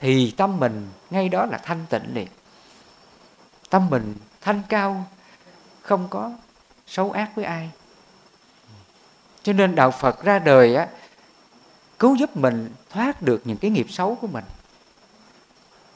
Thì 0.00 0.34
tâm 0.36 0.60
mình 0.60 0.88
ngay 1.10 1.28
đó 1.28 1.46
là 1.46 1.58
thanh 1.58 1.86
tịnh 1.90 2.14
liền. 2.14 2.28
Tâm 3.70 3.90
mình 3.90 4.14
thanh 4.40 4.62
cao, 4.68 5.04
không 5.82 6.08
có 6.10 6.32
xấu 6.86 7.10
ác 7.10 7.30
với 7.34 7.44
ai. 7.44 7.70
Cho 9.42 9.52
nên 9.52 9.74
đạo 9.74 9.90
phật 9.90 10.24
ra 10.24 10.38
đời 10.38 10.74
á, 10.74 10.88
cứu 11.98 12.14
giúp 12.14 12.36
mình 12.36 12.70
thoát 12.90 13.22
được 13.22 13.42
những 13.44 13.56
cái 13.56 13.70
nghiệp 13.70 13.86
xấu 13.90 14.14
của 14.14 14.26
mình. 14.26 14.44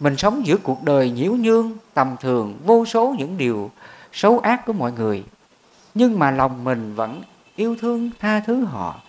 Mình 0.00 0.16
sống 0.16 0.46
giữa 0.46 0.56
cuộc 0.56 0.82
đời 0.82 1.10
nhiễu 1.10 1.32
nhương, 1.32 1.76
tầm 1.94 2.16
thường, 2.20 2.58
vô 2.64 2.84
số 2.84 3.14
những 3.18 3.36
điều 3.38 3.70
xấu 4.12 4.38
ác 4.38 4.66
của 4.66 4.72
mọi 4.72 4.92
người 4.92 5.24
nhưng 5.94 6.18
mà 6.18 6.30
lòng 6.30 6.64
mình 6.64 6.94
vẫn 6.94 7.22
yêu 7.56 7.76
thương 7.80 8.10
tha 8.18 8.40
thứ 8.40 8.64
họ. 8.64 9.00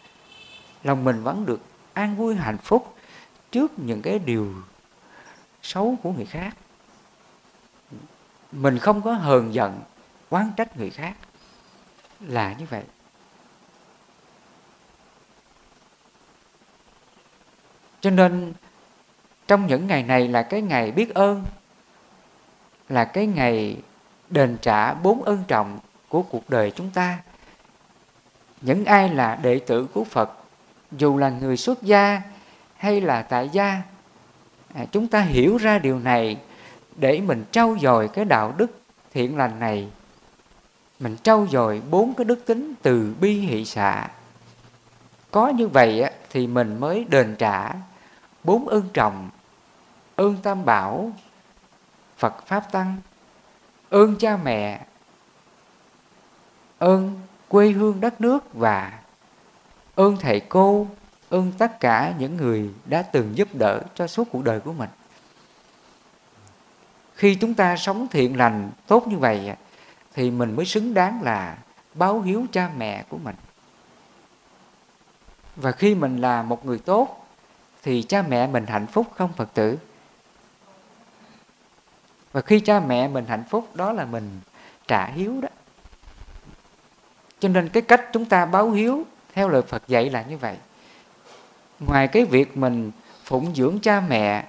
Lòng 0.84 1.04
mình 1.04 1.24
vẫn 1.24 1.46
được 1.46 1.62
an 1.94 2.16
vui, 2.16 2.36
hạnh 2.36 2.58
phúc 2.58 2.96
trước 3.52 3.72
những 3.80 4.02
cái 4.02 4.20
điều 4.20 4.54
xấu 5.62 5.96
của 6.04 6.12
người 6.12 6.26
khác. 6.26 6.56
Mình 8.52 8.80
không 8.80 9.02
có 9.02 9.14
hờn 9.14 9.54
giận, 9.54 9.82
oán 10.30 10.52
trách 10.58 10.78
người 10.78 10.90
khác 10.90 11.14
là 12.20 12.54
như 12.54 12.66
vậy. 12.70 12.84
Cho 18.02 18.10
nên, 18.10 18.54
trong 19.48 19.68
những 19.68 19.88
ngày 19.88 20.04
này 20.04 20.28
là 20.28 20.44
cái 20.44 20.62
ngày 20.62 20.92
biết 20.92 21.14
ơn, 21.14 21.44
là 22.90 23.06
cái 23.06 23.28
ngày 23.28 23.78
đền 24.30 24.58
trả 24.62 24.94
bốn 24.94 25.24
ơn 25.24 25.44
trọng 25.48 25.80
của 26.12 26.22
cuộc 26.22 26.50
đời 26.50 26.72
chúng 26.76 26.90
ta. 26.90 27.18
Những 28.62 28.86
ai 28.86 29.10
là 29.10 29.36
đệ 29.36 29.60
tử 29.60 29.88
của 29.94 30.04
phật 30.04 30.32
dù 30.92 31.18
là 31.18 31.30
người 31.30 31.58
xuất 31.58 31.84
gia 31.84 32.22
hay 32.78 33.02
là 33.02 33.22
tại 33.22 33.50
gia 33.50 33.82
à, 34.74 34.86
chúng 34.92 35.08
ta 35.08 35.22
hiểu 35.22 35.58
ra 35.58 35.80
điều 35.80 36.00
này 36.00 36.38
để 36.96 37.22
mình 37.22 37.46
trau 37.52 37.78
dồi 37.82 38.08
cái 38.08 38.26
đạo 38.26 38.54
đức 38.58 38.82
thiện 39.14 39.38
lành 39.38 39.60
này. 39.60 39.88
Mình 41.00 41.18
trau 41.24 41.48
dồi 41.52 41.82
bốn 41.90 42.14
cái 42.14 42.26
đức 42.26 42.46
tính 42.46 42.74
từ 42.82 43.16
bi 43.20 43.40
hỷ 43.40 43.66
xạ. 43.66 44.08
Có 45.32 45.48
như 45.48 45.68
vậy 45.68 46.02
á, 46.02 46.12
thì 46.30 46.48
mình 46.48 46.80
mới 46.80 47.06
đền 47.10 47.36
trả 47.36 47.74
bốn 48.44 48.68
ơn 48.68 48.90
trọng 48.94 49.30
ơn 50.16 50.38
tam 50.44 50.66
bảo 50.66 51.12
phật 52.18 52.46
pháp 52.46 52.72
tăng 52.72 52.98
ơn 53.90 54.16
cha 54.16 54.38
mẹ 54.38 54.86
ơn 56.82 57.20
quê 57.48 57.70
hương 57.70 58.02
đất 58.02 58.22
nước 58.22 58.54
và 58.54 59.00
ơn 59.96 60.18
thầy 60.18 60.40
cô, 60.40 60.88
ơn 61.30 61.52
tất 61.58 61.80
cả 61.80 62.14
những 62.20 62.38
người 62.38 62.70
đã 62.86 63.02
từng 63.02 63.38
giúp 63.38 63.48
đỡ 63.54 63.82
cho 63.96 64.08
suốt 64.08 64.28
cuộc 64.32 64.44
đời 64.44 64.60
của 64.60 64.74
mình. 64.74 64.90
Khi 67.16 67.36
chúng 67.36 67.54
ta 67.54 67.78
sống 67.78 68.08
thiện 68.12 68.38
lành 68.38 68.72
tốt 68.88 69.08
như 69.08 69.18
vậy 69.18 69.52
thì 70.14 70.32
mình 70.32 70.56
mới 70.56 70.66
xứng 70.66 70.94
đáng 70.94 71.22
là 71.22 71.58
báo 71.94 72.22
hiếu 72.22 72.46
cha 72.52 72.70
mẹ 72.78 73.04
của 73.10 73.18
mình. 73.18 73.36
Và 75.56 75.72
khi 75.72 75.96
mình 75.96 76.22
là 76.22 76.44
một 76.44 76.66
người 76.66 76.80
tốt, 76.80 77.28
thì 77.84 78.04
cha 78.04 78.22
mẹ 78.22 78.48
mình 78.48 78.66
hạnh 78.66 78.88
phúc 78.88 79.08
không, 79.16 79.34
phật 79.34 79.54
tử? 79.54 79.78
Và 82.32 82.42
khi 82.42 82.60
cha 82.60 82.80
mẹ 82.80 83.08
mình 83.08 83.26
hạnh 83.26 83.44
phúc, 83.50 83.76
đó 83.76 83.92
là 83.92 84.06
mình 84.06 84.40
trả 84.88 85.06
hiếu 85.06 85.42
đó 85.42 85.50
cho 87.42 87.50
nên 87.50 87.70
cái 87.70 87.84
cách 87.84 88.02
chúng 88.14 88.26
ta 88.26 88.46
báo 88.46 88.72
hiếu 88.72 89.06
theo 89.34 89.50
lời 89.50 89.62
phật 89.62 89.88
dạy 89.88 90.10
là 90.10 90.22
như 90.22 90.38
vậy. 90.38 90.56
Ngoài 91.80 92.08
cái 92.08 92.26
việc 92.26 92.58
mình 92.58 92.92
phụng 93.24 93.56
dưỡng 93.56 93.80
cha 93.80 94.02
mẹ, 94.02 94.46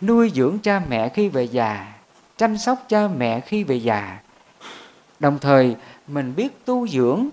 nuôi 0.00 0.30
dưỡng 0.34 0.58
cha 0.58 0.82
mẹ 0.88 1.08
khi 1.08 1.28
về 1.28 1.44
già, 1.44 1.92
chăm 2.36 2.58
sóc 2.58 2.84
cha 2.88 3.08
mẹ 3.08 3.40
khi 3.40 3.64
về 3.64 3.76
già, 3.76 4.18
đồng 5.20 5.38
thời 5.38 5.76
mình 6.06 6.34
biết 6.36 6.64
tu 6.64 6.88
dưỡng, 6.88 7.28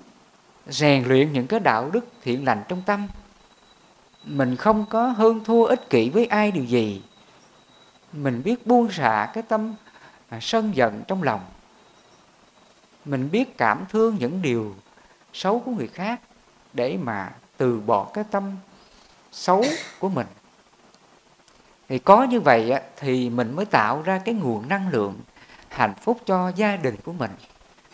rèn 0.67 1.03
luyện 1.03 1.33
những 1.33 1.47
cái 1.47 1.59
đạo 1.59 1.89
đức 1.89 2.07
thiện 2.23 2.45
lành 2.45 2.63
trong 2.67 2.81
tâm. 2.85 3.07
Mình 4.23 4.55
không 4.55 4.85
có 4.89 5.07
hơn 5.07 5.43
thua 5.45 5.65
ích 5.65 5.89
kỷ 5.89 6.09
với 6.09 6.25
ai 6.25 6.51
điều 6.51 6.63
gì. 6.63 7.01
Mình 8.13 8.41
biết 8.43 8.67
buông 8.67 8.91
xả 8.91 9.31
cái 9.33 9.43
tâm 9.43 9.75
à, 10.29 10.39
sân 10.41 10.75
giận 10.75 11.03
trong 11.07 11.23
lòng 11.23 11.41
mình 13.07 13.31
biết 13.31 13.57
cảm 13.57 13.85
thương 13.89 14.17
những 14.19 14.41
điều 14.41 14.75
xấu 15.33 15.59
của 15.59 15.71
người 15.71 15.87
khác 15.87 16.21
để 16.73 16.97
mà 16.97 17.31
từ 17.57 17.79
bỏ 17.79 18.09
cái 18.13 18.23
tâm 18.31 18.55
xấu 19.31 19.65
của 19.99 20.09
mình. 20.09 20.27
Thì 21.89 21.99
có 21.99 22.23
như 22.23 22.39
vậy 22.39 22.73
thì 22.97 23.29
mình 23.29 23.55
mới 23.55 23.65
tạo 23.65 24.01
ra 24.01 24.21
cái 24.25 24.35
nguồn 24.35 24.69
năng 24.69 24.89
lượng 24.89 25.15
hạnh 25.69 25.93
phúc 26.01 26.21
cho 26.25 26.49
gia 26.55 26.75
đình 26.75 26.95
của 27.03 27.13
mình 27.13 27.31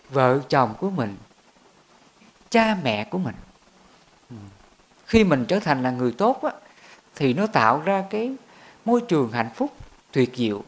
vợ 0.09 0.39
chồng 0.49 0.73
của 0.79 0.89
mình 0.89 1.15
cha 2.49 2.77
mẹ 2.83 3.03
của 3.03 3.17
mình. 3.17 3.35
Ừ. 4.29 4.35
Khi 5.05 5.23
mình 5.23 5.45
trở 5.45 5.59
thành 5.59 5.83
là 5.83 5.91
người 5.91 6.11
tốt 6.11 6.43
á, 6.43 6.51
thì 7.15 7.33
nó 7.33 7.47
tạo 7.47 7.81
ra 7.85 8.03
cái 8.09 8.35
môi 8.85 9.01
trường 9.01 9.31
hạnh 9.31 9.49
phúc 9.55 9.71
tuyệt 10.11 10.31
diệu. 10.35 10.63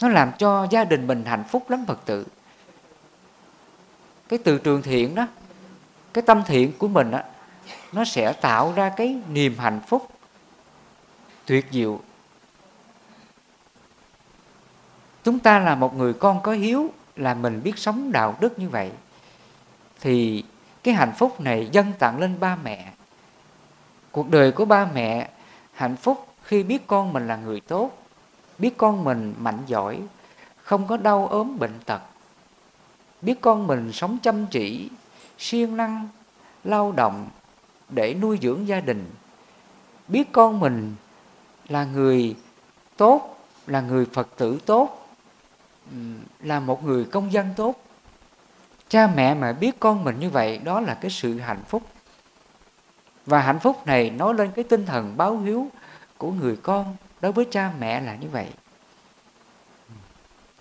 Nó 0.00 0.08
làm 0.08 0.32
cho 0.38 0.66
gia 0.70 0.84
đình 0.84 1.06
mình 1.06 1.24
hạnh 1.24 1.44
phúc 1.48 1.70
lắm, 1.70 1.84
phật 1.86 2.00
tử. 2.04 2.26
Cái 4.28 4.38
từ 4.44 4.58
trường 4.58 4.82
thiện 4.82 5.14
đó, 5.14 5.26
cái 6.12 6.22
tâm 6.22 6.42
thiện 6.46 6.72
của 6.78 6.88
mình 6.88 7.10
á, 7.10 7.24
nó 7.92 8.04
sẽ 8.04 8.32
tạo 8.32 8.72
ra 8.76 8.88
cái 8.96 9.20
niềm 9.28 9.58
hạnh 9.58 9.80
phúc 9.86 10.08
tuyệt 11.46 11.66
diệu. 11.70 12.00
Chúng 15.24 15.38
ta 15.38 15.58
là 15.58 15.74
một 15.74 15.94
người 15.94 16.12
con 16.12 16.42
có 16.42 16.52
hiếu, 16.52 16.90
là 17.16 17.34
mình 17.34 17.62
biết 17.62 17.78
sống 17.78 18.12
đạo 18.12 18.36
đức 18.40 18.58
như 18.58 18.68
vậy, 18.68 18.90
thì 20.00 20.44
cái 20.82 20.94
hạnh 20.94 21.12
phúc 21.18 21.40
này 21.40 21.68
dâng 21.72 21.92
tặng 21.98 22.18
lên 22.18 22.40
ba 22.40 22.56
mẹ. 22.56 22.92
Cuộc 24.12 24.30
đời 24.30 24.52
của 24.52 24.64
ba 24.64 24.84
mẹ 24.94 25.30
hạnh 25.72 25.96
phúc 25.96 26.28
khi 26.42 26.62
biết 26.62 26.86
con 26.86 27.12
mình 27.12 27.28
là 27.28 27.36
người 27.36 27.60
tốt 27.60 28.05
biết 28.58 28.76
con 28.76 29.04
mình 29.04 29.34
mạnh 29.38 29.58
giỏi, 29.66 30.02
không 30.62 30.86
có 30.86 30.96
đau 30.96 31.26
ốm 31.26 31.58
bệnh 31.58 31.78
tật. 31.86 32.00
Biết 33.22 33.40
con 33.40 33.66
mình 33.66 33.92
sống 33.92 34.18
chăm 34.22 34.46
chỉ, 34.46 34.90
siêng 35.38 35.76
năng, 35.76 36.08
lao 36.64 36.92
động 36.92 37.28
để 37.88 38.14
nuôi 38.14 38.38
dưỡng 38.42 38.68
gia 38.68 38.80
đình. 38.80 39.10
Biết 40.08 40.32
con 40.32 40.60
mình 40.60 40.94
là 41.68 41.84
người 41.84 42.36
tốt, 42.96 43.38
là 43.66 43.80
người 43.80 44.06
phật 44.12 44.28
tử 44.36 44.58
tốt 44.66 45.08
là 46.40 46.60
một 46.60 46.84
người 46.84 47.04
công 47.04 47.32
dân 47.32 47.48
tốt. 47.56 47.82
Cha 48.88 49.06
mẹ 49.16 49.34
mà 49.34 49.52
biết 49.52 49.80
con 49.80 50.04
mình 50.04 50.20
như 50.20 50.30
vậy, 50.30 50.58
đó 50.58 50.80
là 50.80 50.94
cái 50.94 51.10
sự 51.10 51.38
hạnh 51.38 51.62
phúc. 51.68 51.82
Và 53.26 53.40
hạnh 53.40 53.58
phúc 53.58 53.86
này 53.86 54.10
nói 54.10 54.34
lên 54.34 54.50
cái 54.50 54.64
tinh 54.64 54.86
thần 54.86 55.16
báo 55.16 55.38
hiếu 55.38 55.68
của 56.18 56.30
người 56.30 56.56
con 56.56 56.96
đối 57.26 57.32
với 57.32 57.46
cha 57.50 57.72
mẹ 57.78 58.00
là 58.00 58.16
như 58.16 58.28
vậy. 58.28 58.46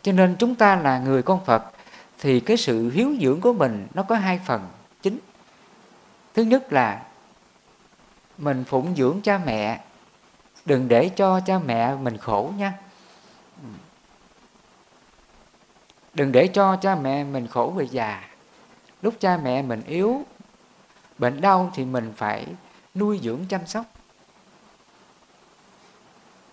Cho 0.02 0.12
nên 0.12 0.36
chúng 0.40 0.56
ta 0.56 0.76
là 0.76 1.00
người 1.00 1.24
con 1.24 1.46
phật 1.46 1.64
thì 2.20 2.40
cái 2.40 2.58
sự 2.58 2.90
hiếu 2.90 3.16
dưỡng 3.22 3.42
của 3.42 3.54
mình 3.54 3.88
nó 3.94 4.04
có 4.04 4.16
hai 4.16 4.40
phần 4.46 4.68
chính. 5.02 5.20
Thứ 6.34 6.44
nhất 6.44 6.74
là 6.74 7.06
mình 8.38 8.64
phụng 8.64 8.96
dưỡng 8.96 9.22
cha 9.22 9.38
mẹ, 9.46 9.82
đừng 10.66 10.88
để 10.88 11.10
cho 11.10 11.40
cha 11.40 11.60
mẹ 11.60 11.96
mình 11.96 12.18
khổ 12.18 12.54
nha. 12.58 12.74
Đừng 16.14 16.32
để 16.32 16.48
cho 16.48 16.76
cha 16.76 16.96
mẹ 16.96 17.24
mình 17.24 17.48
khổ 17.48 17.74
về 17.78 17.88
già. 17.92 18.30
Lúc 19.02 19.14
cha 19.20 19.38
mẹ 19.38 19.62
mình 19.62 19.84
yếu, 19.88 20.26
bệnh 21.18 21.42
đau 21.42 21.72
thì 21.76 21.86
mình 21.86 22.14
phải 22.18 22.46
nuôi 22.96 23.20
dưỡng 23.24 23.46
chăm 23.50 23.68
sóc 23.68 23.86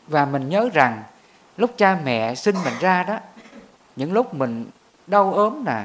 và 0.07 0.24
mình 0.24 0.48
nhớ 0.48 0.68
rằng, 0.72 1.03
lúc 1.57 1.70
cha 1.76 1.98
mẹ 2.05 2.34
sinh 2.34 2.57
mình 2.64 2.74
ra 2.80 3.03
đó, 3.03 3.18
những 3.96 4.12
lúc 4.12 4.34
mình 4.34 4.66
đau 5.07 5.34
ốm 5.34 5.64
nè, 5.64 5.84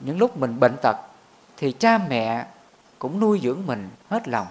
những 0.00 0.18
lúc 0.18 0.36
mình 0.36 0.60
bệnh 0.60 0.76
tật, 0.82 0.96
thì 1.56 1.72
cha 1.72 1.98
mẹ 2.08 2.46
cũng 2.98 3.20
nuôi 3.20 3.40
dưỡng 3.42 3.66
mình 3.66 3.88
hết 4.10 4.28
lòng. 4.28 4.46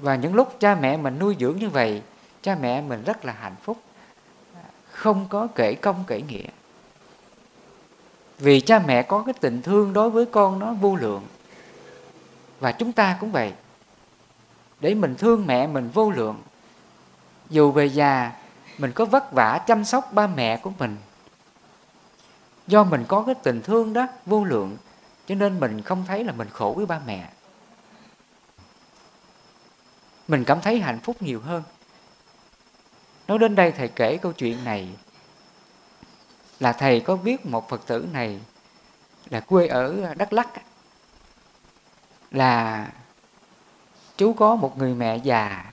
Và 0.00 0.16
những 0.16 0.34
lúc 0.34 0.56
cha 0.60 0.74
mẹ 0.74 0.96
mình 0.96 1.18
nuôi 1.18 1.36
dưỡng 1.40 1.56
như 1.56 1.68
vậy, 1.68 2.02
cha 2.42 2.56
mẹ 2.60 2.80
mình 2.80 3.02
rất 3.04 3.24
là 3.24 3.32
hạnh 3.32 3.56
phúc, 3.62 3.78
không 4.90 5.26
có 5.28 5.48
kể 5.54 5.74
công 5.74 6.04
kể 6.06 6.20
nghĩa. 6.20 6.46
Vì 8.38 8.60
cha 8.60 8.78
mẹ 8.78 9.02
có 9.02 9.22
cái 9.22 9.34
tình 9.40 9.62
thương 9.62 9.92
đối 9.92 10.10
với 10.10 10.26
con 10.26 10.58
nó 10.58 10.72
vô 10.72 10.96
lượng. 10.96 11.26
Và 12.60 12.72
chúng 12.72 12.92
ta 12.92 13.16
cũng 13.20 13.32
vậy. 13.32 13.52
Để 14.80 14.94
mình 14.94 15.14
thương 15.14 15.46
mẹ 15.46 15.66
mình 15.66 15.90
vô 15.94 16.10
lượng 16.10 16.42
dù 17.52 17.72
về 17.72 17.86
già, 17.86 18.32
mình 18.78 18.92
có 18.92 19.04
vất 19.04 19.32
vả 19.32 19.64
chăm 19.66 19.84
sóc 19.84 20.12
ba 20.12 20.26
mẹ 20.26 20.56
của 20.56 20.72
mình. 20.78 20.96
Do 22.66 22.84
mình 22.84 23.04
có 23.08 23.22
cái 23.22 23.34
tình 23.34 23.62
thương 23.62 23.92
đó, 23.92 24.06
vô 24.26 24.44
lượng, 24.44 24.76
cho 25.26 25.34
nên 25.34 25.60
mình 25.60 25.82
không 25.82 26.04
thấy 26.06 26.24
là 26.24 26.32
mình 26.32 26.48
khổ 26.52 26.74
với 26.76 26.86
ba 26.86 27.00
mẹ. 27.06 27.30
Mình 30.28 30.44
cảm 30.44 30.60
thấy 30.60 30.80
hạnh 30.80 31.00
phúc 31.00 31.22
nhiều 31.22 31.40
hơn. 31.40 31.62
Nói 33.28 33.38
đến 33.38 33.54
đây 33.54 33.72
thầy 33.72 33.88
kể 33.88 34.16
câu 34.16 34.32
chuyện 34.32 34.64
này. 34.64 34.88
Là 36.60 36.72
thầy 36.72 37.00
có 37.00 37.16
biết 37.16 37.46
một 37.46 37.68
phật 37.68 37.86
tử 37.86 38.08
này 38.12 38.40
là 39.30 39.40
quê 39.40 39.66
ở 39.66 40.14
đắk 40.14 40.32
lắc 40.32 40.48
là 42.30 42.88
chú 44.16 44.32
có 44.32 44.56
một 44.56 44.78
người 44.78 44.94
mẹ 44.94 45.16
già 45.16 45.71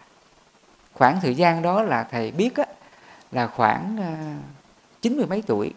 khoảng 0.99 1.21
thời 1.21 1.35
gian 1.35 1.61
đó 1.61 1.81
là 1.81 2.03
thầy 2.03 2.31
biết 2.31 2.55
á, 2.55 2.65
là 3.31 3.47
khoảng 3.47 3.97
ờ, 3.97 4.13
chín 5.01 5.17
mươi 5.17 5.25
mấy 5.25 5.43
tuổi 5.47 5.73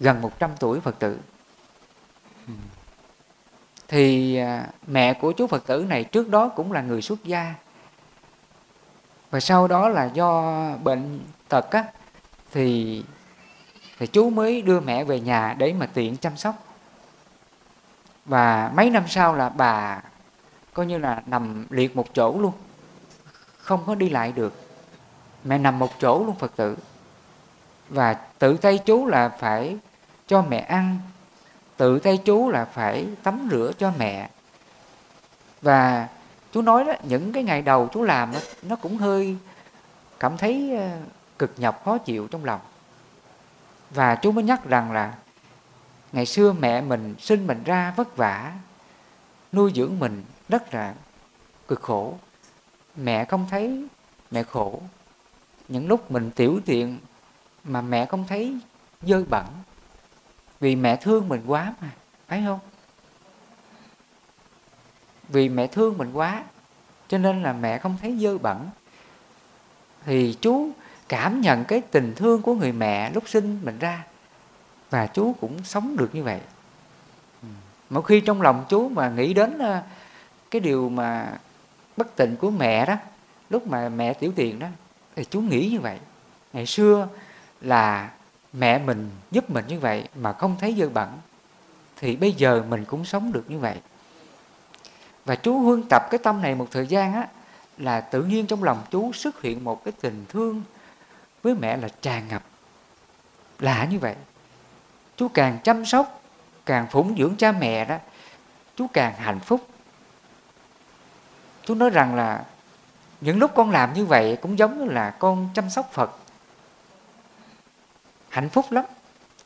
gần 0.00 0.20
một 0.20 0.38
trăm 0.38 0.50
tuổi 0.60 0.80
phật 0.80 0.98
tử. 0.98 1.18
Thì 3.88 4.36
ờ, 4.36 4.62
mẹ 4.86 5.14
của 5.14 5.32
chú 5.32 5.46
phật 5.46 5.66
tử 5.66 5.86
này 5.88 6.04
trước 6.04 6.28
đó 6.28 6.48
cũng 6.48 6.72
là 6.72 6.82
người 6.82 7.02
xuất 7.02 7.24
gia. 7.24 7.54
Và 9.30 9.40
sau 9.40 9.68
đó 9.68 9.88
là 9.88 10.04
do 10.04 10.70
bệnh 10.82 11.20
tật 11.48 11.70
á, 11.70 11.84
thì 12.52 13.04
thì 13.98 14.06
chú 14.06 14.30
mới 14.30 14.62
đưa 14.62 14.80
mẹ 14.80 15.04
về 15.04 15.20
nhà 15.20 15.54
để 15.58 15.72
mà 15.72 15.86
tiện 15.86 16.16
chăm 16.16 16.36
sóc. 16.36 16.54
Và 18.24 18.70
mấy 18.74 18.90
năm 18.90 19.04
sau 19.08 19.34
là 19.34 19.48
bà 19.48 20.02
coi 20.74 20.86
như 20.86 20.98
là 20.98 21.22
nằm 21.26 21.66
liệt 21.70 21.96
một 21.96 22.14
chỗ 22.14 22.38
luôn 22.40 22.52
không 23.76 23.86
có 23.86 23.94
đi 23.94 24.08
lại 24.08 24.32
được. 24.32 24.52
Mẹ 25.44 25.58
nằm 25.58 25.78
một 25.78 25.90
chỗ 26.00 26.24
luôn 26.26 26.36
phật 26.36 26.56
tử. 26.56 26.76
Và 27.88 28.14
tự 28.14 28.56
tay 28.56 28.78
chú 28.78 29.06
là 29.06 29.28
phải 29.28 29.76
cho 30.26 30.42
mẹ 30.42 30.58
ăn. 30.58 30.98
Tự 31.76 31.98
tay 31.98 32.16
chú 32.16 32.50
là 32.50 32.64
phải 32.64 33.06
tắm 33.22 33.48
rửa 33.50 33.72
cho 33.78 33.92
mẹ. 33.98 34.30
Và 35.62 36.08
chú 36.52 36.62
nói 36.62 36.84
đó 36.84 36.92
những 37.02 37.32
cái 37.32 37.42
ngày 37.42 37.62
đầu 37.62 37.88
chú 37.92 38.02
làm 38.02 38.32
đó, 38.32 38.38
nó 38.62 38.76
cũng 38.76 38.96
hơi 38.96 39.36
cảm 40.20 40.36
thấy 40.36 40.76
ờ, 40.76 40.88
cực 41.38 41.52
nhọc 41.56 41.84
khó 41.84 41.98
chịu 41.98 42.28
trong 42.30 42.44
lòng. 42.44 42.60
Và 43.90 44.14
chú 44.14 44.32
mới 44.32 44.44
nhắc 44.44 44.64
rằng 44.64 44.92
là 44.92 45.14
ngày 46.12 46.26
xưa 46.26 46.52
mẹ 46.52 46.80
mình 46.80 47.14
sinh 47.18 47.46
mình 47.46 47.64
ra 47.64 47.94
vất 47.96 48.16
vả 48.16 48.52
nuôi 49.52 49.72
dưỡng 49.74 49.98
mình 49.98 50.24
rất 50.48 50.74
là 50.74 50.94
cực 51.68 51.82
khổ 51.82 52.14
mẹ 52.96 53.24
không 53.24 53.46
thấy 53.50 53.86
mẹ 54.30 54.42
khổ. 54.42 54.80
Những 55.68 55.88
lúc 55.88 56.10
mình 56.10 56.30
tiểu 56.30 56.60
tiện 56.64 56.98
mà 57.64 57.80
mẹ 57.80 58.06
không 58.06 58.24
thấy 58.28 58.58
dơ 59.02 59.24
bẩn, 59.24 59.46
vì 60.60 60.76
mẹ 60.76 60.96
thương 60.96 61.28
mình 61.28 61.42
quá 61.46 61.74
mà, 61.80 61.90
phải 62.28 62.42
không? 62.46 62.58
Vì 65.28 65.48
mẹ 65.48 65.66
thương 65.66 65.98
mình 65.98 66.12
quá, 66.12 66.44
cho 67.08 67.18
nên 67.18 67.42
là 67.42 67.52
mẹ 67.52 67.78
không 67.78 67.96
thấy 68.02 68.18
dơ 68.18 68.38
bẩn. 68.38 68.70
Thì 70.04 70.36
chú 70.40 70.70
cảm 71.08 71.40
nhận 71.40 71.64
cái 71.64 71.80
tình 71.80 72.12
thương 72.16 72.42
của 72.42 72.54
người 72.54 72.72
mẹ 72.72 73.10
lúc 73.14 73.28
sinh 73.28 73.60
mình 73.62 73.78
ra, 73.78 74.04
và 74.90 75.06
chú 75.06 75.34
cũng 75.40 75.64
sống 75.64 75.96
được 75.96 76.14
như 76.14 76.22
vậy. 76.22 76.40
Mỗi 77.90 78.02
khi 78.02 78.20
trong 78.20 78.42
lòng 78.42 78.64
chú 78.68 78.88
mà 78.88 79.10
nghĩ 79.10 79.34
đến 79.34 79.58
à, 79.58 79.82
cái 80.50 80.60
điều 80.60 80.88
mà 80.88 81.38
bất 81.96 82.16
tịnh 82.16 82.36
của 82.36 82.50
mẹ 82.50 82.86
đó. 82.86 82.96
Lúc 83.50 83.66
mà 83.66 83.88
mẹ 83.88 84.14
tiểu 84.14 84.32
tiền 84.36 84.58
đó, 84.58 84.66
thì 85.16 85.24
chú 85.24 85.40
nghĩ 85.40 85.68
như 85.72 85.80
vậy. 85.80 85.98
Ngày 86.52 86.66
xưa 86.66 87.08
là 87.60 88.10
mẹ 88.52 88.78
mình 88.78 89.10
giúp 89.30 89.50
mình 89.50 89.64
như 89.68 89.78
vậy 89.78 90.08
mà 90.14 90.32
không 90.32 90.56
thấy 90.60 90.74
dơ 90.78 90.88
bẩn, 90.88 91.18
thì 91.96 92.16
bây 92.16 92.32
giờ 92.32 92.62
mình 92.68 92.84
cũng 92.84 93.04
sống 93.04 93.32
được 93.32 93.50
như 93.50 93.58
vậy. 93.58 93.76
Và 95.24 95.34
chú 95.34 95.58
huân 95.58 95.82
tập 95.90 96.02
cái 96.10 96.18
tâm 96.18 96.42
này 96.42 96.54
một 96.54 96.68
thời 96.70 96.86
gian 96.86 97.14
á, 97.14 97.28
là 97.78 98.00
tự 98.00 98.22
nhiên 98.22 98.46
trong 98.46 98.64
lòng 98.64 98.82
chú 98.90 99.12
xuất 99.12 99.42
hiện 99.42 99.64
một 99.64 99.84
cái 99.84 99.92
tình 100.00 100.24
thương 100.28 100.62
với 101.42 101.54
mẹ 101.54 101.76
là 101.76 101.88
tràn 102.02 102.28
ngập. 102.28 102.42
Lạ 103.58 103.84
như 103.90 103.98
vậy. 103.98 104.14
Chú 105.16 105.28
càng 105.28 105.58
chăm 105.64 105.84
sóc, 105.84 106.22
càng 106.66 106.86
phụng 106.90 107.16
dưỡng 107.18 107.36
cha 107.36 107.52
mẹ 107.52 107.84
đó, 107.84 107.98
chú 108.76 108.86
càng 108.92 109.14
hạnh 109.16 109.40
phúc 109.40 109.66
chú 111.64 111.74
nói 111.74 111.90
rằng 111.90 112.14
là 112.14 112.44
những 113.20 113.38
lúc 113.38 113.50
con 113.54 113.70
làm 113.70 113.94
như 113.94 114.04
vậy 114.04 114.38
cũng 114.42 114.58
giống 114.58 114.78
như 114.78 114.84
là 114.84 115.10
con 115.10 115.48
chăm 115.54 115.70
sóc 115.70 115.90
phật. 115.92 116.10
Hạnh 118.28 118.48
phúc 118.48 118.66
lắm. 118.70 118.84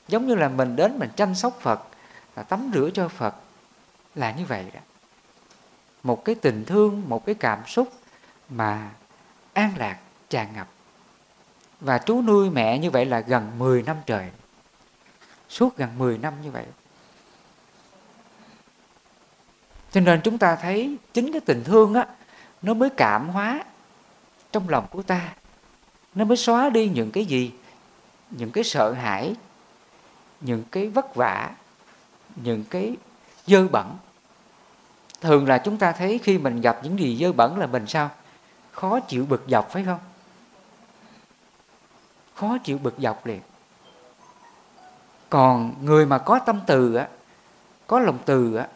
Giống 0.09 0.27
như 0.27 0.35
là 0.35 0.49
mình 0.49 0.77
đến 0.77 0.99
mình 0.99 1.11
chăm 1.17 1.35
sóc 1.35 1.59
phật 1.61 1.81
là 2.37 2.43
tắm 2.43 2.71
rửa 2.75 2.91
cho 2.95 3.09
phật 3.09 3.35
là 4.15 4.33
như 4.33 4.45
vậy 4.45 4.65
đó. 4.75 4.81
Một 6.03 6.25
cái 6.25 6.35
tình 6.35 6.65
thương, 6.65 7.03
một 7.09 7.27
cái 7.27 7.35
cảm 7.35 7.67
xúc 7.67 7.93
mà 8.49 8.91
an 9.53 9.73
lạc, 9.77 9.99
tràn 10.31 10.49
ngập. 10.57 10.69
Và 11.81 11.99
chú 11.99 12.23
nuôi 12.23 12.51
mẹ 12.51 12.79
như 12.79 12.91
vậy 12.91 13.05
là 13.05 13.21
gần 13.21 13.59
10 13.59 13.83
năm 13.83 13.97
trời. 14.07 14.29
Suốt 15.49 15.77
gần 15.77 15.99
10 15.99 16.19
năm 16.19 16.35
như 16.43 16.51
vậy. 16.51 16.65
Cho 19.97 20.01
nên 20.01 20.21
chúng 20.21 20.39
ta 20.39 20.57
thấy 20.57 20.97
chính 21.15 21.33
cái 21.33 21.41
tình 21.41 21.65
thương 21.65 21.95
á, 21.95 22.07
nó 22.63 22.75
mới 22.75 22.91
cảm 22.91 23.29
hóa 23.29 23.65
trong 24.53 24.69
lòng 24.69 24.87
của 24.91 25.03
ta. 25.03 25.35
Nó 26.15 26.25
mới 26.25 26.37
xóa 26.37 26.71
đi 26.71 26.89
những 26.89 27.11
cái 27.11 27.25
gì? 27.25 27.53
Những 28.31 28.51
cái 28.51 28.65
sợ 28.65 28.93
hãi, 28.93 29.35
những 30.41 30.65
cái 30.71 30.89
vất 30.89 31.15
vả, 31.15 31.51
những 32.37 32.65
cái 32.71 32.97
dơ 33.47 33.69
bẩn. 33.69 33.97
Thường 35.21 35.49
là 35.49 35.59
chúng 35.59 35.77
ta 35.77 35.93
thấy 35.93 36.19
khi 36.19 36.39
mình 36.39 36.61
gặp 36.61 36.79
những 36.83 36.99
gì 36.99 37.17
dơ 37.17 37.33
bẩn 37.33 37.59
là 37.59 37.67
mình 37.67 37.87
sao? 37.87 38.11
Khó 38.71 39.01
chịu 39.01 39.27
bực 39.27 39.45
dọc, 39.49 39.71
phải 39.71 39.85
không? 39.85 40.01
Khó 42.35 42.59
chịu 42.65 42.79
bực 42.79 42.95
dọc 42.99 43.27
liền. 43.27 43.41
Còn 45.31 45.75
người 45.83 46.07
mà 46.07 46.19
có 46.19 46.39
tâm 46.39 46.61
từ 46.67 46.95
á, 46.95 47.09
có 47.87 47.99
lòng 47.99 48.19
từ 48.25 48.57
á 48.57 48.67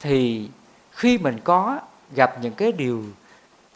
thì 0.00 0.48
khi 0.90 1.18
mình 1.18 1.38
có 1.44 1.80
gặp 2.14 2.36
những 2.42 2.54
cái 2.54 2.72
điều 2.72 3.04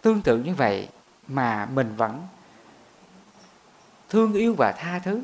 tương 0.02 0.22
tự 0.22 0.38
như 0.38 0.54
vậy 0.54 0.88
mà 1.28 1.66
mình 1.66 1.96
vẫn 1.96 2.26
thương 4.08 4.32
yêu 4.32 4.54
và 4.58 4.72
tha 4.72 4.98
thứ, 4.98 5.22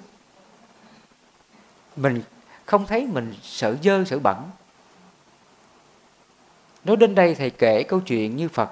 mình 1.97 2.23
không 2.67 2.87
thấy 2.87 3.07
mình 3.07 3.35
sợ 3.43 3.77
dơ, 3.83 4.05
sợ 4.05 4.19
bẩn. 4.19 4.51
Nói 6.85 6.97
đến 6.97 7.15
đây 7.15 7.35
thầy 7.35 7.51
kể 7.51 7.83
câu 7.83 8.01
chuyện 8.01 8.37
như 8.37 8.49
phật. 8.49 8.71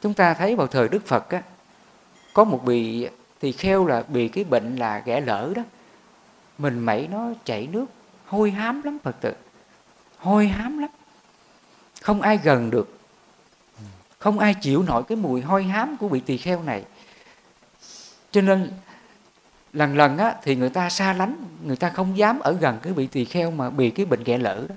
Chúng 0.00 0.14
ta 0.14 0.34
thấy 0.34 0.56
vào 0.56 0.66
thời 0.66 0.88
đức 0.88 1.06
phật 1.06 1.28
á, 1.28 1.42
có 2.32 2.44
một 2.44 2.64
bị, 2.64 3.08
thì 3.40 3.52
kheo 3.52 3.86
là 3.86 4.02
bị 4.08 4.28
cái 4.28 4.44
bệnh 4.44 4.76
là 4.76 4.98
ghẻ 4.98 5.20
lỡ 5.20 5.52
đó. 5.56 5.62
Mình 6.58 6.78
mẩy 6.78 7.08
nó 7.08 7.28
chảy 7.44 7.66
nước, 7.66 7.86
hôi 8.26 8.50
hám 8.50 8.82
lắm 8.82 8.98
phật 9.02 9.16
tử 9.20 9.32
hôi 10.18 10.48
hám 10.48 10.78
lắm. 10.78 10.90
Không 12.02 12.22
ai 12.22 12.38
gần 12.42 12.70
được. 12.70 12.98
Không 14.18 14.38
ai 14.38 14.54
chịu 14.54 14.82
nổi 14.82 15.02
cái 15.02 15.16
mùi 15.16 15.42
hôi 15.42 15.64
hám 15.64 15.96
của 15.96 16.08
vị 16.08 16.20
tỳ 16.20 16.36
kheo 16.36 16.62
này. 16.62 16.84
Cho 18.30 18.40
nên 18.40 18.72
lần 19.72 19.96
lần 19.96 20.18
á, 20.18 20.34
thì 20.42 20.56
người 20.56 20.70
ta 20.70 20.90
xa 20.90 21.12
lánh 21.12 21.44
người 21.64 21.76
ta 21.76 21.90
không 21.90 22.18
dám 22.18 22.40
ở 22.40 22.52
gần 22.52 22.78
cái 22.82 22.92
vị 22.92 23.06
tỳ 23.06 23.24
kheo 23.24 23.50
mà 23.50 23.70
bị 23.70 23.90
cái 23.90 24.06
bệnh 24.06 24.24
ghẻ 24.24 24.38
lỡ 24.38 24.66
đó. 24.68 24.74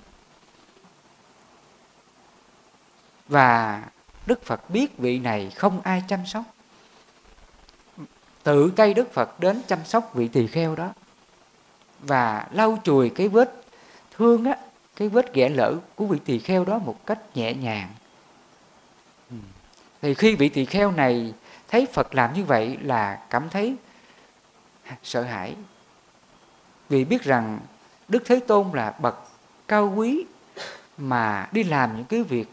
Và 3.28 3.84
đức 4.26 4.46
phật 4.46 4.70
biết 4.70 4.98
vị 4.98 5.20
này 5.20 5.50
không 5.56 5.82
ai 5.82 6.04
chăm 6.08 6.26
sóc. 6.26 6.44
Tự 8.44 8.72
tay 8.76 8.94
đức 8.94 9.14
phật 9.14 9.40
đến 9.40 9.62
chăm 9.68 9.80
sóc 9.86 10.14
vị 10.14 10.28
tỳ 10.28 10.48
kheo 10.48 10.76
đó. 10.76 10.90
Và 12.00 12.48
lau 12.52 12.78
chùi 12.84 13.10
cái 13.10 13.28
vết 13.28 13.64
thương 14.18 14.46
á 14.46 14.58
cái 15.02 15.10
vết 15.10 15.34
ghẻ 15.34 15.50
lỡ 15.50 15.76
của 15.96 16.06
vị 16.06 16.20
tỳ 16.26 16.40
kheo 16.40 16.66
đó 16.66 16.78
một 16.78 17.06
cách 17.06 17.20
nhẹ 17.36 17.54
nhàng. 17.54 17.90
Ừ. 19.30 19.36
thì 20.02 20.14
khi 20.14 20.36
vị 20.36 20.50
tỳ 20.50 20.66
kheo 20.66 20.92
này 20.92 21.34
thấy 21.68 21.88
phật 21.94 22.16
làm 22.16 22.34
như 22.34 22.44
vậy 22.44 22.78
là 22.82 23.26
cảm 23.30 23.50
thấy 23.50 23.76
sợ 25.04 25.22
hãi. 25.22 25.56
Vì 26.90 27.06
biết 27.06 27.24
rằng 27.24 27.60
đức 28.08 28.24
thế 28.26 28.40
tôn 28.48 28.72
là 28.74 28.94
bậc 29.00 29.16
cao 29.68 29.94
quý 29.96 30.26
mà 30.98 31.50
đi 31.52 31.64
làm 31.64 31.98
những 31.98 32.06
cái 32.06 32.24
việc 32.24 32.50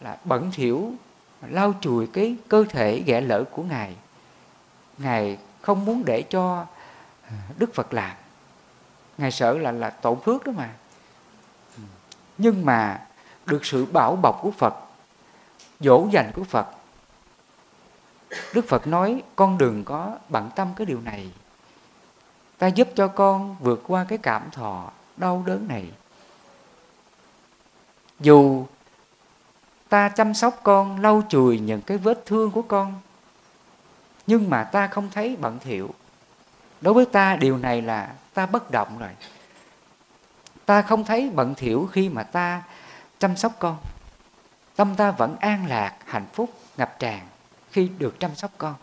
là 0.00 0.16
bẩn 0.24 0.50
thỉu 0.54 0.92
lau 1.48 1.74
chùi 1.80 2.06
cái 2.06 2.36
cơ 2.48 2.64
thể 2.68 3.02
ghẻ 3.06 3.20
lỡ 3.20 3.44
của 3.50 3.62
ngài. 3.62 3.96
Ngài 4.98 5.38
không 5.60 5.84
muốn 5.84 6.04
để 6.04 6.22
cho 6.22 6.66
đức 7.58 7.74
phật 7.74 7.94
làm. 7.94 8.16
Ngài 9.18 9.30
sợ 9.30 9.58
là 9.58 9.72
là 9.72 9.90
tổn 9.90 10.20
phước 10.20 10.46
đó 10.46 10.52
mà 10.56 10.70
nhưng 12.38 12.66
mà 12.66 13.00
được 13.46 13.64
sự 13.64 13.86
bảo 13.86 14.16
bọc 14.16 14.38
của 14.42 14.50
phật, 14.50 14.74
dỗ 15.80 16.08
dành 16.12 16.30
của 16.34 16.44
phật, 16.44 16.66
đức 18.54 18.68
phật 18.68 18.86
nói, 18.86 19.22
con 19.36 19.58
đừng 19.58 19.84
có 19.84 20.18
bận 20.28 20.50
tâm 20.54 20.68
cái 20.76 20.86
điều 20.86 21.00
này. 21.00 21.30
Ta 22.58 22.66
giúp 22.66 22.88
cho 22.94 23.08
con 23.08 23.56
vượt 23.60 23.82
qua 23.86 24.04
cái 24.08 24.18
cảm 24.18 24.50
thọ 24.50 24.90
đau 25.16 25.42
đớn 25.46 25.68
này. 25.68 25.90
Dù 28.20 28.66
ta 29.88 30.08
chăm 30.08 30.34
sóc 30.34 30.60
con, 30.62 31.00
lau 31.00 31.22
chùi 31.28 31.58
những 31.58 31.82
cái 31.82 31.98
vết 31.98 32.26
thương 32.26 32.50
của 32.50 32.62
con, 32.62 33.00
nhưng 34.26 34.50
mà 34.50 34.64
ta 34.64 34.86
không 34.86 35.10
thấy 35.10 35.36
bận 35.36 35.58
thiệu 35.58 35.90
đối 36.80 36.94
với 36.94 37.06
ta, 37.06 37.36
điều 37.36 37.58
này 37.58 37.82
là 37.82 38.14
ta 38.34 38.46
bất 38.46 38.70
động 38.70 38.98
rồi 38.98 39.10
ta 40.66 40.82
không 40.82 41.04
thấy 41.04 41.30
bận 41.34 41.54
thiểu 41.54 41.86
khi 41.92 42.08
mà 42.08 42.22
ta 42.22 42.62
chăm 43.18 43.36
sóc 43.36 43.52
con. 43.58 43.76
Tâm 44.76 44.94
ta 44.94 45.10
vẫn 45.10 45.36
an 45.40 45.66
lạc, 45.66 45.94
hạnh 46.06 46.26
phúc, 46.32 46.50
ngập 46.76 46.98
tràn 46.98 47.26
khi 47.70 47.90
được 47.98 48.20
chăm 48.20 48.34
sóc 48.34 48.50
con. 48.58 48.74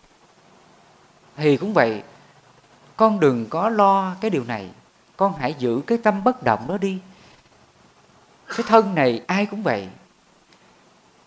Thì 1.35 1.57
cũng 1.57 1.73
vậy, 1.73 2.03
con 2.97 3.19
đừng 3.19 3.49
có 3.49 3.69
lo 3.69 4.15
cái 4.21 4.31
điều 4.31 4.43
này. 4.43 4.69
Con 5.17 5.33
hãy 5.39 5.55
giữ 5.59 5.81
cái 5.87 5.97
tâm 5.97 6.23
bất 6.23 6.43
động 6.43 6.67
đó 6.67 6.77
đi. 6.77 6.99
Cái 8.47 8.65
thân 8.67 8.95
này 8.95 9.21
ai 9.27 9.45
cũng 9.45 9.63
vậy. 9.63 9.87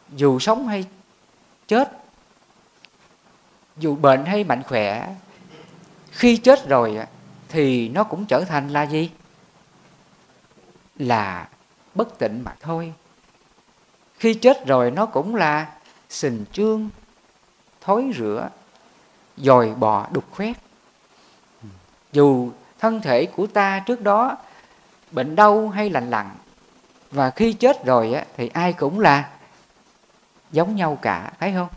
Dù 0.08 0.38
sống 0.38 0.68
hay 0.68 0.84
chết, 1.66 1.92
dù 3.76 3.96
bệnh 3.96 4.24
hay 4.24 4.44
mạnh 4.44 4.62
khỏe, 4.62 5.14
khi 6.10 6.36
chết 6.36 6.68
rồi 6.68 6.98
thì 7.48 7.88
nó 7.88 8.04
cũng 8.04 8.26
trở 8.26 8.44
thành 8.44 8.68
là 8.68 8.82
gì? 8.82 9.10
Là 10.96 11.48
bất 11.94 12.18
tịnh 12.18 12.44
mà 12.44 12.54
thôi. 12.60 12.92
Khi 14.18 14.34
chết 14.34 14.66
rồi 14.66 14.90
nó 14.90 15.06
cũng 15.06 15.34
là 15.34 15.72
sình 16.08 16.44
trương 16.52 16.90
thối 17.80 18.10
rửa 18.16 18.48
dòi 19.36 19.74
bò 19.74 20.06
đục 20.12 20.24
khoét. 20.30 20.56
Dù 22.12 22.50
thân 22.78 23.00
thể 23.00 23.26
của 23.26 23.46
ta 23.46 23.80
trước 23.86 24.00
đó 24.00 24.36
bệnh 25.10 25.36
đau 25.36 25.68
hay 25.68 25.90
lành 25.90 26.10
lặn 26.10 26.30
và 27.10 27.30
khi 27.30 27.52
chết 27.52 27.84
rồi 27.84 28.12
á, 28.12 28.24
thì 28.36 28.48
ai 28.48 28.72
cũng 28.72 29.00
là 29.00 29.30
giống 30.52 30.76
nhau 30.76 30.98
cả 31.02 31.32
thấy 31.40 31.52
không? 31.52 31.68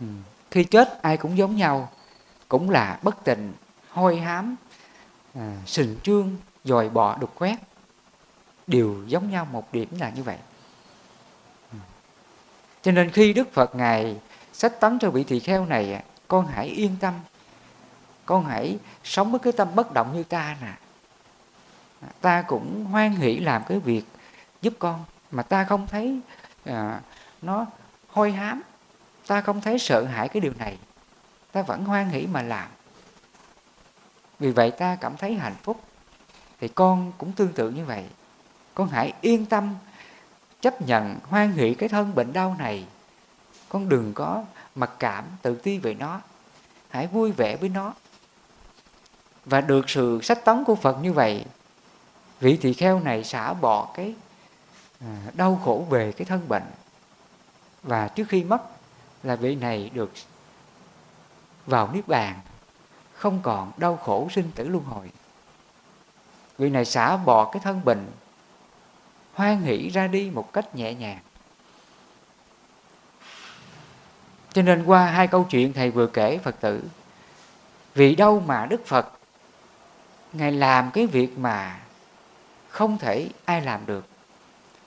Ừ. 0.00 0.06
khi 0.50 0.64
chết 0.64 1.02
ai 1.02 1.16
cũng 1.16 1.36
giống 1.36 1.56
nhau 1.56 1.88
cũng 2.48 2.70
là 2.70 2.98
bất 3.02 3.24
tịnh 3.24 3.52
hôi 3.90 4.16
hám 4.16 4.56
à, 5.34 5.56
sình 5.66 5.96
trương 6.02 6.36
dòi 6.64 6.88
bò 6.88 7.16
đục 7.20 7.30
khoét 7.34 7.58
đều 8.70 9.02
giống 9.06 9.30
nhau 9.30 9.44
một 9.44 9.72
điểm 9.72 9.88
là 9.98 10.10
như 10.10 10.22
vậy. 10.22 10.38
Cho 12.82 12.92
nên 12.92 13.10
khi 13.10 13.32
đức 13.32 13.52
phật 13.52 13.74
ngài 13.74 14.16
sách 14.52 14.80
tấn 14.80 14.98
cho 14.98 15.10
vị 15.10 15.24
tỳ 15.24 15.40
kheo 15.40 15.66
này 15.66 16.02
con 16.28 16.46
hãy 16.46 16.66
yên 16.66 16.96
tâm. 17.00 17.14
Con 18.26 18.44
hãy 18.44 18.78
sống 19.04 19.30
với 19.30 19.38
cái 19.38 19.52
tâm 19.52 19.68
bất 19.74 19.92
động 19.92 20.12
như 20.14 20.22
ta 20.22 20.56
nè. 20.62 20.72
Ta 22.20 22.42
cũng 22.42 22.84
hoan 22.84 23.12
hỷ 23.12 23.38
làm 23.38 23.62
cái 23.68 23.78
việc 23.78 24.04
giúp 24.62 24.74
con 24.78 25.04
mà 25.30 25.42
ta 25.42 25.64
không 25.64 25.86
thấy 25.86 26.20
à, 26.64 27.00
nó 27.42 27.66
hôi 28.08 28.32
hám. 28.32 28.62
Ta 29.26 29.40
không 29.40 29.60
thấy 29.60 29.78
sợ 29.78 30.04
hãi 30.04 30.28
cái 30.28 30.40
điều 30.40 30.52
này. 30.58 30.78
Ta 31.52 31.62
vẫn 31.62 31.84
hoan 31.84 32.08
hỷ 32.08 32.26
mà 32.26 32.42
làm. 32.42 32.68
Vì 34.38 34.50
vậy 34.50 34.70
ta 34.70 34.96
cảm 35.00 35.16
thấy 35.16 35.34
hạnh 35.34 35.56
phúc. 35.62 35.80
Thì 36.60 36.68
con 36.68 37.12
cũng 37.18 37.32
tương 37.32 37.52
tự 37.52 37.70
như 37.70 37.84
vậy 37.84 38.04
con 38.80 38.88
hãy 38.88 39.12
yên 39.20 39.46
tâm 39.46 39.74
chấp 40.60 40.82
nhận 40.82 41.18
hoan 41.22 41.52
hỷ 41.52 41.74
cái 41.74 41.88
thân 41.88 42.14
bệnh 42.14 42.32
đau 42.32 42.56
này. 42.58 42.86
Con 43.68 43.88
đừng 43.88 44.14
có 44.14 44.44
mặc 44.74 44.90
cảm 44.98 45.24
tự 45.42 45.54
ti 45.54 45.78
về 45.78 45.94
nó. 45.94 46.20
Hãy 46.88 47.06
vui 47.06 47.32
vẻ 47.32 47.56
với 47.56 47.68
nó. 47.68 47.94
Và 49.44 49.60
được 49.60 49.90
sự 49.90 50.20
sách 50.22 50.44
tấn 50.44 50.64
của 50.64 50.74
phật 50.74 50.98
như 51.02 51.12
vậy, 51.12 51.44
vị 52.40 52.56
tỳ 52.56 52.72
kheo 52.72 53.00
này 53.00 53.24
xả 53.24 53.52
bỏ 53.52 53.88
cái 53.94 54.14
à, 55.00 55.16
đau 55.34 55.60
khổ 55.64 55.86
về 55.90 56.12
cái 56.12 56.24
thân 56.24 56.48
bệnh. 56.48 56.66
Và 57.82 58.08
trước 58.08 58.28
khi 58.28 58.44
mất 58.44 58.62
là 59.22 59.36
vị 59.36 59.54
này 59.54 59.90
được 59.94 60.12
vào 61.66 61.90
niết 61.92 62.08
bàn, 62.08 62.40
không 63.14 63.40
còn 63.42 63.72
đau 63.76 63.96
khổ 63.96 64.28
sinh 64.30 64.50
tử 64.54 64.68
luân 64.68 64.84
hồi. 64.84 65.10
Vị 66.58 66.70
này 66.70 66.84
xả 66.84 67.16
bỏ 67.16 67.50
cái 67.52 67.60
thân 67.64 67.84
bệnh 67.84 68.06
hoan 69.40 69.62
hỷ 69.62 69.90
ra 69.90 70.06
đi 70.06 70.30
một 70.30 70.52
cách 70.52 70.74
nhẹ 70.74 70.94
nhàng. 70.94 71.18
Cho 74.52 74.62
nên 74.62 74.84
qua 74.84 75.06
hai 75.06 75.26
câu 75.26 75.46
chuyện 75.50 75.72
thầy 75.72 75.90
vừa 75.90 76.06
kể, 76.06 76.38
phật 76.38 76.60
tử, 76.60 76.82
vì 77.94 78.14
đâu 78.14 78.40
mà 78.40 78.66
đức 78.66 78.86
phật, 78.86 79.12
ngài 80.32 80.52
làm 80.52 80.90
cái 80.90 81.06
việc 81.06 81.38
mà 81.38 81.80
không 82.68 82.98
thể 82.98 83.28
ai 83.44 83.60
làm 83.60 83.86
được, 83.86 84.06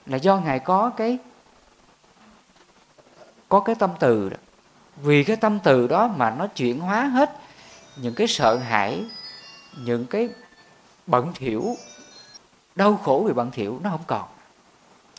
là 0.06 0.16
do 0.16 0.36
ngài 0.36 0.58
có 0.58 0.90
cái 0.96 1.18
có 3.48 3.60
cái 3.60 3.74
tâm 3.74 3.90
từ 4.00 4.28
đó. 4.28 4.36
Vì 4.96 5.24
cái 5.24 5.36
tâm 5.36 5.58
từ 5.64 5.86
đó 5.86 6.08
mà 6.08 6.30
nó 6.30 6.46
chuyển 6.46 6.80
hóa 6.80 7.04
hết 7.04 7.36
những 7.96 8.14
cái 8.14 8.26
sợ 8.26 8.56
hãi, 8.56 9.04
những 9.78 10.06
cái 10.06 10.28
bận 11.06 11.32
thiểu, 11.34 11.76
đau 12.74 12.96
khổ 12.96 13.24
vì 13.26 13.32
bận 13.32 13.50
thiểu 13.50 13.78
nó 13.82 13.90
không 13.90 14.04
còn 14.06 14.33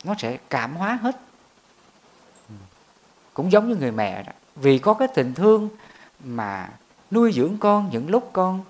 nó 0.04 0.14
sẽ 0.18 0.38
cảm 0.50 0.76
hóa 0.76 0.98
hết. 1.02 1.20
Cũng 3.34 3.52
giống 3.52 3.68
như 3.68 3.76
người 3.76 3.92
mẹ 3.92 4.22
đó. 4.22 4.32
Vì 4.54 4.78
có 4.78 4.94
cái 4.94 5.08
tình 5.14 5.34
thương 5.34 5.68
mà 6.24 6.68
nuôi 7.10 7.32
dưỡng 7.32 7.58
con, 7.58 7.88
những 7.92 8.10
lúc 8.10 8.30
con 8.32 8.64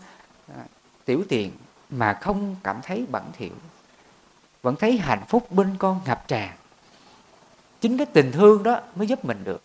à, 0.56 0.64
tiểu 1.04 1.24
tiền 1.28 1.52
mà 1.90 2.18
không 2.20 2.56
cảm 2.62 2.80
thấy 2.82 3.06
bẩn 3.10 3.24
thỉu, 3.32 3.52
vẫn 4.62 4.76
thấy 4.76 4.98
hạnh 4.98 5.22
phúc 5.28 5.52
bên 5.52 5.76
con 5.78 6.00
ngập 6.06 6.28
tràn. 6.28 6.56
Chính 7.80 7.96
cái 7.96 8.06
tình 8.06 8.32
thương 8.32 8.62
đó 8.62 8.80
mới 8.94 9.06
giúp 9.06 9.24
mình 9.24 9.44
được. 9.44 9.62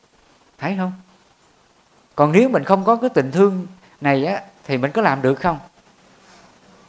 Thấy 0.58 0.76
không? 0.78 0.94
Còn 2.16 2.32
nếu 2.32 2.50
mình 2.50 2.64
không 2.64 2.84
có 2.84 2.96
cái 2.96 3.10
tình 3.10 3.32
thương 3.32 3.68
này 4.02 4.26
á, 4.26 4.42
thì 4.64 4.78
mình 4.78 4.92
có 4.92 5.02
làm 5.02 5.22
được 5.22 5.36
không? 5.36 5.60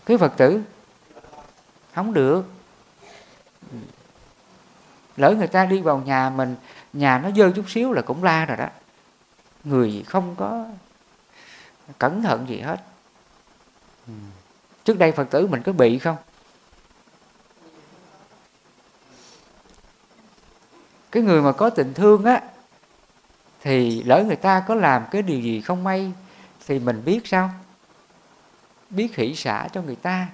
Cái 0.06 0.18
phật 0.18 0.32
tử, 0.36 0.62
không 1.94 2.14
được 2.14 2.44
lỡ 5.16 5.34
người 5.38 5.46
ta 5.46 5.64
đi 5.64 5.80
vào 5.80 5.98
nhà 5.98 6.30
mình, 6.30 6.56
nhà 6.92 7.18
nó 7.18 7.30
dơ 7.30 7.50
chút 7.56 7.64
xíu 7.70 7.92
là 7.92 8.02
cũng 8.02 8.24
la 8.24 8.44
rồi 8.44 8.56
đó. 8.56 8.68
Người 9.64 10.04
không 10.08 10.34
có 10.38 10.66
cẩn 11.98 12.22
thận 12.22 12.48
gì 12.48 12.60
hết. 12.60 12.80
Trước 14.84 14.98
đây 14.98 15.12
phật 15.12 15.30
tử 15.30 15.46
mình 15.46 15.62
có 15.62 15.72
bị 15.72 15.98
không? 15.98 16.16
Cái 21.10 21.22
người 21.22 21.42
mà 21.42 21.52
có 21.52 21.70
tình 21.70 21.94
thương 21.94 22.24
á, 22.24 22.42
thì 23.60 24.02
lỡ 24.02 24.24
người 24.26 24.36
ta 24.36 24.64
có 24.68 24.74
làm 24.74 25.04
cái 25.10 25.22
điều 25.22 25.40
gì 25.40 25.60
không 25.60 25.84
may, 25.84 26.12
thì 26.66 26.78
mình 26.78 27.02
biết 27.04 27.20
sao? 27.24 27.50
Biết 28.90 29.16
hỷ 29.16 29.34
xả 29.34 29.68
cho 29.72 29.82
người 29.82 29.96
ta. 29.96 30.26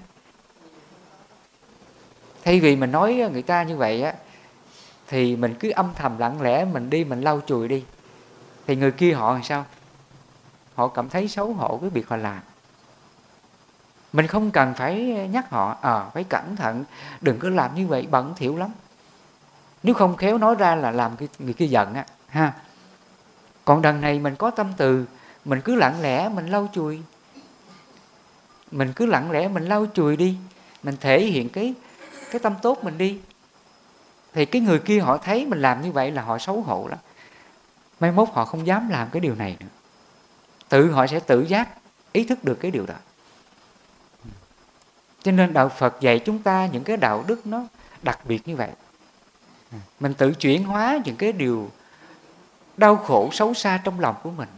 Thay 2.45 2.61
vì 2.61 2.77
mình 2.77 2.93
nói 2.93 3.29
người 3.33 3.43
ta 3.43 3.63
như 3.63 3.77
vậy 3.77 4.03
á 4.03 4.15
thì 5.09 5.37
mình 5.37 5.55
cứ 5.61 5.71
âm 5.71 5.91
thầm 5.95 6.19
lặng 6.19 6.43
lẽ 6.43 6.65
mình 6.65 6.91
đi 6.91 7.05
mình 7.05 7.21
lau 7.21 7.41
chùi 7.47 7.69
đi. 7.69 7.85
Thì 8.67 8.77
người 8.77 8.91
kia 8.91 9.13
họ 9.13 9.33
làm 9.33 9.43
sao? 9.43 9.65
Họ 10.75 10.89
cảm 10.89 11.09
thấy 11.09 11.29
xấu 11.29 11.53
hổ 11.53 11.79
cái 11.81 11.91
việc 11.91 12.09
họ 12.09 12.17
làm. 12.17 12.41
Mình 14.13 14.27
không 14.27 14.51
cần 14.51 14.75
phải 14.75 14.97
nhắc 15.31 15.51
họ 15.51 15.77
à, 15.83 16.05
phải 16.15 16.25
cẩn 16.25 16.57
thận 16.57 16.85
đừng 17.21 17.39
cứ 17.39 17.49
làm 17.49 17.75
như 17.75 17.87
vậy 17.87 18.07
bẩn 18.11 18.35
thỉu 18.37 18.57
lắm. 18.57 18.71
Nếu 19.83 19.95
không 19.95 20.17
khéo 20.17 20.39
nói 20.39 20.55
ra 20.55 20.75
là 20.75 20.91
làm 20.91 21.13
người 21.39 21.53
kia 21.53 21.67
giận 21.67 21.95
á 21.95 22.07
ha. 22.29 22.53
Còn 23.65 23.83
đằng 23.83 24.01
này 24.01 24.19
mình 24.19 24.37
có 24.37 24.51
tâm 24.51 24.73
từ 24.77 25.07
mình 25.45 25.61
cứ 25.61 25.75
lặng 25.75 26.01
lẽ 26.01 26.29
mình 26.29 26.47
lau 26.47 26.69
chùi. 26.73 27.03
Mình 28.71 28.93
cứ 28.97 29.07
lặng 29.07 29.31
lẽ 29.31 29.49
mình 29.49 29.65
lau 29.65 29.87
chùi 29.95 30.17
đi. 30.17 30.37
Mình 30.83 30.97
thể 31.01 31.25
hiện 31.27 31.49
cái 31.49 31.75
cái 32.31 32.39
tâm 32.39 32.55
tốt 32.63 32.85
mình 32.85 32.99
đi 32.99 33.21
thì 34.33 34.45
cái 34.45 34.63
người 34.63 34.79
kia 34.79 35.01
họ 35.01 35.19
thấy 35.19 35.47
mình 35.47 35.63
làm 35.63 35.83
như 35.83 35.93
vậy 35.93 36.11
là 36.11 36.23
họ 36.23 36.39
xấu 36.39 36.63
hổ 36.63 36.87
lắm. 36.91 36.99
Mai 38.01 38.13
mốt 38.13 38.29
họ 38.33 38.45
không 38.45 38.67
dám 38.67 38.89
làm 38.89 39.09
cái 39.13 39.21
điều 39.21 39.35
này 39.35 39.57
nữa. 39.61 39.67
Tự 40.69 40.91
họ 40.91 41.07
sẽ 41.07 41.21
tự 41.21 41.41
giác 41.41 41.69
ý 42.13 42.25
thức 42.25 42.45
được 42.45 42.55
cái 42.61 42.71
điều 42.71 42.87
đó. 42.87 42.95
Cho 45.23 45.33
nên 45.33 45.53
đạo 45.53 45.69
phật 45.69 46.01
dạy 46.01 46.19
chúng 46.19 46.43
ta 46.43 46.67
những 46.67 46.85
cái 46.85 46.97
đạo 46.97 47.25
đức 47.27 47.47
nó 47.47 47.65
đặc 48.03 48.19
biệt 48.25 48.49
như 48.49 48.57
vậy. 48.57 48.71
Mình 50.01 50.15
tự 50.15 50.33
chuyển 50.33 50.65
hóa 50.65 50.99
những 51.05 51.17
cái 51.17 51.33
điều 51.33 51.71
đau 52.77 52.97
khổ, 52.97 53.31
xấu 53.33 53.55
xa 53.55 53.81
trong 53.85 54.01
lòng 54.01 54.17
của 54.23 54.31
mình. 54.31 54.49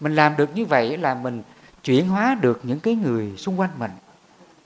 Mình 0.00 0.14
làm 0.14 0.36
được 0.36 0.50
như 0.54 0.64
vậy 0.64 0.96
là 0.96 1.14
mình 1.14 1.42
chuyển 1.84 2.08
hóa 2.08 2.36
được 2.40 2.60
những 2.62 2.80
cái 2.80 2.94
người 2.94 3.36
xung 3.36 3.60
quanh 3.60 3.70
mình 3.78 3.90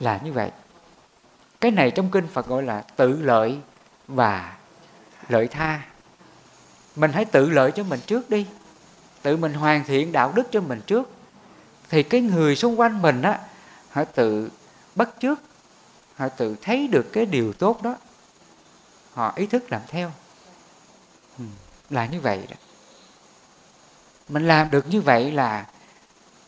là 0.00 0.20
như 0.24 0.32
vậy 0.32 0.50
cái 1.60 1.70
này 1.70 1.90
trong 1.90 2.10
kinh 2.10 2.28
phật 2.28 2.46
gọi 2.46 2.62
là 2.62 2.82
tự 2.96 3.22
lợi 3.22 3.58
và 4.08 4.56
lợi 5.28 5.48
tha. 5.48 5.82
Mình 6.96 7.12
hãy 7.12 7.24
tự 7.24 7.50
lợi 7.50 7.72
cho 7.72 7.82
mình 7.82 8.00
trước 8.06 8.30
đi. 8.30 8.46
Tự 9.22 9.36
mình 9.36 9.54
hoàn 9.54 9.84
thiện 9.84 10.12
đạo 10.12 10.32
đức 10.34 10.46
cho 10.50 10.60
mình 10.60 10.80
trước. 10.86 11.10
Thì 11.88 12.02
cái 12.02 12.20
người 12.20 12.56
xung 12.56 12.80
quanh 12.80 13.02
mình 13.02 13.22
á 13.22 13.40
họ 13.90 14.04
tự 14.04 14.50
bắt 14.94 15.08
trước 15.20 15.40
họ 16.16 16.28
tự 16.28 16.56
thấy 16.62 16.88
được 16.88 17.06
cái 17.12 17.26
điều 17.26 17.52
tốt 17.52 17.82
đó. 17.82 17.96
Họ 19.12 19.32
ý 19.36 19.46
thức 19.46 19.72
làm 19.72 19.82
theo. 19.88 20.12
Ừ, 21.38 21.44
là 21.90 22.06
như 22.06 22.20
vậy 22.20 22.46
đó. 22.50 22.56
Mình 24.28 24.48
làm 24.48 24.70
được 24.70 24.88
như 24.88 25.00
vậy 25.00 25.32
là 25.32 25.66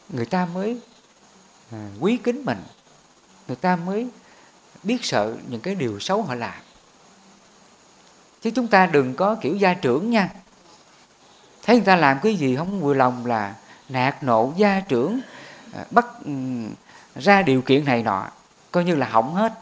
người 0.09 0.27
ta 0.27 0.47
mới 0.55 0.81
à, 1.73 1.89
quý 2.01 2.17
kính 2.17 2.45
mình. 2.45 2.59
Người 3.49 3.57
ta 3.57 3.77
mới 3.77 4.09
biết 4.83 5.05
sợ 5.05 5.37
những 5.49 5.61
cái 5.61 5.75
điều 5.75 6.01
xấu 6.01 6.23
họ 6.23 6.35
làm. 6.35 6.61
Chứ 8.43 8.51
chúng 8.51 8.69
ta 8.69 8.87
đừng 8.87 9.15
có 9.15 9.35
kiểu 9.35 9.57
gia 9.57 9.75
trưởng 9.75 10.11
nha. 10.11 10.31
Thấy 11.63 11.77
người 11.77 11.85
ta 11.85 11.97
làm 11.97 12.19
cái 12.23 12.35
gì 12.35 12.57
không 12.57 12.81
vừa 12.81 12.95
lòng 12.95 13.27
là 13.27 13.55
nạt 13.89 14.23
nộ 14.23 14.53
gia 14.57 14.81
trưởng 14.81 15.21
à, 15.75 15.85
bắt 15.91 16.07
ra 17.17 17.43
điều 17.43 17.63
kiện 17.63 17.85
này 17.85 18.03
nọ 18.03 18.29
coi 18.71 18.85
như 18.85 18.95
là 18.95 19.09
hỏng 19.09 19.35
hết. 19.35 19.53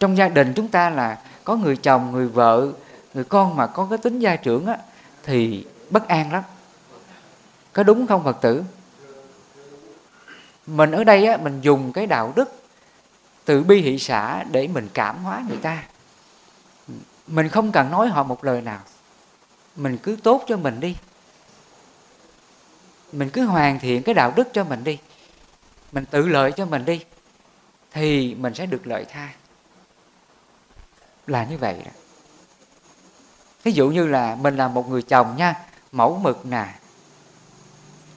Trong 0.00 0.16
gia 0.16 0.28
đình 0.28 0.52
chúng 0.56 0.68
ta 0.68 0.90
là 0.90 1.18
có 1.44 1.56
người 1.56 1.76
chồng 1.76 2.12
người 2.12 2.28
vợ 2.28 2.72
người 3.14 3.24
con 3.24 3.56
mà 3.56 3.66
có 3.66 3.86
cái 3.90 3.98
tính 3.98 4.18
gia 4.18 4.36
trưởng 4.36 4.66
á, 4.66 4.76
thì 5.22 5.66
bất 5.90 6.08
an 6.08 6.32
lắm. 6.32 6.42
Có 7.72 7.82
đúng 7.82 8.06
không 8.06 8.24
phật 8.24 8.36
tử? 8.40 8.64
Mình 10.66 10.90
ở 10.90 11.04
đây 11.04 11.26
á, 11.26 11.36
mình 11.36 11.60
dùng 11.60 11.92
cái 11.92 12.06
đạo 12.06 12.32
đức 12.36 12.62
từ 13.44 13.62
bi 13.62 13.80
hỷ 13.80 13.98
xã 13.98 14.44
để 14.50 14.68
mình 14.68 14.88
cảm 14.94 15.24
hóa 15.24 15.42
người 15.48 15.58
ta. 15.62 15.84
Mình 17.26 17.48
không 17.48 17.72
cần 17.72 17.90
nói 17.90 18.08
họ 18.08 18.22
một 18.22 18.44
lời 18.44 18.60
nào. 18.60 18.80
Mình 19.76 19.98
cứ 19.98 20.16
tốt 20.22 20.44
cho 20.48 20.56
mình 20.56 20.80
đi. 20.80 20.96
Mình 23.12 23.30
cứ 23.30 23.44
hoàn 23.44 23.78
thiện 23.78 24.02
cái 24.02 24.14
đạo 24.14 24.32
đức 24.36 24.48
cho 24.52 24.64
mình 24.64 24.84
đi. 24.84 24.98
Mình 25.92 26.04
tự 26.04 26.28
lợi 26.28 26.52
cho 26.52 26.66
mình 26.66 26.84
đi 26.84 27.04
thì 27.92 28.34
mình 28.34 28.54
sẽ 28.54 28.66
được 28.66 28.86
lợi 28.86 29.04
tha. 29.04 29.28
Là 31.26 31.44
như 31.44 31.58
vậy 31.58 31.76
đó. 31.84 31.90
Ví 33.62 33.72
dụ 33.72 33.90
như 33.90 34.06
là 34.06 34.34
mình 34.34 34.56
là 34.56 34.68
một 34.68 34.88
người 34.88 35.02
chồng 35.02 35.36
nha 35.36 35.54
mẫu 35.92 36.18
mực 36.22 36.46
nè 36.46 36.74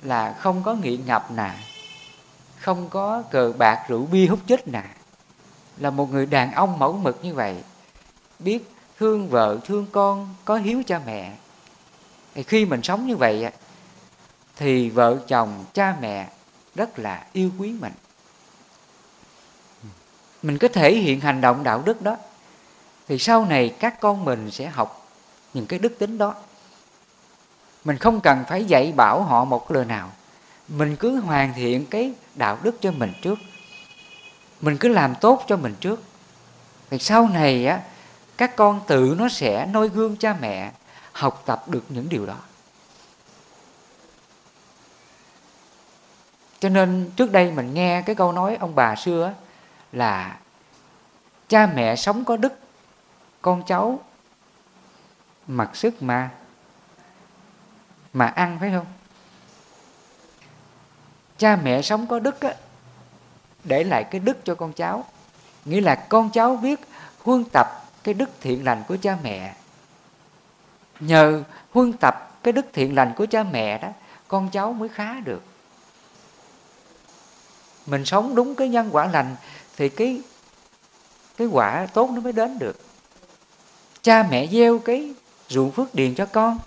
là 0.03 0.35
không 0.39 0.63
có 0.63 0.73
nghiện 0.73 1.05
ngập 1.05 1.31
nè 1.31 1.51
không 2.65 2.89
có 2.89 3.23
cờ 3.31 3.53
bạc 3.57 3.85
rượu 3.87 4.05
bia 4.05 4.27
hút 4.27 4.39
chết 4.47 4.67
nè. 4.67 4.83
Là 5.77 5.89
một 5.89 6.11
người 6.11 6.25
đàn 6.25 6.51
ông 6.51 6.79
mẫu 6.79 6.93
mực 6.93 7.23
như 7.23 7.33
vậy, 7.33 7.55
biết 8.39 8.71
thương 8.99 9.29
vợ, 9.29 9.59
thương 9.65 9.87
con, 9.91 10.35
có 10.45 10.55
hiếu 10.55 10.83
cha 10.87 11.01
mẹ. 11.05 11.33
Thì 12.33 12.43
khi 12.43 12.65
mình 12.65 12.83
sống 12.83 13.07
như 13.07 13.15
vậy 13.15 13.51
thì 14.55 14.89
vợ 14.89 15.17
chồng, 15.27 15.65
cha 15.73 15.95
mẹ 16.01 16.29
rất 16.75 16.99
là 16.99 17.25
yêu 17.33 17.51
quý 17.59 17.71
mình. 17.81 17.93
Mình 20.43 20.57
có 20.57 20.67
thể 20.67 20.95
hiện 20.95 21.19
hành 21.19 21.41
động 21.41 21.63
đạo 21.63 21.81
đức 21.85 22.01
đó, 22.01 22.17
thì 23.07 23.17
sau 23.17 23.45
này 23.45 23.75
các 23.79 23.99
con 23.99 24.25
mình 24.25 24.51
sẽ 24.51 24.67
học 24.67 25.07
những 25.53 25.65
cái 25.65 25.79
đức 25.79 25.99
tính 25.99 26.17
đó. 26.17 26.35
Mình 27.83 27.97
không 27.97 28.21
cần 28.21 28.43
phải 28.47 28.65
dạy 28.65 28.93
bảo 28.95 29.23
họ 29.23 29.45
một 29.45 29.71
lời 29.71 29.85
nào 29.85 30.11
mình 30.67 30.95
cứ 30.95 31.19
hoàn 31.19 31.53
thiện 31.53 31.85
cái 31.85 32.13
đạo 32.35 32.57
đức 32.63 32.81
cho 32.81 32.91
mình 32.91 33.13
trước. 33.21 33.39
Mình 34.61 34.77
cứ 34.77 34.87
làm 34.87 35.15
tốt 35.21 35.43
cho 35.47 35.57
mình 35.57 35.75
trước. 35.79 36.03
Thì 36.89 36.99
sau 36.99 37.27
này 37.27 37.67
á, 37.67 37.81
các 38.37 38.55
con 38.55 38.81
tự 38.87 39.15
nó 39.19 39.29
sẽ 39.29 39.65
noi 39.65 39.89
gương 39.89 40.17
cha 40.17 40.35
mẹ, 40.41 40.71
học 41.11 41.43
tập 41.45 41.63
được 41.67 41.83
những 41.89 42.09
điều 42.09 42.25
đó. 42.25 42.37
Cho 46.59 46.69
nên 46.69 47.11
trước 47.15 47.31
đây 47.31 47.51
mình 47.51 47.73
nghe 47.73 48.03
cái 48.05 48.15
câu 48.15 48.31
nói 48.31 48.57
ông 48.59 48.75
bà 48.75 48.95
xưa 48.95 49.33
là 49.91 50.37
cha 51.47 51.67
mẹ 51.75 51.95
sống 51.95 52.25
có 52.25 52.37
đức, 52.37 52.59
con 53.41 53.63
cháu 53.67 53.99
mặc 55.47 55.75
sức 55.75 56.03
mà 56.03 56.29
mà 58.13 58.25
ăn, 58.25 58.57
phải 58.59 58.71
không? 58.71 58.85
Cha 61.37 61.55
mẹ 61.55 61.81
sống 61.81 62.07
có 62.07 62.19
đức 62.19 62.41
á, 62.41 62.55
để 63.63 63.83
lại 63.83 64.03
cái 64.03 64.19
đức 64.19 64.45
cho 64.45 64.55
con 64.55 64.73
cháu. 64.73 65.05
Nghĩa 65.65 65.81
là 65.81 65.95
con 65.95 66.29
cháu 66.33 66.55
biết 66.55 66.79
huân 67.23 67.43
tập 67.53 67.67
cái 68.03 68.13
đức 68.13 68.29
thiện 68.41 68.65
lành 68.65 68.83
của 68.87 68.97
cha 69.01 69.17
mẹ. 69.23 69.55
Nhờ 70.99 71.43
huân 71.71 71.93
tập 71.93 72.39
cái 72.43 72.51
đức 72.51 72.65
thiện 72.73 72.95
lành 72.95 73.13
của 73.15 73.25
cha 73.25 73.43
mẹ 73.43 73.77
đó 73.77 73.87
con 74.27 74.49
cháu 74.49 74.73
mới 74.73 74.89
khá 74.89 75.19
được. 75.19 75.43
Mình 77.85 78.05
sống 78.05 78.35
đúng 78.35 78.55
cái 78.55 78.69
nhân 78.69 78.89
quả 78.91 79.05
lành 79.05 79.35
thì 79.77 79.89
cái 79.89 80.21
cái 81.37 81.47
quả 81.47 81.87
tốt 81.93 82.09
nó 82.13 82.21
mới 82.21 82.33
đến 82.33 82.59
được. 82.59 82.77
Cha 84.01 84.27
mẹ 84.29 84.47
gieo 84.47 84.79
cái 84.79 85.13
ruộng 85.49 85.71
phước 85.71 85.95
điền 85.95 86.15
cho 86.15 86.25
con. 86.25 86.59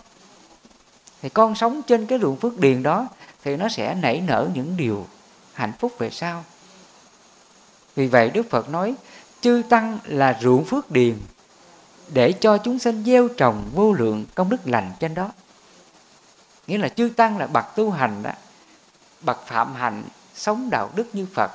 Thì 1.23 1.29
con 1.29 1.55
sống 1.55 1.83
trên 1.83 2.07
cái 2.07 2.19
ruộng 2.19 2.37
phước 2.37 2.59
điền 2.59 2.83
đó 2.83 3.09
thì 3.45 3.57
nó 3.57 3.68
sẽ 3.68 3.95
nảy 3.95 4.20
nở 4.20 4.49
những 4.55 4.76
điều 4.76 5.07
hạnh 5.53 5.72
phúc 5.78 5.93
về 5.99 6.11
sau. 6.11 6.45
Vì 7.97 8.07
vậy 8.07 8.30
đức 8.30 8.51
phật 8.51 8.68
nói, 8.68 8.95
chư 9.41 9.62
tăng 9.68 9.99
là 10.05 10.39
ruộng 10.43 10.64
phước 10.64 10.91
điền 10.91 11.18
để 12.09 12.32
cho 12.32 12.59
chúng 12.59 12.78
sinh 12.78 13.05
gieo 13.05 13.28
trồng 13.28 13.70
vô 13.74 13.93
lượng 13.93 14.26
công 14.34 14.51
đức 14.51 14.61
lành 14.64 14.93
trên 15.01 15.14
đó. 15.14 15.30
Nghĩa 16.66 16.78
là 16.78 16.89
chư 16.89 17.09
tăng 17.16 17.39
là 17.39 17.47
bậc 17.47 17.64
tu 17.76 17.91
hành 17.91 18.22
đó, 18.22 18.30
bậc 19.20 19.47
phạm 19.47 19.74
hạnh, 19.74 20.05
sống 20.34 20.70
đạo 20.70 20.91
đức 20.95 21.07
như 21.12 21.26
phật, 21.34 21.51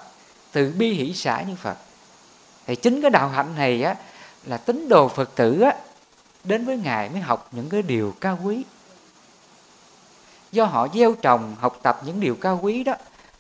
từ 0.52 0.74
bi 0.78 0.94
hỷ 0.94 1.14
xã 1.14 1.42
như 1.42 1.56
phật. 1.56 1.78
Thì 2.66 2.76
chính 2.76 3.02
cái 3.02 3.12
đạo 3.12 3.30
hạnh 3.30 3.56
này 3.56 3.84
á, 3.84 3.96
là 4.44 4.58
tín 4.58 4.90
đồ 4.90 5.08
phật 5.08 5.36
tử 5.36 5.62
á, 5.62 5.76
đến 6.44 6.66
với 6.66 6.78
ngài 6.78 7.10
mới 7.10 7.22
học 7.22 7.50
những 7.52 7.70
cái 7.70 7.82
điều 7.82 8.16
cao 8.22 8.40
quý 8.44 8.64
do 10.54 10.66
họ 10.66 10.88
gieo 10.94 11.16
trồng 11.22 11.56
học 11.60 11.80
tập 11.84 12.02
những 12.06 12.20
điều 12.20 12.36
cao 12.36 12.60
quý 12.62 12.84
đó 12.84 12.94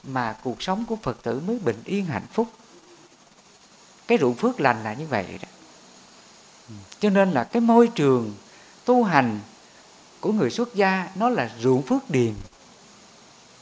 mà 0.03 0.35
cuộc 0.43 0.61
sống 0.61 0.85
của 0.87 0.95
phật 0.95 1.23
tử 1.23 1.41
mới 1.47 1.59
bình 1.59 1.81
yên 1.85 2.05
hạnh 2.05 2.27
phúc. 2.31 2.47
Cái 4.07 4.17
ruộng 4.17 4.35
phước 4.35 4.59
lành 4.59 4.83
là 4.83 4.93
như 4.93 5.07
vậy 5.07 5.39
đó. 5.41 5.47
Cho 6.99 7.09
nên 7.09 7.31
là 7.31 7.43
cái 7.43 7.61
môi 7.61 7.87
trường 7.87 8.33
tu 8.85 9.03
hành 9.03 9.39
của 10.19 10.31
người 10.31 10.49
xuất 10.49 10.75
gia 10.75 11.09
nó 11.15 11.29
là 11.29 11.51
ruộng 11.59 11.81
phước 11.81 12.09
điền 12.09 12.33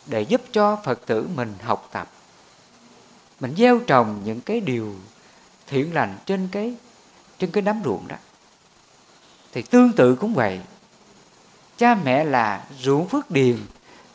để 0.05 0.21
giúp 0.21 0.41
cho 0.51 0.75
phật 0.83 1.05
tử 1.05 1.27
mình 1.35 1.55
học 1.61 1.89
tập. 1.91 2.11
Mình 3.39 3.55
gieo 3.57 3.79
trồng 3.79 4.21
những 4.25 4.41
cái 4.41 4.59
điều 4.59 4.95
thiện 5.67 5.93
lành 5.93 6.17
trên 6.25 6.49
cái 6.51 6.75
trên 7.39 7.51
cái 7.51 7.61
đám 7.61 7.81
ruộng 7.85 8.07
đó. 8.07 8.15
Thì 9.51 9.61
tương 9.61 9.91
tự 9.93 10.15
cũng 10.15 10.33
vậy 10.33 10.59
cha 11.82 11.95
mẹ 11.95 12.23
là 12.23 12.63
ruộng 12.79 13.07
phước 13.07 13.32
điền 13.32 13.57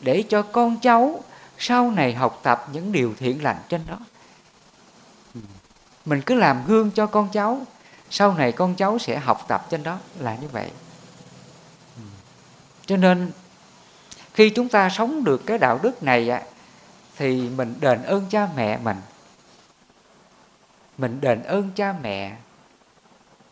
để 0.01 0.25
cho 0.29 0.43
con 0.43 0.81
cháu 0.81 1.25
sau 1.59 1.91
này 1.91 2.14
học 2.14 2.41
tập 2.43 2.69
những 2.73 2.93
điều 2.93 3.14
thiện 3.19 3.43
lành 3.43 3.57
trên 3.69 3.81
đó. 3.87 3.99
Mình 6.05 6.23
cứ 6.27 6.35
làm 6.35 6.67
gương 6.67 6.91
cho 6.91 7.07
con 7.07 7.29
cháu, 7.33 7.67
sau 8.11 8.35
này 8.35 8.53
con 8.53 8.75
cháu 8.75 8.99
sẽ 8.99 9.19
học 9.19 9.45
tập 9.49 9.67
trên 9.71 9.83
đó 9.83 9.99
là 10.19 10.37
như 10.41 10.49
vậy. 10.49 10.71
Cho 12.87 12.97
nên, 12.97 13.33
khi 14.35 14.51
chúng 14.51 14.69
ta 14.69 14.89
sống 14.91 15.25
được 15.25 15.47
cái 15.47 15.59
đạo 15.59 15.81
đức 15.83 16.03
này 16.03 16.43
thì 17.17 17.49
mình 17.49 17.75
đền 17.81 18.03
ơn 18.03 18.27
cha 18.31 18.49
mẹ 18.57 18.79
mình. 18.79 18.97
Mình 20.99 21.21
đền 21.21 21.43
ơn 21.43 21.71
cha 21.77 21.95
mẹ, 22.03 22.37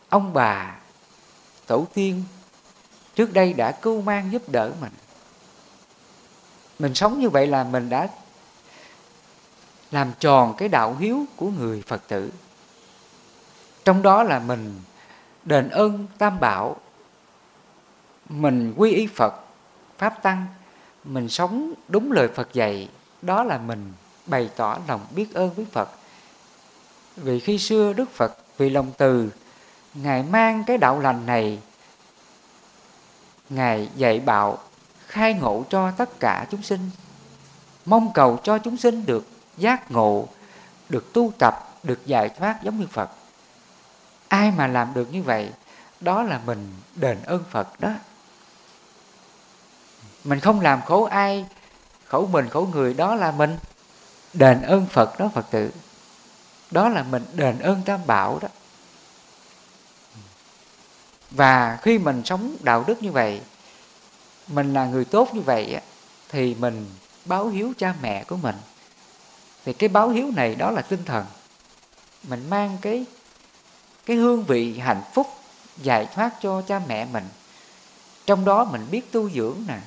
ông 0.08 0.32
bà, 0.32 0.76
tổ 1.66 1.86
tiên 1.94 2.24
trước 3.14 3.32
đây 3.32 3.52
đã 3.52 3.72
cưu 3.72 4.00
mang 4.00 4.32
giúp 4.32 4.48
đỡ 4.48 4.72
mình. 4.80 4.92
Mình 6.78 6.94
sống 6.94 7.20
như 7.20 7.28
vậy 7.28 7.46
là 7.46 7.64
mình 7.64 7.88
đã 7.88 8.08
làm 9.90 10.12
tròn 10.18 10.54
cái 10.58 10.68
đạo 10.68 10.96
hiếu 11.00 11.24
của 11.36 11.50
người 11.50 11.82
phật 11.86 12.02
tử. 12.08 12.30
Trong 13.84 14.02
đó 14.02 14.22
là 14.22 14.38
mình 14.38 14.80
đền 15.44 15.68
ơn 15.68 16.06
tam 16.18 16.40
bảo, 16.40 16.76
mình 18.28 18.74
quy 18.76 18.92
y 18.92 19.06
phật, 19.06 19.34
pháp 19.98 20.22
tăng, 20.22 20.46
mình 21.04 21.28
sống 21.28 21.74
đúng 21.88 22.12
lời 22.12 22.28
phật 22.34 22.48
dạy, 22.52 22.88
đó 23.22 23.44
là 23.44 23.58
mình 23.58 23.92
bày 24.26 24.50
tỏ 24.56 24.78
lòng 24.88 25.06
biết 25.10 25.34
ơn 25.34 25.50
với 25.54 25.66
phật. 25.72 25.88
Vì 27.16 27.40
khi 27.40 27.58
xưa 27.58 27.92
đức 27.92 28.10
phật 28.10 28.36
vì 28.58 28.70
lòng 28.70 28.92
từ, 28.98 29.30
ngài 29.94 30.22
mang 30.22 30.64
cái 30.66 30.78
đạo 30.78 31.00
lành 31.00 31.26
này 31.26 31.58
ngài 33.48 33.88
dạy 33.96 34.20
bảo, 34.20 34.58
khai 35.06 35.34
ngộ 35.34 35.64
cho 35.70 35.90
tất 35.90 36.20
cả 36.20 36.46
chúng 36.50 36.62
sinh. 36.62 36.90
Mong 37.84 38.12
cầu 38.12 38.38
cho 38.42 38.58
chúng 38.58 38.76
sinh 38.76 39.06
được 39.06 39.28
giác 39.56 39.90
ngộ, 39.90 40.28
được 40.88 41.12
tu 41.12 41.32
tập, 41.38 41.54
được 41.82 42.06
giải 42.06 42.28
thoát 42.28 42.62
giống 42.62 42.80
như 42.80 42.86
phật. 42.86 43.10
Ai 44.28 44.50
mà 44.50 44.66
làm 44.66 44.94
được 44.94 45.12
như 45.12 45.22
vậy, 45.22 45.50
đó 46.00 46.22
là 46.22 46.40
mình 46.46 46.72
đền 46.94 47.18
ơn 47.22 47.44
phật 47.50 47.80
đó. 47.80 47.90
Mình 50.24 50.40
không 50.40 50.60
làm 50.60 50.82
khổ 50.82 51.04
ai, 51.04 51.46
khổ 52.06 52.26
mình, 52.26 52.48
khổ 52.48 52.68
người, 52.72 52.94
đó 52.94 53.14
là 53.14 53.30
mình 53.30 53.58
đền 54.32 54.62
ơn 54.62 54.86
phật 54.86 55.18
đó, 55.18 55.30
phật 55.34 55.46
tử. 55.50 55.70
Đó 56.70 56.88
là 56.88 57.02
mình 57.02 57.24
đền 57.32 57.58
ơn 57.58 57.82
tam 57.82 58.00
bảo 58.06 58.38
đó 58.42 58.48
và 61.36 61.78
khi 61.82 61.98
mình 61.98 62.22
sống 62.24 62.56
đạo 62.60 62.84
đức 62.86 63.02
như 63.02 63.12
vậy, 63.12 63.40
mình 64.48 64.74
là 64.74 64.86
người 64.86 65.04
tốt 65.04 65.34
như 65.34 65.40
vậy 65.40 65.80
thì 66.28 66.54
mình 66.54 66.86
báo 67.24 67.48
hiếu 67.48 67.72
cha 67.78 67.94
mẹ 68.02 68.24
của 68.24 68.36
mình. 68.36 68.56
Thì 69.64 69.72
cái 69.72 69.88
báo 69.88 70.08
hiếu 70.08 70.30
này 70.36 70.54
đó 70.54 70.70
là 70.70 70.82
tinh 70.82 71.04
thần. 71.04 71.26
Mình 72.28 72.50
mang 72.50 72.78
cái 72.80 73.04
cái 74.06 74.16
hương 74.16 74.44
vị 74.44 74.78
hạnh 74.78 75.02
phúc 75.14 75.26
giải 75.76 76.06
thoát 76.14 76.30
cho 76.42 76.62
cha 76.62 76.80
mẹ 76.88 77.06
mình. 77.12 77.24
Trong 78.26 78.44
đó 78.44 78.64
mình 78.64 78.86
biết 78.90 79.12
tu 79.12 79.30
dưỡng 79.30 79.64
nè. 79.68 79.78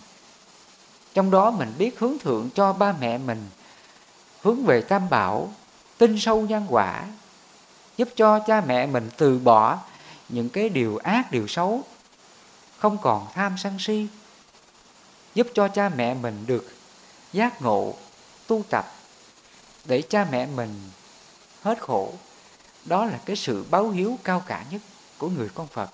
Trong 1.13 1.31
đó 1.31 1.51
mình 1.51 1.73
biết 1.77 1.99
hướng 1.99 2.19
thượng 2.19 2.49
cho 2.55 2.73
ba 2.73 2.93
mẹ 2.99 3.17
mình, 3.17 3.49
hướng 4.41 4.65
về 4.65 4.81
tam 4.81 5.09
bảo 5.09 5.53
tin 5.97 6.19
sâu 6.19 6.41
nhân 6.41 6.65
quả, 6.69 7.03
giúp 7.97 8.09
cho 8.15 8.39
cha 8.39 8.61
mẹ 8.61 8.85
mình 8.85 9.09
từ 9.17 9.39
bỏ 9.39 9.77
những 10.29 10.49
cái 10.49 10.69
điều 10.69 10.97
ác, 10.97 11.31
điều 11.31 11.47
xấu, 11.47 11.83
không 12.77 12.97
còn 13.01 13.27
tham 13.33 13.55
sân 13.57 13.79
si, 13.79 14.07
giúp 15.35 15.47
cho 15.53 15.67
cha 15.67 15.89
mẹ 15.89 16.13
mình 16.13 16.45
được 16.47 16.71
giác 17.33 17.61
ngộ, 17.61 17.93
tu 18.47 18.63
tập, 18.69 18.93
để 19.85 20.01
cha 20.01 20.27
mẹ 20.31 20.45
mình 20.45 20.91
hết 21.63 21.81
khổ. 21.81 22.13
Đó 22.85 23.05
là 23.05 23.19
cái 23.25 23.35
sự 23.35 23.65
báo 23.69 23.89
hiếu 23.89 24.19
cao 24.23 24.43
cả 24.47 24.65
nhất 24.71 24.81
của 25.17 25.29
người 25.29 25.49
con 25.55 25.67
phật. 25.67 25.89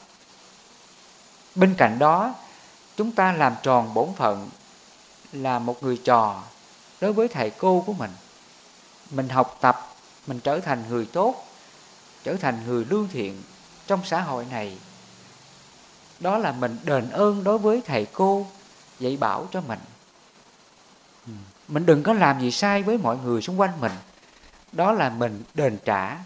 Bên 1.56 1.76
cạnh 1.78 2.00
đó, 2.00 2.36
chúng 2.98 3.12
ta 3.12 3.32
làm 3.32 3.56
tròn 3.64 3.94
bổn 3.94 4.10
phận 4.18 4.50
là 5.32 5.60
một 5.60 5.84
người 5.84 6.02
trò 6.04 6.44
đối 7.02 7.14
với 7.14 7.28
thầy 7.28 7.50
cô 7.50 7.84
của 7.86 7.94
mình. 7.94 8.12
Mình 9.12 9.30
học 9.30 9.58
tập, 9.62 9.96
mình 10.28 10.40
trở 10.40 10.60
thành 10.60 10.84
người 10.90 11.06
tốt, 11.06 11.48
trở 12.24 12.36
thành 12.36 12.64
người 12.68 12.86
lương 12.90 13.08
thiện 13.08 13.42
trong 13.88 14.06
xã 14.06 14.22
hội 14.22 14.46
này. 14.46 14.78
Đó 16.20 16.38
là 16.38 16.52
mình 16.52 16.78
đền 16.84 17.10
ơn 17.10 17.44
đối 17.44 17.58
với 17.58 17.82
thầy 17.86 18.06
cô, 18.06 18.48
dạy 19.00 19.18
bảo 19.18 19.48
cho 19.52 19.62
mình. 19.62 19.80
Mình 21.68 21.86
đừng 21.86 22.04
có 22.04 22.14
làm 22.14 22.42
gì 22.42 22.52
sai 22.52 22.84
với 22.84 22.98
mọi 22.98 23.18
người 23.18 23.42
xung 23.42 23.60
quanh 23.60 23.82
mình. 23.82 23.92
Đó 24.72 24.92
là 24.92 25.10
mình 25.10 25.44
đền 25.54 25.78
trả 25.86 26.18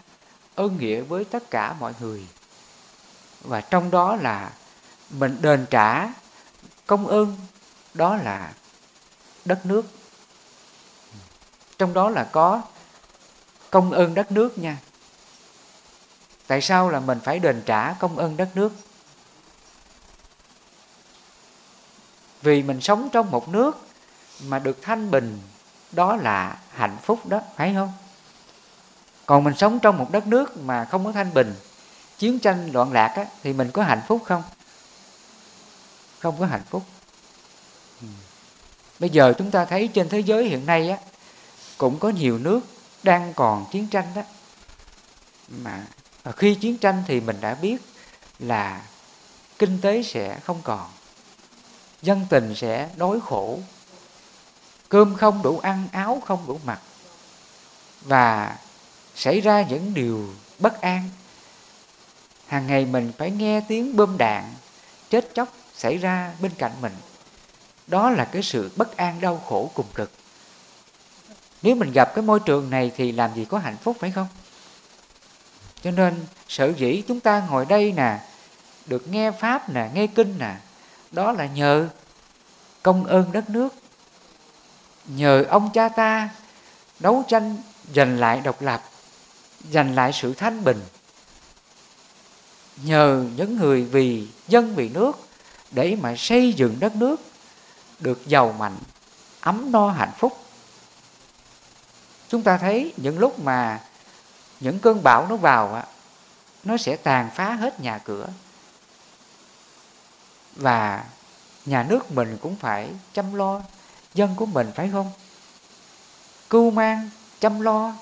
ơn 0.55 0.77
nghĩa 0.77 1.01
với 1.01 1.23
tất 1.23 1.51
cả 1.51 1.75
mọi 1.79 1.93
người. 1.99 2.27
Và 3.41 3.61
trong 3.61 3.91
đó 3.91 4.15
là 4.15 4.51
mình 5.09 5.37
đền 5.41 5.65
trả 5.69 6.13
công 6.85 7.07
ơn, 7.07 7.37
đó 7.93 8.15
là 8.15 8.53
đất 9.45 9.65
nước. 9.65 9.85
Trong 11.77 11.93
đó 11.93 12.09
là 12.09 12.23
có 12.31 12.61
công 13.69 13.91
ơn 13.91 14.13
đất 14.13 14.31
nước 14.31 14.57
nha 14.57 14.77
tại 16.47 16.61
sao 16.61 16.89
là 16.89 16.99
mình 16.99 17.19
phải 17.23 17.39
đền 17.39 17.63
trả 17.65 17.93
công 17.93 18.17
ơn 18.17 18.37
đất 18.37 18.49
nước? 18.55 18.71
Vì 22.41 22.63
mình 22.63 22.81
sống 22.81 23.09
trong 23.11 23.31
một 23.31 23.49
nước 23.49 23.87
mà 24.43 24.59
được 24.59 24.81
thanh 24.81 25.11
bình 25.11 25.39
đó 25.91 26.15
là 26.15 26.57
hạnh 26.71 26.97
phúc 27.03 27.25
đó 27.25 27.41
phải 27.55 27.73
không? 27.73 27.93
Còn 29.25 29.43
mình 29.43 29.55
sống 29.57 29.79
trong 29.79 29.97
một 29.97 30.11
đất 30.11 30.27
nước 30.27 30.57
mà 30.57 30.85
không 30.85 31.05
có 31.05 31.11
thanh 31.11 31.33
bình 31.33 31.55
chiến 32.17 32.39
tranh 32.39 32.71
loạn 32.71 32.91
lạc 32.91 33.13
á, 33.15 33.25
thì 33.43 33.53
mình 33.53 33.71
có 33.71 33.83
hạnh 33.83 34.01
phúc 34.07 34.21
không? 34.25 34.43
Không 36.19 36.39
có 36.39 36.45
hạnh 36.45 36.63
phúc. 36.69 36.83
Ừ. 38.01 38.07
Bây 38.99 39.09
giờ 39.09 39.33
chúng 39.37 39.51
ta 39.51 39.65
thấy 39.65 39.87
trên 39.87 40.09
thế 40.09 40.19
giới 40.19 40.45
hiện 40.45 40.65
nay 40.65 40.89
á 40.89 40.97
cũng 41.77 41.99
có 41.99 42.09
nhiều 42.09 42.37
nước 42.37 42.59
đang 43.03 43.33
còn 43.33 43.65
chiến 43.71 43.87
tranh 43.87 44.05
đó 44.15 44.21
mà 45.47 45.83
khi 46.31 46.55
chiến 46.55 46.77
tranh 46.77 47.03
thì 47.07 47.19
mình 47.19 47.37
đã 47.41 47.55
biết 47.55 47.77
là 48.39 48.81
kinh 49.59 49.81
tế 49.81 50.03
sẽ 50.03 50.39
không 50.43 50.61
còn, 50.63 50.89
dân 52.01 52.25
tình 52.29 52.55
sẽ 52.55 52.89
đói 52.95 53.19
khổ, 53.25 53.59
cơm 54.89 55.15
không 55.15 55.41
đủ 55.41 55.59
ăn, 55.59 55.87
áo 55.91 56.21
không 56.25 56.47
đủ 56.47 56.59
mặc. 56.65 56.79
Và 58.01 58.57
xảy 59.15 59.41
ra 59.41 59.61
những 59.61 59.93
điều 59.93 60.33
bất 60.59 60.81
an. 60.81 61.09
Hàng 62.47 62.67
ngày 62.67 62.85
mình 62.85 63.11
phải 63.17 63.31
nghe 63.31 63.61
tiếng 63.67 63.95
bơm 63.95 64.17
đạn 64.17 64.53
chết 65.09 65.29
chóc 65.33 65.53
xảy 65.75 65.97
ra 65.97 66.33
bên 66.39 66.51
cạnh 66.57 66.71
mình. 66.81 66.95
Đó 67.87 68.09
là 68.09 68.25
cái 68.25 68.43
sự 68.43 68.71
bất 68.75 68.97
an, 68.97 69.21
đau 69.21 69.43
khổ, 69.45 69.71
cùng 69.73 69.85
cực. 69.93 70.11
Nếu 71.61 71.75
mình 71.75 71.91
gặp 71.91 72.11
cái 72.15 72.23
môi 72.23 72.39
trường 72.39 72.69
này 72.69 72.91
thì 72.97 73.11
làm 73.11 73.35
gì 73.35 73.45
có 73.45 73.57
hạnh 73.57 73.77
phúc, 73.77 73.97
phải 73.99 74.11
không? 74.11 74.27
Cho 75.83 75.91
nên 75.91 76.25
sở 76.47 76.73
dĩ 76.77 77.03
chúng 77.07 77.19
ta 77.19 77.47
ngồi 77.49 77.65
đây 77.65 77.91
nè, 77.91 78.19
được 78.85 79.07
nghe 79.07 79.31
pháp 79.31 79.69
nè, 79.69 79.89
nghe 79.93 80.07
kinh 80.07 80.35
nè, 80.39 80.55
đó 81.11 81.31
là 81.31 81.45
nhờ 81.45 81.89
công 82.83 83.05
ơn 83.05 83.31
đất 83.31 83.49
nước, 83.49 83.75
nhờ 85.05 85.43
ông 85.49 85.69
cha 85.73 85.89
ta 85.89 86.29
đấu 86.99 87.23
tranh 87.27 87.57
giành 87.95 88.19
lại 88.19 88.41
độc 88.41 88.61
lập, 88.61 88.83
giành 89.71 89.95
lại 89.95 90.13
sự 90.13 90.33
thanh 90.33 90.63
bình, 90.63 90.81
nhờ 92.83 93.25
những 93.35 93.57
người 93.57 93.83
vì 93.83 94.27
dân 94.47 94.75
vì 94.75 94.89
nước 94.89 95.27
để 95.71 95.97
mà 96.01 96.15
xây 96.17 96.53
dựng 96.53 96.79
đất 96.79 96.95
nước 96.95 97.21
được 97.99 98.27
giàu 98.27 98.55
mạnh, 98.59 98.77
ấm 99.39 99.71
no 99.71 99.91
hạnh 99.91 100.11
phúc. 100.17 100.37
Chúng 102.29 102.43
ta 102.43 102.57
thấy 102.57 102.93
những 102.97 103.19
lúc 103.19 103.39
mà 103.39 103.81
những 104.59 104.79
cơn 104.79 105.03
bão 105.03 105.27
nó 105.27 105.35
vào 105.35 105.83
nó 106.63 106.77
sẽ 106.77 106.95
tàn 106.95 107.29
phá 107.35 107.53
hết 107.53 107.79
nhà 107.79 107.97
cửa. 107.97 108.27
Và 110.55 111.03
nhà 111.65 111.83
nước 111.83 112.11
mình 112.11 112.37
cũng 112.41 112.55
phải 112.55 112.89
chăm 113.13 113.33
lo, 113.33 113.61
dân 114.13 114.35
của 114.35 114.45
mình 114.45 114.71
phải 114.75 114.89
không? 114.91 115.11
Cưu 116.49 116.71
mang, 116.71 117.09
chăm 117.39 117.61
lo 117.61 117.93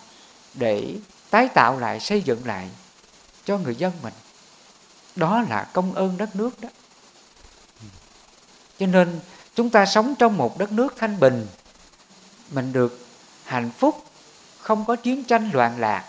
để 0.53 0.95
tái 1.29 1.47
tạo 1.47 1.79
lại, 1.79 1.99
xây 1.99 2.21
dựng 2.21 2.45
lại 2.45 2.69
cho 3.45 3.57
người 3.57 3.75
dân 3.75 3.93
mình. 4.01 4.13
Đó 5.15 5.41
là 5.49 5.67
công 5.73 5.93
ơn 5.93 6.17
đất 6.17 6.35
nước 6.35 6.61
đó. 6.61 6.69
Cho 8.79 8.85
nên 8.85 9.19
chúng 9.55 9.69
ta 9.69 9.85
sống 9.85 10.15
trong 10.19 10.37
một 10.37 10.57
đất 10.57 10.71
nước 10.71 10.93
thanh 10.97 11.19
bình, 11.19 11.47
mình 12.51 12.73
được 12.73 13.05
hạnh 13.43 13.71
phúc, 13.77 14.03
không 14.59 14.85
có 14.85 14.95
chiến 14.95 15.23
tranh 15.23 15.49
loạn 15.53 15.79
lạc 15.79 16.05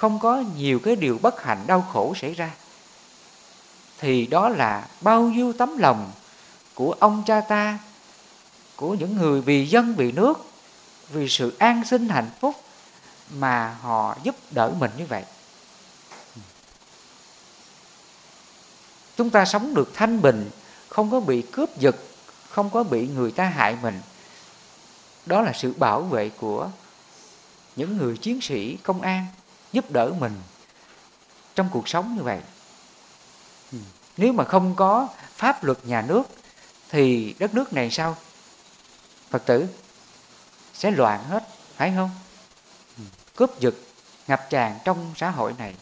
không 0.00 0.18
có 0.18 0.44
nhiều 0.56 0.78
cái 0.78 0.96
điều 0.96 1.18
bất 1.22 1.42
hạnh, 1.42 1.64
đau 1.66 1.86
khổ 1.92 2.14
xảy 2.20 2.34
ra, 2.34 2.50
thì 3.98 4.26
đó 4.26 4.48
là 4.48 4.88
bao 5.00 5.22
nhiêu 5.22 5.52
tấm 5.52 5.78
lòng 5.78 6.12
của 6.74 6.94
ông 7.00 7.22
cha 7.26 7.40
ta, 7.40 7.78
của 8.76 8.94
những 8.94 9.16
người 9.16 9.40
vì 9.40 9.66
dân, 9.66 9.94
vì 9.94 10.12
nước, 10.12 10.44
vì 11.08 11.28
sự 11.28 11.56
an 11.58 11.82
sinh 11.84 12.08
hạnh 12.08 12.30
phúc 12.40 12.54
mà 13.30 13.76
họ 13.80 14.16
giúp 14.22 14.36
đỡ 14.50 14.72
mình 14.78 14.90
như 14.98 15.06
vậy. 15.06 15.24
Chúng 19.16 19.30
ta 19.30 19.44
sống 19.44 19.74
được 19.74 19.90
thanh 19.94 20.22
bình, 20.22 20.50
không 20.88 21.10
có 21.10 21.20
bị 21.20 21.42
cướp 21.42 21.78
giật, 21.78 21.96
không 22.48 22.70
có 22.70 22.82
bị 22.82 23.08
người 23.08 23.30
ta 23.30 23.44
hại 23.44 23.76
mình. 23.82 24.00
Đó 25.26 25.42
là 25.42 25.52
sự 25.52 25.74
bảo 25.78 26.02
vệ 26.02 26.28
của 26.28 26.70
những 27.76 27.96
người 27.96 28.16
chiến 28.16 28.40
sĩ 28.40 28.76
công 28.82 29.00
an 29.00 29.26
giúp 29.72 29.90
đỡ 29.90 30.12
mình 30.18 30.40
trong 31.54 31.68
cuộc 31.72 31.88
sống 31.88 32.16
như 32.16 32.22
vậy. 32.22 32.40
Nếu 34.16 34.32
mà 34.32 34.44
không 34.44 34.74
có 34.74 35.08
pháp 35.36 35.64
luật 35.64 35.86
nhà 35.86 36.02
nước 36.02 36.22
thì 36.88 37.34
đất 37.38 37.54
nước 37.54 37.72
này 37.72 37.90
sao? 37.90 38.16
Phật 39.30 39.46
tử 39.46 39.66
sẽ 40.74 40.90
loạn 40.90 41.24
hết 41.24 41.48
phải 41.76 41.92
không? 41.96 42.10
Cướp 43.36 43.60
giật 43.60 43.74
ngập 44.28 44.50
tràn 44.50 44.78
trong 44.84 45.12
xã 45.16 45.30
hội 45.30 45.54
này. 45.58 45.74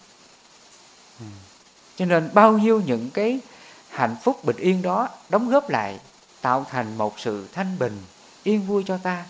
Cho 1.97 2.05
nên 2.05 2.31
bao 2.35 2.59
nhiêu 2.59 2.83
những 2.87 3.11
cái 3.11 3.41
hạnh 3.89 4.17
phúc 4.23 4.45
bình 4.45 4.57
yên 4.57 4.83
đó 4.83 5.09
đóng 5.29 5.49
góp 5.49 5.71
lại 5.71 5.99
tạo 6.41 6.67
thành 6.71 6.99
một 6.99 7.21
sự 7.21 7.49
thanh 7.53 7.79
bình 7.79 8.03
yên 8.43 8.67
vui 8.67 8.85
cho 8.87 8.99
ta. 8.99 9.25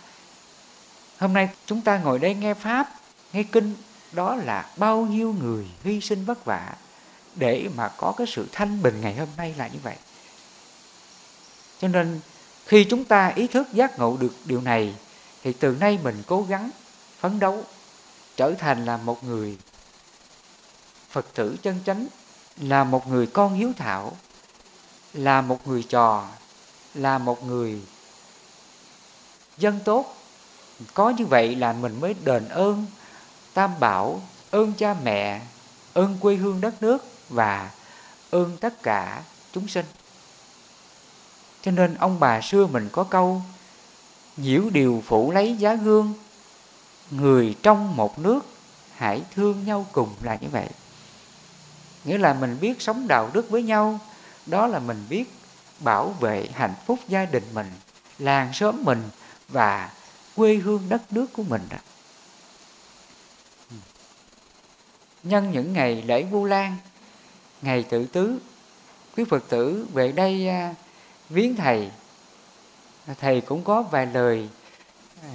Hôm 1.19 1.33
nay 1.33 1.49
chúng 1.67 1.81
ta 1.81 1.99
ngồi 1.99 2.19
đây 2.19 2.35
nghe 2.35 2.55
pháp 2.55 2.89
nghe 3.33 3.43
kinh 3.43 3.75
đó 4.13 4.37
là 4.37 4.71
bao 4.77 5.01
nhiêu 5.01 5.35
người 5.41 5.67
hy 5.85 6.01
sinh 6.01 6.25
vất 6.25 6.45
vả 6.45 6.75
để 7.35 7.69
mà 7.77 7.89
có 7.89 8.13
cái 8.17 8.27
sự 8.27 8.49
thanh 8.53 8.83
bình 8.83 9.01
ngày 9.01 9.17
hôm 9.17 9.29
nay 9.37 9.55
là 9.59 9.69
như 9.69 9.79
vậy. 9.83 9.97
Cho 11.81 11.89
nên 11.89 12.21
khi 12.67 12.87
chúng 12.91 13.05
ta 13.05 13.33
ý 13.37 13.47
thức 13.47 13.73
giác 13.73 13.99
ngộ 13.99 14.17
được 14.17 14.35
điều 14.45 14.61
này, 14.61 14.95
thì 15.43 15.53
từ 15.53 15.77
nay 15.81 15.99
mình 16.03 16.23
cố 16.27 16.47
gắng 16.49 16.71
phấn 17.21 17.39
đấu 17.39 17.65
trở 18.37 18.55
thành 18.59 18.85
là 18.85 18.97
một 18.97 19.25
người 19.25 19.59
phật 21.11 21.27
tử 21.35 21.57
chân 21.63 21.81
chánh, 21.87 22.07
là 22.61 22.85
một 22.85 23.09
người 23.09 23.27
con 23.27 23.55
hiếu 23.55 23.73
thảo, 23.77 24.17
là 25.13 25.41
một 25.41 25.69
người 25.69 25.83
trò, 25.83 26.29
là 26.95 27.19
một 27.19 27.47
người 27.47 27.81
dân 29.59 29.81
tốt. 29.85 30.17
Có 30.95 31.11
như 31.11 31.27
vậy 31.27 31.55
là 31.55 31.73
mình 31.73 32.01
mới 32.01 32.15
đền 32.25 32.49
ơn 32.49 32.87
tam 33.59 33.81
bảo, 33.81 34.21
ơn 34.51 34.73
cha 34.73 34.95
mẹ, 35.05 35.41
ơn 35.95 36.19
quê 36.21 36.35
hương 36.35 36.61
đất 36.61 36.83
nước 36.83 37.05
và 37.29 37.71
ơn 38.31 38.57
tất 38.57 38.83
cả 38.83 39.23
chúng 39.53 39.69
sinh. 39.69 39.85
Cho 41.63 41.71
nên 41.71 41.95
ông 41.95 42.21
bà 42.21 42.41
xưa 42.41 42.67
mình 42.67 42.89
có 42.93 43.05
câu, 43.05 43.43
nhiễu 44.37 44.71
điều 44.71 45.03
phủ 45.07 45.31
lấy 45.31 45.57
giá 45.57 45.75
gương, 45.75 46.15
người 47.11 47.57
trong 47.63 47.97
một 47.97 48.19
nước 48.19 48.47
hãy 48.97 49.23
thương 49.35 49.65
nhau 49.65 49.87
cùng 49.93 50.15
là 50.23 50.39
như 50.41 50.49
vậy. 50.49 50.69
Nghĩa 52.05 52.19
là 52.19 52.35
mình 52.35 52.59
biết 52.61 52.83
sống 52.83 53.09
đạo 53.09 53.31
đức 53.33 53.51
với 53.51 53.63
nhau, 53.63 54.01
đó 54.47 54.67
là 54.67 54.79
mình 54.79 55.07
biết 55.09 55.33
bảo 55.81 56.09
vệ 56.09 56.49
hạnh 56.55 56.75
phúc 56.87 56.99
gia 57.09 57.25
đình 57.25 57.45
mình, 57.55 57.73
làng 58.19 58.53
xóm 58.53 58.85
mình 58.85 59.03
và 59.49 59.91
quê 60.37 60.55
hương 60.55 60.89
đất 60.89 61.13
nước 61.13 61.27
của 61.33 61.43
mình 61.43 61.63
đó. 61.71 61.79
Nhân 65.23 65.53
những 65.53 65.73
ngày 65.73 66.03
lễ 66.03 66.23
vu 66.23 66.45
lan, 66.45 66.77
ngày 67.63 67.83
tự 67.83 68.07
tứ, 68.07 68.39
quý 69.17 69.25
phật 69.31 69.45
tử 69.49 69.87
về 69.93 70.13
đây 70.13 70.49
à, 70.49 70.75
viếng 71.29 71.57
thầy. 71.57 71.91
Thầy 73.21 73.41
cũng 73.41 73.65
có 73.65 73.83
vài 73.83 74.07
lời 74.07 74.49
à, 75.23 75.33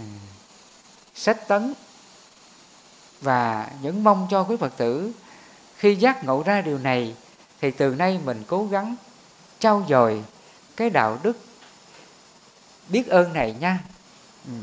sách 1.15 1.47
tấn 1.47 1.73
và 3.21 3.71
những 3.81 4.03
mong 4.03 4.27
cho 4.31 4.43
quý 4.43 4.55
phật 4.59 4.77
tử. 4.77 5.11
Khi 5.77 5.95
giác 5.95 6.23
ngộ 6.23 6.43
ra 6.45 6.61
điều 6.61 6.77
này, 6.77 7.15
thì 7.61 7.71
từ 7.71 7.95
nay 7.95 8.19
mình 8.25 8.43
cố 8.47 8.67
gắng 8.67 8.95
trau 9.59 9.85
dồi 9.89 10.23
cái 10.75 10.89
đạo 10.89 11.19
đức 11.23 11.37
biết 12.89 13.07
ơn 13.07 13.33
này 13.33 13.55
nha. 13.59 13.79
Ừ. 14.45 14.53